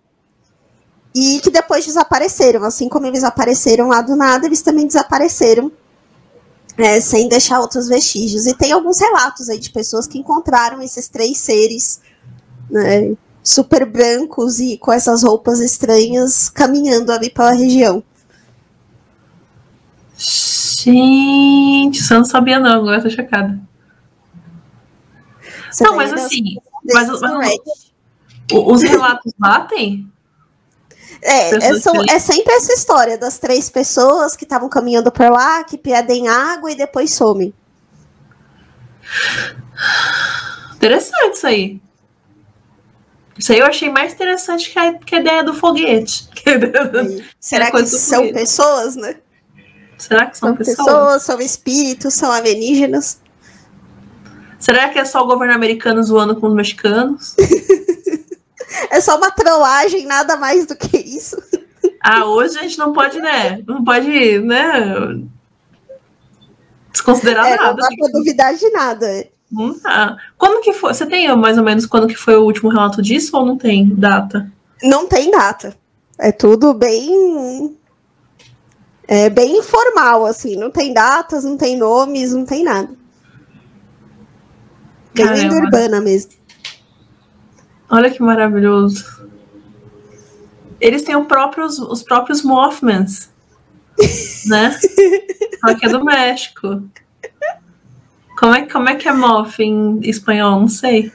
E 1.14 1.40
que 1.40 1.50
depois 1.50 1.86
desapareceram, 1.86 2.64
assim 2.64 2.88
como 2.88 3.06
eles 3.06 3.22
apareceram 3.22 3.88
lá 3.88 4.02
do 4.02 4.16
nada, 4.16 4.46
eles 4.46 4.62
também 4.62 4.86
desapareceram, 4.86 5.70
é, 6.76 7.00
sem 7.00 7.28
deixar 7.28 7.60
outros 7.60 7.88
vestígios. 7.88 8.46
E 8.46 8.54
tem 8.54 8.72
alguns 8.72 9.00
relatos 9.00 9.48
aí 9.48 9.58
de 9.58 9.70
pessoas 9.70 10.06
que 10.06 10.18
encontraram 10.18 10.82
esses 10.82 11.08
três 11.08 11.38
seres 11.38 12.00
né, 12.68 13.16
super 13.42 13.86
brancos 13.86 14.58
e 14.58 14.76
com 14.78 14.90
essas 14.90 15.22
roupas 15.22 15.60
estranhas 15.60 16.48
caminhando 16.48 17.12
ali 17.12 17.30
pela 17.30 17.52
região. 17.52 18.02
Gente, 20.16 22.00
eu 22.10 22.18
não 22.18 22.24
sabia 22.24 22.58
não, 22.58 22.72
agora 22.72 23.02
tô 23.02 23.10
chocada. 23.10 23.60
Você 25.70 25.84
não, 25.84 25.96
mas 25.96 26.12
assim, 26.12 26.56
mas, 26.92 27.08
mas, 27.20 27.93
os 28.52 28.82
relatos 28.82 29.32
batem? 29.38 30.10
É, 31.22 31.54
é, 31.54 31.80
são, 31.80 31.94
é 32.08 32.18
sempre 32.18 32.52
essa 32.52 32.72
história 32.74 33.16
das 33.16 33.38
três 33.38 33.70
pessoas 33.70 34.36
que 34.36 34.44
estavam 34.44 34.68
caminhando 34.68 35.10
por 35.10 35.30
lá, 35.30 35.64
que 35.64 35.78
pedem 35.78 36.28
água 36.28 36.70
e 36.70 36.74
depois 36.74 37.14
somem. 37.14 37.54
Interessante 40.74 41.36
isso 41.36 41.46
aí. 41.46 41.80
Isso 43.38 43.52
aí 43.52 43.58
eu 43.58 43.66
achei 43.66 43.90
mais 43.90 44.12
interessante 44.12 44.70
que 44.70 44.78
a, 44.78 44.94
que 44.94 45.14
a 45.14 45.20
ideia 45.20 45.42
do 45.42 45.54
foguete. 45.54 46.28
Será 47.40 47.70
que 47.70 47.86
são 47.86 48.32
pessoas, 48.32 48.94
né? 48.94 49.16
Será 49.98 50.26
que 50.26 50.36
são, 50.36 50.50
são 50.50 50.56
pessoas? 50.56 50.76
pessoas? 50.76 51.22
São 51.22 51.40
espíritos, 51.40 52.14
são 52.14 52.30
alienígenas? 52.30 53.18
Será 54.58 54.88
que 54.88 54.98
é 54.98 55.04
só 55.04 55.22
o 55.22 55.26
governo 55.26 55.54
americano 55.54 56.02
zoando 56.02 56.36
com 56.36 56.48
os 56.48 56.54
mexicanos? 56.54 57.34
É 58.90 59.00
só 59.00 59.16
uma 59.16 59.30
trollagem, 59.30 60.06
nada 60.06 60.36
mais 60.36 60.66
do 60.66 60.76
que 60.76 60.96
isso. 60.96 61.36
Ah, 62.00 62.24
hoje 62.26 62.58
a 62.58 62.62
gente 62.62 62.78
não 62.78 62.92
pode, 62.92 63.18
né? 63.18 63.62
Não 63.66 63.82
pode, 63.84 64.38
né? 64.40 65.20
Desconsiderar 66.92 67.46
é, 67.46 67.56
nada. 67.56 67.68
Não 67.68 67.76
dá 67.76 67.88
pra 67.96 68.08
duvidar 68.08 68.54
de 68.54 68.70
nada. 68.70 69.26
Não 69.50 69.78
tá. 69.78 70.16
Quando 70.36 70.62
que 70.62 70.72
foi? 70.72 70.92
Você 70.92 71.06
tem 71.06 71.34
mais 71.36 71.56
ou 71.56 71.64
menos 71.64 71.86
quando 71.86 72.06
que 72.06 72.16
foi 72.16 72.36
o 72.36 72.44
último 72.44 72.68
relato 72.68 73.00
disso 73.00 73.36
ou 73.36 73.46
não 73.46 73.56
tem 73.56 73.88
data? 73.94 74.50
Não 74.82 75.06
tem 75.06 75.30
data. 75.30 75.76
É 76.18 76.32
tudo 76.32 76.74
bem. 76.74 77.76
É 79.06 79.28
bem 79.28 79.58
informal, 79.58 80.26
assim. 80.26 80.56
Não 80.56 80.70
tem 80.70 80.92
datas, 80.92 81.44
não 81.44 81.56
tem 81.56 81.76
nomes, 81.76 82.32
não 82.32 82.44
tem 82.44 82.64
nada. 82.64 82.90
Bem 85.14 85.26
lenda 85.26 85.54
urbana 85.54 86.00
mesmo. 86.00 86.32
Olha 87.94 88.10
que 88.10 88.20
maravilhoso. 88.20 89.04
Eles 90.80 91.04
têm 91.04 91.14
os 91.14 91.28
próprios, 91.28 91.78
os 91.78 92.02
próprios 92.02 92.42
Mothmans, 92.42 93.30
né? 94.46 94.76
Aqui 95.62 95.86
é 95.86 95.88
do 95.88 96.04
México. 96.04 96.82
Como 98.36 98.52
é, 98.52 98.66
como 98.66 98.88
é 98.88 98.96
que 98.96 99.08
é 99.08 99.12
moth 99.12 99.60
em 99.60 100.00
espanhol? 100.02 100.58
Não 100.58 100.66
sei. 100.66 101.12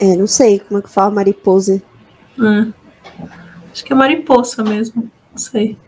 É, 0.00 0.16
não 0.16 0.26
sei 0.26 0.58
como 0.58 0.80
é 0.80 0.82
que 0.82 0.90
fala 0.90 1.12
mariposa. 1.12 1.80
É. 2.36 2.72
Acho 3.70 3.84
que 3.84 3.92
é 3.92 3.96
mariposa 3.96 4.64
mesmo. 4.64 5.08
Não 5.30 5.38
sei. 5.38 5.78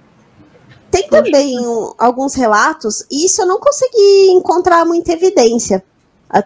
Tem 0.92 1.08
também 1.08 1.58
um, 1.58 1.92
alguns 1.98 2.34
relatos, 2.34 3.04
e 3.10 3.26
isso 3.26 3.42
eu 3.42 3.46
não 3.46 3.58
consegui 3.58 4.30
encontrar 4.30 4.84
muita 4.84 5.12
evidência 5.12 5.82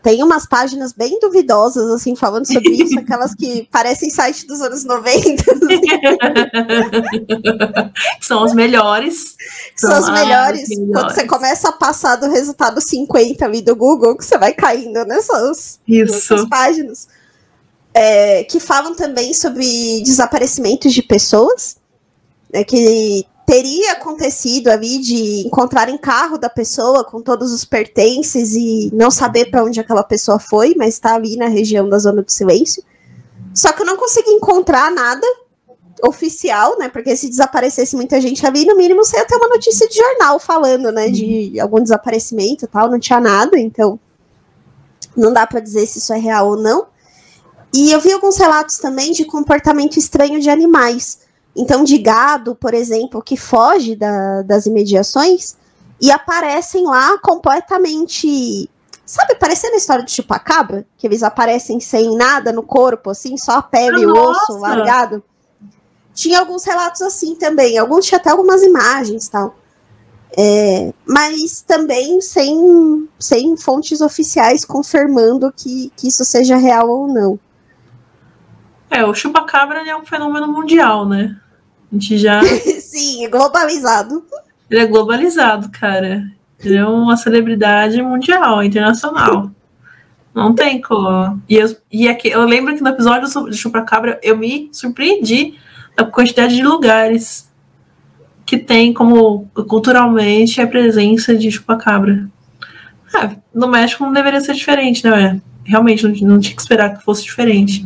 tem 0.02 0.22
umas 0.22 0.46
páginas 0.46 0.92
bem 0.92 1.18
duvidosas, 1.20 1.90
assim, 1.90 2.14
falando 2.14 2.46
sobre 2.46 2.70
isso, 2.70 2.98
aquelas 2.98 3.34
que 3.34 3.66
parecem 3.72 4.10
site 4.10 4.46
dos 4.46 4.60
anos 4.60 4.84
90. 4.84 5.42
Assim. 5.52 5.80
São 8.20 8.44
os 8.44 8.52
melhores. 8.52 9.36
São, 9.74 9.90
São 9.90 9.98
as 9.98 10.10
melhores. 10.10 10.68
melhores. 10.68 10.92
Quando 10.92 11.14
você 11.14 11.26
começa 11.26 11.70
a 11.70 11.72
passar 11.72 12.16
do 12.16 12.30
resultado 12.30 12.80
50 12.80 13.44
ali 13.44 13.62
do 13.62 13.74
Google, 13.74 14.16
que 14.16 14.24
você 14.24 14.36
vai 14.36 14.52
caindo 14.52 15.04
nessas, 15.06 15.80
nessas 15.88 16.48
páginas. 16.48 17.08
É, 17.92 18.44
que 18.44 18.60
falam 18.60 18.94
também 18.94 19.34
sobre 19.34 20.00
desaparecimentos 20.04 20.92
de 20.92 21.02
pessoas, 21.02 21.76
né, 22.52 22.62
que 22.62 23.26
teria 23.50 23.94
acontecido 23.94 24.68
ali 24.68 24.98
de 24.98 25.44
encontrar 25.44 25.88
em 25.88 25.98
carro 25.98 26.38
da 26.38 26.48
pessoa 26.48 27.02
com 27.02 27.20
todos 27.20 27.52
os 27.52 27.64
pertences 27.64 28.54
e 28.54 28.92
não 28.94 29.10
saber 29.10 29.50
para 29.50 29.64
onde 29.64 29.80
aquela 29.80 30.04
pessoa 30.04 30.38
foi, 30.38 30.76
mas 30.76 30.94
está 30.94 31.16
ali 31.16 31.36
na 31.36 31.48
região 31.48 31.88
da 31.88 31.98
zona 31.98 32.22
do 32.22 32.30
silêncio. 32.30 32.80
Só 33.52 33.72
que 33.72 33.82
eu 33.82 33.86
não 33.86 33.96
consegui 33.96 34.30
encontrar 34.30 34.92
nada 34.92 35.26
oficial, 36.04 36.78
né? 36.78 36.88
Porque 36.88 37.16
se 37.16 37.28
desaparecesse 37.28 37.96
muita 37.96 38.20
gente 38.20 38.46
ali, 38.46 38.64
no 38.64 38.76
mínimo 38.76 39.04
você 39.04 39.16
ia 39.16 39.24
ter 39.24 39.34
uma 39.34 39.48
notícia 39.48 39.88
de 39.88 39.96
jornal 39.96 40.38
falando, 40.38 40.92
né? 40.92 41.10
De 41.10 41.58
algum 41.58 41.82
desaparecimento 41.82 42.66
e 42.66 42.68
tal, 42.68 42.88
não 42.88 43.00
tinha 43.00 43.18
nada, 43.18 43.58
então 43.58 43.98
não 45.16 45.32
dá 45.32 45.44
para 45.44 45.58
dizer 45.58 45.88
se 45.88 45.98
isso 45.98 46.12
é 46.12 46.18
real 46.18 46.50
ou 46.50 46.56
não. 46.56 46.86
E 47.74 47.90
eu 47.90 48.00
vi 48.00 48.12
alguns 48.12 48.36
relatos 48.36 48.78
também 48.78 49.10
de 49.10 49.24
comportamento 49.24 49.96
estranho 49.96 50.38
de 50.38 50.48
animais. 50.48 51.19
Então, 51.54 51.84
de 51.84 51.98
gado, 51.98 52.54
por 52.54 52.74
exemplo, 52.74 53.22
que 53.22 53.36
foge 53.36 53.96
da, 53.96 54.42
das 54.42 54.66
imediações 54.66 55.56
e 56.00 56.10
aparecem 56.10 56.86
lá 56.86 57.18
completamente. 57.18 58.70
Sabe, 59.04 59.34
parecendo 59.34 59.74
a 59.74 59.78
história 59.78 60.04
do 60.04 60.10
chupacabra? 60.10 60.86
Que 60.96 61.06
eles 61.06 61.22
aparecem 61.22 61.80
sem 61.80 62.16
nada 62.16 62.52
no 62.52 62.62
corpo, 62.62 63.10
assim, 63.10 63.36
só 63.36 63.52
a 63.52 63.62
pele 63.62 64.02
e 64.02 64.06
o 64.06 64.12
osso 64.12 64.58
largado. 64.58 65.22
Tinha 66.14 66.38
alguns 66.38 66.64
relatos 66.64 67.02
assim 67.02 67.34
também, 67.34 67.76
alguns 67.78 68.06
tinha 68.06 68.18
até 68.18 68.30
algumas 68.30 68.62
imagens 68.62 69.28
tal. 69.28 69.56
É, 70.36 70.92
mas 71.04 71.60
também 71.60 72.20
sem, 72.20 73.08
sem 73.18 73.56
fontes 73.56 74.00
oficiais 74.00 74.64
confirmando 74.64 75.52
que, 75.52 75.92
que 75.96 76.06
isso 76.06 76.24
seja 76.24 76.56
real 76.56 76.88
ou 76.88 77.08
não. 77.08 77.38
É, 78.90 79.04
o 79.04 79.14
chupacabra 79.14 79.88
é 79.88 79.96
um 79.96 80.04
fenômeno 80.04 80.48
mundial, 80.48 81.08
né? 81.08 81.36
A 81.90 81.94
gente 81.94 82.18
já. 82.18 82.42
Sim, 82.80 83.24
é 83.24 83.28
globalizado. 83.28 84.24
Ele 84.68 84.80
é 84.80 84.86
globalizado, 84.86 85.70
cara. 85.70 86.24
Ele 86.62 86.76
é 86.76 86.84
uma 86.84 87.16
celebridade 87.16 88.02
mundial, 88.02 88.62
internacional. 88.62 89.50
Não 90.34 90.54
tem 90.54 90.80
como. 90.80 91.40
E, 91.48 91.56
eu, 91.56 91.76
e 91.90 92.08
aqui, 92.08 92.28
eu 92.28 92.44
lembro 92.44 92.74
que 92.74 92.82
no 92.82 92.88
episódio 92.88 93.50
de 93.50 93.56
Chupacabra 93.56 94.20
eu 94.22 94.36
me 94.36 94.68
surpreendi 94.72 95.54
da 95.96 96.04
quantidade 96.04 96.54
de 96.54 96.62
lugares 96.62 97.50
que 98.46 98.58
tem 98.58 98.92
como 98.92 99.48
culturalmente 99.68 100.60
a 100.60 100.66
presença 100.66 101.36
de 101.36 101.50
Chupacabra. 101.50 102.28
Ah, 103.14 103.30
no 103.52 103.68
México 103.68 104.04
não 104.04 104.12
deveria 104.12 104.40
ser 104.40 104.54
diferente, 104.54 105.04
né? 105.04 105.40
Realmente, 105.64 106.06
não, 106.06 106.34
não 106.34 106.40
tinha 106.40 106.54
que 106.54 106.62
esperar 106.62 106.96
que 106.96 107.04
fosse 107.04 107.24
diferente. 107.24 107.84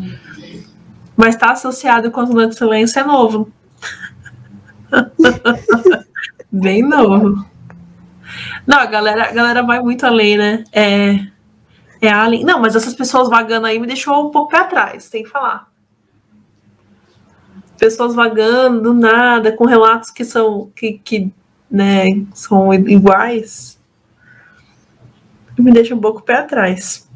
Mas 1.16 1.36
tá 1.36 1.52
associado 1.52 2.10
com 2.10 2.20
a 2.20 2.24
zona 2.24 2.48
de 2.48 2.56
silêncio 2.56 3.00
é 3.00 3.04
novo. 3.04 3.52
Bem 6.50 6.82
novo. 6.82 7.44
Não, 8.66 8.78
a 8.78 8.86
galera, 8.86 9.28
a 9.28 9.32
galera 9.32 9.62
vai 9.62 9.80
muito 9.80 10.04
além, 10.06 10.38
né? 10.38 10.64
É, 10.72 11.26
é 12.00 12.08
alien. 12.08 12.44
Não, 12.44 12.60
mas 12.60 12.74
essas 12.74 12.94
pessoas 12.94 13.28
vagando 13.28 13.66
aí 13.66 13.78
me 13.78 13.86
deixou 13.86 14.26
um 14.26 14.30
pouco 14.30 14.50
pra 14.50 14.64
trás, 14.64 15.08
tem 15.08 15.22
que 15.22 15.30
falar. 15.30 15.68
Pessoas 17.78 18.14
vagando 18.14 18.82
do 18.82 18.94
nada, 18.94 19.52
com 19.52 19.64
relatos 19.64 20.10
que 20.10 20.24
são 20.24 20.70
que, 20.74 21.00
que 21.04 21.32
né, 21.70 22.06
são 22.32 22.72
iguais, 22.72 23.78
me 25.58 25.72
deixa 25.72 25.94
um 25.94 26.00
pouco 26.00 26.22
pé 26.22 26.36
atrás. 26.36 27.08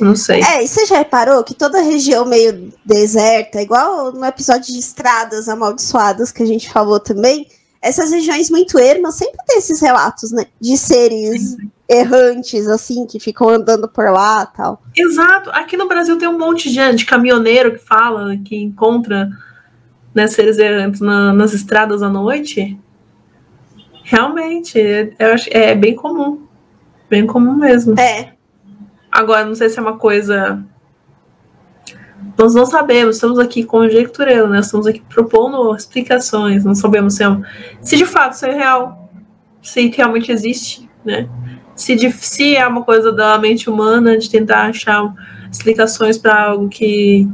Não 0.00 0.16
sei. 0.16 0.42
É, 0.42 0.62
e 0.62 0.68
você 0.68 0.86
já 0.86 0.98
reparou 0.98 1.44
que 1.44 1.54
toda 1.54 1.80
região 1.80 2.24
meio 2.24 2.72
deserta, 2.84 3.60
igual 3.60 4.12
no 4.12 4.24
episódio 4.24 4.72
de 4.72 4.78
estradas 4.78 5.48
amaldiçoadas 5.48 6.32
que 6.32 6.42
a 6.42 6.46
gente 6.46 6.70
falou 6.70 6.98
também, 6.98 7.46
essas 7.82 8.10
regiões 8.10 8.50
muito 8.50 8.78
ermas 8.78 9.14
sempre 9.14 9.38
tem 9.46 9.58
esses 9.58 9.80
relatos, 9.80 10.30
né? 10.32 10.46
De 10.60 10.76
seres 10.76 11.56
errantes, 11.88 12.68
assim, 12.68 13.06
que 13.06 13.18
ficam 13.18 13.48
andando 13.48 13.88
por 13.88 14.10
lá 14.10 14.46
tal. 14.46 14.82
Exato. 14.96 15.50
Aqui 15.50 15.76
no 15.76 15.88
Brasil 15.88 16.16
tem 16.18 16.28
um 16.28 16.38
monte 16.38 16.68
de 16.68 16.74
gente, 16.74 17.06
caminhoneiro 17.06 17.72
que 17.72 17.78
fala, 17.78 18.36
que 18.36 18.56
encontra 18.56 19.30
né, 20.14 20.26
seres 20.26 20.58
errantes 20.58 21.00
na, 21.00 21.32
nas 21.32 21.52
estradas 21.52 22.02
à 22.02 22.08
noite. 22.08 22.78
Realmente, 24.04 24.78
é, 24.78 25.14
é 25.50 25.74
bem 25.74 25.94
comum. 25.94 26.46
Bem 27.08 27.26
comum 27.26 27.54
mesmo. 27.54 27.98
É. 27.98 28.34
Agora, 29.10 29.44
não 29.44 29.54
sei 29.54 29.68
se 29.68 29.78
é 29.78 29.82
uma 29.82 29.96
coisa. 29.96 30.64
Nós 32.38 32.54
não 32.54 32.64
sabemos, 32.64 33.16
estamos 33.16 33.38
aqui 33.38 33.64
conjecturando, 33.64 34.48
né? 34.48 34.60
Estamos 34.60 34.86
aqui 34.86 35.02
propondo 35.08 35.74
explicações, 35.74 36.64
não 36.64 36.74
sabemos 36.74 37.14
se, 37.14 37.24
é, 37.24 37.38
se 37.82 37.96
de 37.96 38.06
fato 38.06 38.34
isso 38.34 38.46
é 38.46 38.54
real, 38.54 39.10
se 39.62 39.88
realmente 39.88 40.30
existe, 40.30 40.88
né? 41.04 41.28
Se, 41.74 41.96
de, 41.96 42.10
se 42.12 42.56
é 42.56 42.66
uma 42.66 42.82
coisa 42.82 43.10
da 43.12 43.38
mente 43.38 43.68
humana 43.68 44.16
de 44.16 44.30
tentar 44.30 44.66
achar 44.66 45.12
explicações 45.50 46.16
para 46.18 46.44
algo 46.44 46.68
que 46.68 47.28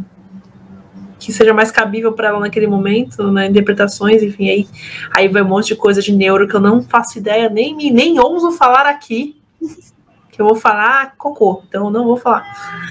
que 1.18 1.32
seja 1.32 1.52
mais 1.52 1.70
cabível 1.70 2.12
para 2.12 2.28
ela 2.28 2.38
naquele 2.38 2.66
momento, 2.66 3.30
né? 3.32 3.46
Interpretações, 3.46 4.22
enfim, 4.22 4.48
aí, 4.48 4.68
aí 5.10 5.28
vai 5.28 5.42
um 5.42 5.48
monte 5.48 5.68
de 5.68 5.76
coisa 5.76 6.00
de 6.00 6.12
neuro 6.12 6.46
que 6.46 6.54
eu 6.54 6.60
não 6.60 6.82
faço 6.82 7.18
ideia, 7.18 7.48
nem, 7.48 7.74
nem 7.92 8.20
ouso 8.20 8.52
falar 8.52 8.86
aqui, 8.86 9.36
que 10.36 10.42
eu 10.42 10.46
vou 10.46 10.54
falar 10.54 11.16
cocô, 11.16 11.62
então 11.66 11.90
não 11.90 12.04
vou 12.04 12.18
falar. 12.18 12.44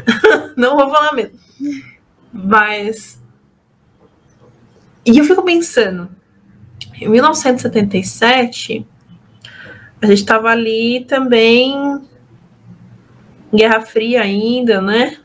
não 0.58 0.76
vou 0.76 0.90
falar 0.90 1.14
mesmo. 1.14 1.40
Mas. 2.34 3.22
E 5.06 5.16
eu 5.20 5.24
fico 5.24 5.44
pensando, 5.44 6.10
em 7.00 7.08
1977, 7.08 8.88
a 10.02 10.08
gente 10.08 10.18
estava 10.18 10.50
ali 10.50 11.06
também, 11.08 12.02
Guerra 13.54 13.82
Fria 13.82 14.24
ainda, 14.24 14.82
né? 14.82 15.20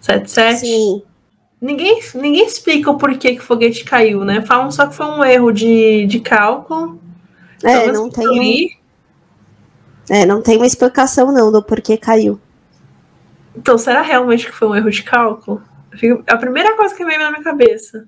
77. 0.00 0.58
Sim. 0.58 1.02
Ninguém, 1.58 2.02
ninguém 2.14 2.44
explica 2.44 2.90
o 2.90 2.98
porquê 2.98 3.34
que 3.34 3.40
o 3.40 3.44
foguete 3.44 3.82
caiu, 3.82 4.26
né? 4.26 4.42
Falam 4.42 4.70
só 4.70 4.86
que 4.86 4.94
foi 4.94 5.06
um 5.06 5.24
erro 5.24 5.50
de, 5.50 6.04
de 6.04 6.20
cálculo. 6.20 7.00
É, 7.64 7.86
então, 7.86 8.02
não 8.02 8.10
tem. 8.10 8.26
Ali, 8.26 8.85
é, 10.08 10.24
não 10.24 10.40
tem 10.40 10.56
uma 10.56 10.66
explicação 10.66 11.32
não 11.32 11.50
do 11.50 11.62
porquê 11.62 11.96
caiu. 11.96 12.40
Então, 13.54 13.76
será 13.78 14.02
realmente 14.02 14.46
que 14.46 14.52
foi 14.52 14.68
um 14.68 14.76
erro 14.76 14.90
de 14.90 15.02
cálculo? 15.02 15.62
A 16.26 16.36
primeira 16.36 16.76
coisa 16.76 16.94
que 16.94 17.04
veio 17.04 17.18
na 17.18 17.30
minha 17.30 17.42
cabeça. 17.42 18.06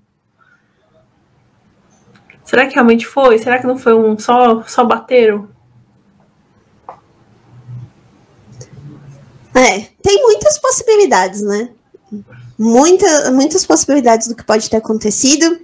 Será 2.44 2.66
que 2.66 2.74
realmente 2.74 3.07
foi? 3.07 3.38
Será 3.38 3.59
que 3.59 3.66
não 3.66 3.76
foi 3.76 3.94
um 3.94 4.18
só, 4.18 4.62
só 4.62 4.84
bateram? 4.84 5.49
É, 9.55 9.80
tem 10.03 10.22
muitas 10.22 10.59
possibilidades, 10.59 11.42
né? 11.42 11.70
Muita, 12.59 13.30
muitas 13.30 13.66
possibilidades 13.66 14.28
do 14.28 14.36
que 14.36 14.44
pode 14.44 14.68
ter 14.68 14.76
acontecido 14.76 15.61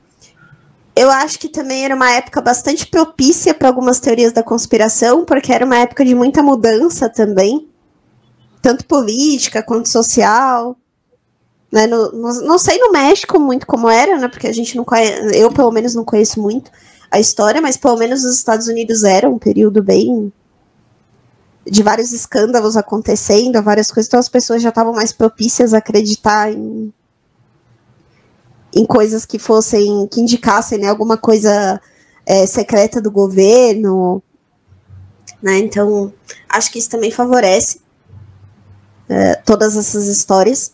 eu 0.96 1.10
acho 1.10 1.38
que 1.38 1.48
também 1.48 1.84
era 1.84 1.94
uma 1.94 2.10
época 2.12 2.40
bastante 2.40 2.86
propícia 2.86 3.52
para 3.52 3.68
algumas 3.68 3.98
teorias 3.98 4.32
da 4.32 4.42
conspiração, 4.42 5.24
porque 5.24 5.52
era 5.52 5.64
uma 5.64 5.78
época 5.78 6.04
de 6.04 6.14
muita 6.14 6.42
mudança 6.42 7.08
também, 7.08 7.68
tanto 8.62 8.84
política 8.86 9.62
quanto 9.62 9.88
social. 9.88 10.76
Né? 11.72 11.88
No, 11.88 12.12
no, 12.12 12.42
não 12.42 12.58
sei 12.58 12.78
no 12.78 12.92
México 12.92 13.40
muito 13.40 13.66
como 13.66 13.88
era, 13.88 14.16
né? 14.18 14.28
Porque 14.28 14.46
a 14.46 14.52
gente 14.52 14.76
não 14.76 14.84
conhece, 14.84 15.36
eu 15.36 15.50
pelo 15.52 15.72
menos 15.72 15.94
não 15.94 16.04
conheço 16.04 16.40
muito 16.40 16.70
a 17.10 17.18
história, 17.18 17.60
mas 17.60 17.76
pelo 17.76 17.96
menos 17.96 18.24
os 18.24 18.36
Estados 18.36 18.68
Unidos 18.68 19.02
era 19.02 19.28
um 19.28 19.38
período 19.38 19.82
bem 19.82 20.32
de 21.66 21.82
vários 21.82 22.12
escândalos 22.12 22.76
acontecendo, 22.76 23.60
várias 23.62 23.90
coisas, 23.90 24.06
então 24.06 24.20
as 24.20 24.28
pessoas 24.28 24.62
já 24.62 24.68
estavam 24.68 24.92
mais 24.92 25.12
propícias 25.12 25.74
a 25.74 25.78
acreditar 25.78 26.52
em 26.52 26.92
em 28.74 28.84
coisas 28.84 29.24
que 29.24 29.38
fossem, 29.38 30.08
que 30.08 30.20
indicassem 30.20 30.78
né, 30.78 30.88
alguma 30.88 31.16
coisa 31.16 31.80
é, 32.26 32.46
secreta 32.46 33.00
do 33.00 33.10
governo, 33.10 34.22
né? 35.42 35.58
Então, 35.58 36.12
acho 36.48 36.72
que 36.72 36.78
isso 36.78 36.88
também 36.88 37.10
favorece 37.10 37.80
é, 39.08 39.34
todas 39.36 39.76
essas 39.76 40.06
histórias. 40.06 40.72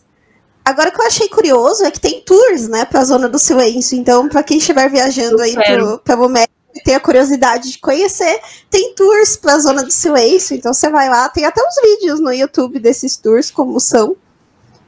Agora, 0.63 0.89
o 0.89 0.93
que 0.93 1.01
eu 1.01 1.05
achei 1.05 1.27
curioso 1.27 1.83
é 1.83 1.91
que 1.91 1.99
tem 1.99 2.21
tours, 2.21 2.67
né, 2.67 2.85
para 2.85 3.01
a 3.01 3.03
zona 3.03 3.27
do 3.27 3.37
silêncio. 3.37 3.97
Então, 3.97 4.29
para 4.29 4.43
quem 4.43 4.57
estiver 4.57 4.89
viajando 4.89 5.37
eu 5.37 5.41
aí 5.41 5.55
pro, 5.55 5.99
pelo 5.99 6.29
México 6.29 6.53
e 6.73 6.81
tem 6.81 6.95
a 6.95 6.99
curiosidade 7.01 7.69
de 7.69 7.79
conhecer, 7.79 8.39
tem 8.69 8.95
tours 8.95 9.35
para 9.35 9.55
a 9.55 9.59
zona 9.59 9.83
do 9.83 9.91
silêncio. 9.91 10.55
Então, 10.55 10.73
você 10.73 10.89
vai 10.89 11.09
lá, 11.09 11.27
tem 11.27 11.43
até 11.43 11.61
uns 11.61 11.75
vídeos 11.81 12.21
no 12.21 12.31
YouTube 12.31 12.79
desses 12.79 13.17
tours, 13.17 13.51
como 13.51 13.79
são. 13.79 14.15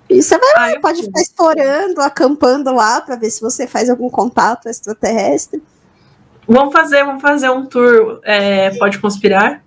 E 0.09 0.21
você 0.21 0.37
vai 0.37 0.53
lá, 0.53 0.77
ah, 0.77 0.79
pode 0.79 1.01
ficar 1.03 1.21
explorando, 1.21 2.01
acampando 2.01 2.73
lá 2.73 3.01
para 3.01 3.15
ver 3.15 3.29
se 3.29 3.41
você 3.41 3.65
faz 3.65 3.89
algum 3.89 4.09
contato 4.09 4.67
extraterrestre. 4.67 5.61
Vamos 6.47 6.73
fazer, 6.73 7.03
vamos 7.05 7.21
fazer 7.21 7.49
um 7.49 7.65
tour. 7.65 8.19
É, 8.23 8.71
pode 8.77 8.99
conspirar. 8.99 9.63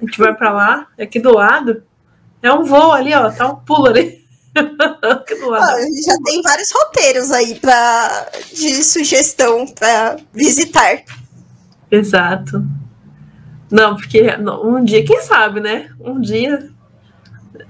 A 0.00 0.04
gente 0.04 0.18
vai 0.18 0.34
para 0.34 0.52
lá, 0.52 0.86
é 0.96 1.04
aqui 1.04 1.18
do 1.18 1.34
lado. 1.34 1.82
É 2.42 2.52
um 2.52 2.64
voo 2.64 2.92
ali, 2.92 3.12
ó, 3.14 3.30
tá 3.30 3.48
um 3.48 3.56
pulo 3.56 3.86
ali. 3.86 4.20
já 4.54 6.16
tem 6.24 6.42
vários 6.42 6.70
roteiros 6.72 7.30
aí 7.30 7.54
pra, 7.56 8.26
de 8.52 8.82
sugestão 8.82 9.66
para 9.66 10.16
visitar. 10.32 11.02
Exato. 11.90 12.64
Não, 13.70 13.94
porque 13.96 14.22
um 14.64 14.82
dia, 14.84 15.04
quem 15.04 15.20
sabe, 15.22 15.60
né? 15.60 15.90
Um 16.00 16.20
dia 16.20 16.69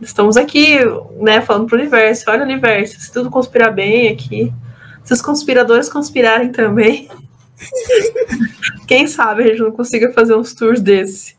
estamos 0.00 0.36
aqui, 0.36 0.78
né, 1.20 1.40
falando 1.40 1.66
pro 1.66 1.78
universo. 1.78 2.24
Olha 2.28 2.40
o 2.40 2.44
universo, 2.44 3.00
se 3.00 3.12
tudo 3.12 3.30
conspirar 3.30 3.72
bem 3.72 4.08
aqui, 4.08 4.52
se 5.04 5.12
os 5.12 5.22
conspiradores 5.22 5.88
conspirarem 5.88 6.52
também, 6.52 7.08
quem 8.86 9.06
sabe 9.06 9.42
a 9.42 9.46
gente 9.48 9.60
não 9.60 9.72
consiga 9.72 10.12
fazer 10.12 10.34
uns 10.34 10.54
tours 10.54 10.80
desse, 10.80 11.36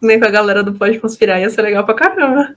né, 0.00 0.18
com 0.18 0.24
a 0.24 0.30
galera 0.30 0.62
do 0.62 0.74
Pode 0.74 0.98
Conspirar, 0.98 1.40
ia 1.40 1.50
ser 1.50 1.62
legal 1.62 1.84
pra 1.84 1.94
caramba. 1.94 2.54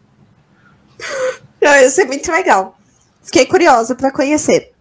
Ia 1.62 1.90
ser 1.90 2.06
muito 2.06 2.32
legal. 2.32 2.78
Fiquei 3.24 3.44
curiosa 3.48 3.96
para 3.96 4.12
conhecer. 4.12 4.72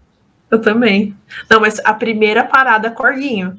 Eu 0.50 0.60
também. 0.60 1.16
Não, 1.50 1.58
mas 1.58 1.80
a 1.82 1.94
primeira 1.94 2.44
parada, 2.44 2.90
Corguinho. 2.90 3.56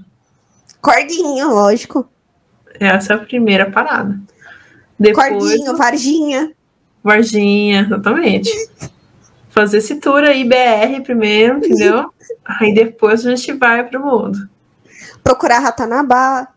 Corguinho, 0.80 1.50
lógico. 1.50 2.08
Essa 2.80 3.14
é 3.14 3.16
a 3.16 3.20
primeira 3.20 3.72
parada. 3.72 4.20
Depois... 5.00 5.28
Corguinho, 5.28 5.76
Varginha. 5.76 6.55
Varginha, 7.06 7.82
exatamente. 7.82 8.50
Fazer 9.50 9.78
esse 9.78 10.00
tour 10.00 10.24
aí, 10.24 10.44
BR 10.44 11.04
primeiro, 11.04 11.60
entendeu? 11.60 12.12
Aí 12.44 12.74
depois 12.74 13.24
a 13.24 13.36
gente 13.36 13.54
vai 13.54 13.88
pro 13.88 14.04
mundo. 14.04 14.50
Procurar 15.24 15.60
Ratanabá. 15.60 16.48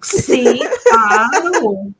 Sim, 0.00 0.60
claro. 0.88 1.92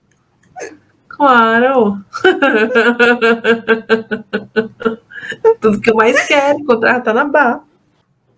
Claro. 1.09 1.99
Tudo 5.61 5.81
que 5.81 5.91
eu 5.91 5.97
mais 5.97 6.29
quero, 6.29 6.61
encontrar 6.61 6.93
Ratanabá. 6.93 7.61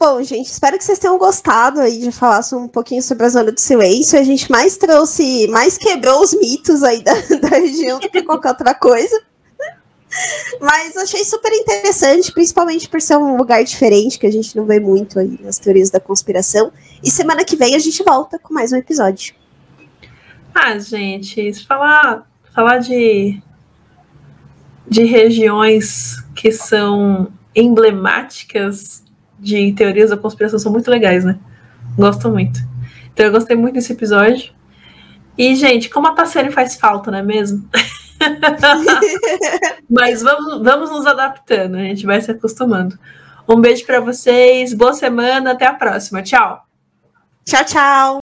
Bom, 0.00 0.22
gente, 0.22 0.46
espero 0.46 0.78
que 0.78 0.84
vocês 0.84 0.98
tenham 0.98 1.18
gostado 1.18 1.78
aí 1.78 1.98
de 1.98 2.10
falar 2.10 2.40
um 2.54 2.66
pouquinho 2.66 3.02
sobre 3.02 3.26
a 3.26 3.28
zona 3.28 3.52
do 3.52 3.60
silêncio. 3.60 4.18
A 4.18 4.22
gente 4.22 4.50
mais 4.50 4.78
trouxe, 4.78 5.46
mais 5.48 5.76
quebrou 5.76 6.22
os 6.22 6.32
mitos 6.32 6.82
aí 6.82 7.02
da, 7.02 7.12
da 7.36 7.48
região 7.48 8.00
do 8.00 8.08
que 8.08 8.22
qualquer 8.22 8.48
outra 8.48 8.72
coisa. 8.72 9.22
Mas 10.58 10.96
achei 10.96 11.22
super 11.22 11.52
interessante, 11.52 12.32
principalmente 12.32 12.88
por 12.88 12.98
ser 13.02 13.18
um 13.18 13.36
lugar 13.36 13.62
diferente 13.62 14.18
que 14.18 14.26
a 14.26 14.32
gente 14.32 14.56
não 14.56 14.64
vê 14.64 14.80
muito 14.80 15.18
aí 15.18 15.38
nas 15.42 15.56
teorias 15.56 15.90
da 15.90 16.00
conspiração. 16.00 16.72
E 17.04 17.10
semana 17.10 17.44
que 17.44 17.54
vem 17.54 17.74
a 17.74 17.78
gente 17.78 18.02
volta 18.02 18.38
com 18.38 18.54
mais 18.54 18.72
um 18.72 18.76
episódio. 18.76 19.34
Ah, 20.54 20.78
gente, 20.78 21.52
falar, 21.66 22.26
falar 22.54 22.78
de, 22.78 23.38
de 24.88 25.04
regiões 25.04 26.16
que 26.34 26.50
são 26.50 27.30
emblemáticas 27.54 29.04
de 29.40 29.72
teorias 29.72 30.10
da 30.10 30.16
conspiração 30.16 30.58
são 30.58 30.70
muito 30.70 30.90
legais, 30.90 31.24
né? 31.24 31.38
Gosto 31.96 32.28
muito. 32.30 32.60
Então 33.12 33.26
eu 33.26 33.32
gostei 33.32 33.56
muito 33.56 33.74
desse 33.74 33.92
episódio. 33.92 34.52
E, 35.36 35.54
gente, 35.54 35.88
como 35.88 36.06
a 36.06 36.12
Tassiane 36.12 36.50
faz 36.50 36.76
falta, 36.76 37.10
não 37.10 37.18
é 37.18 37.22
mesmo? 37.22 37.66
Mas 39.88 40.22
vamos, 40.22 40.62
vamos 40.62 40.90
nos 40.90 41.06
adaptando, 41.06 41.76
a 41.76 41.80
gente 41.80 42.04
vai 42.04 42.20
se 42.20 42.30
acostumando. 42.30 42.98
Um 43.48 43.60
beijo 43.60 43.84
para 43.86 44.00
vocês, 44.00 44.74
boa 44.74 44.92
semana, 44.92 45.52
até 45.52 45.66
a 45.66 45.74
próxima. 45.74 46.22
Tchau. 46.22 46.62
Tchau, 47.44 47.64
tchau. 47.64 48.18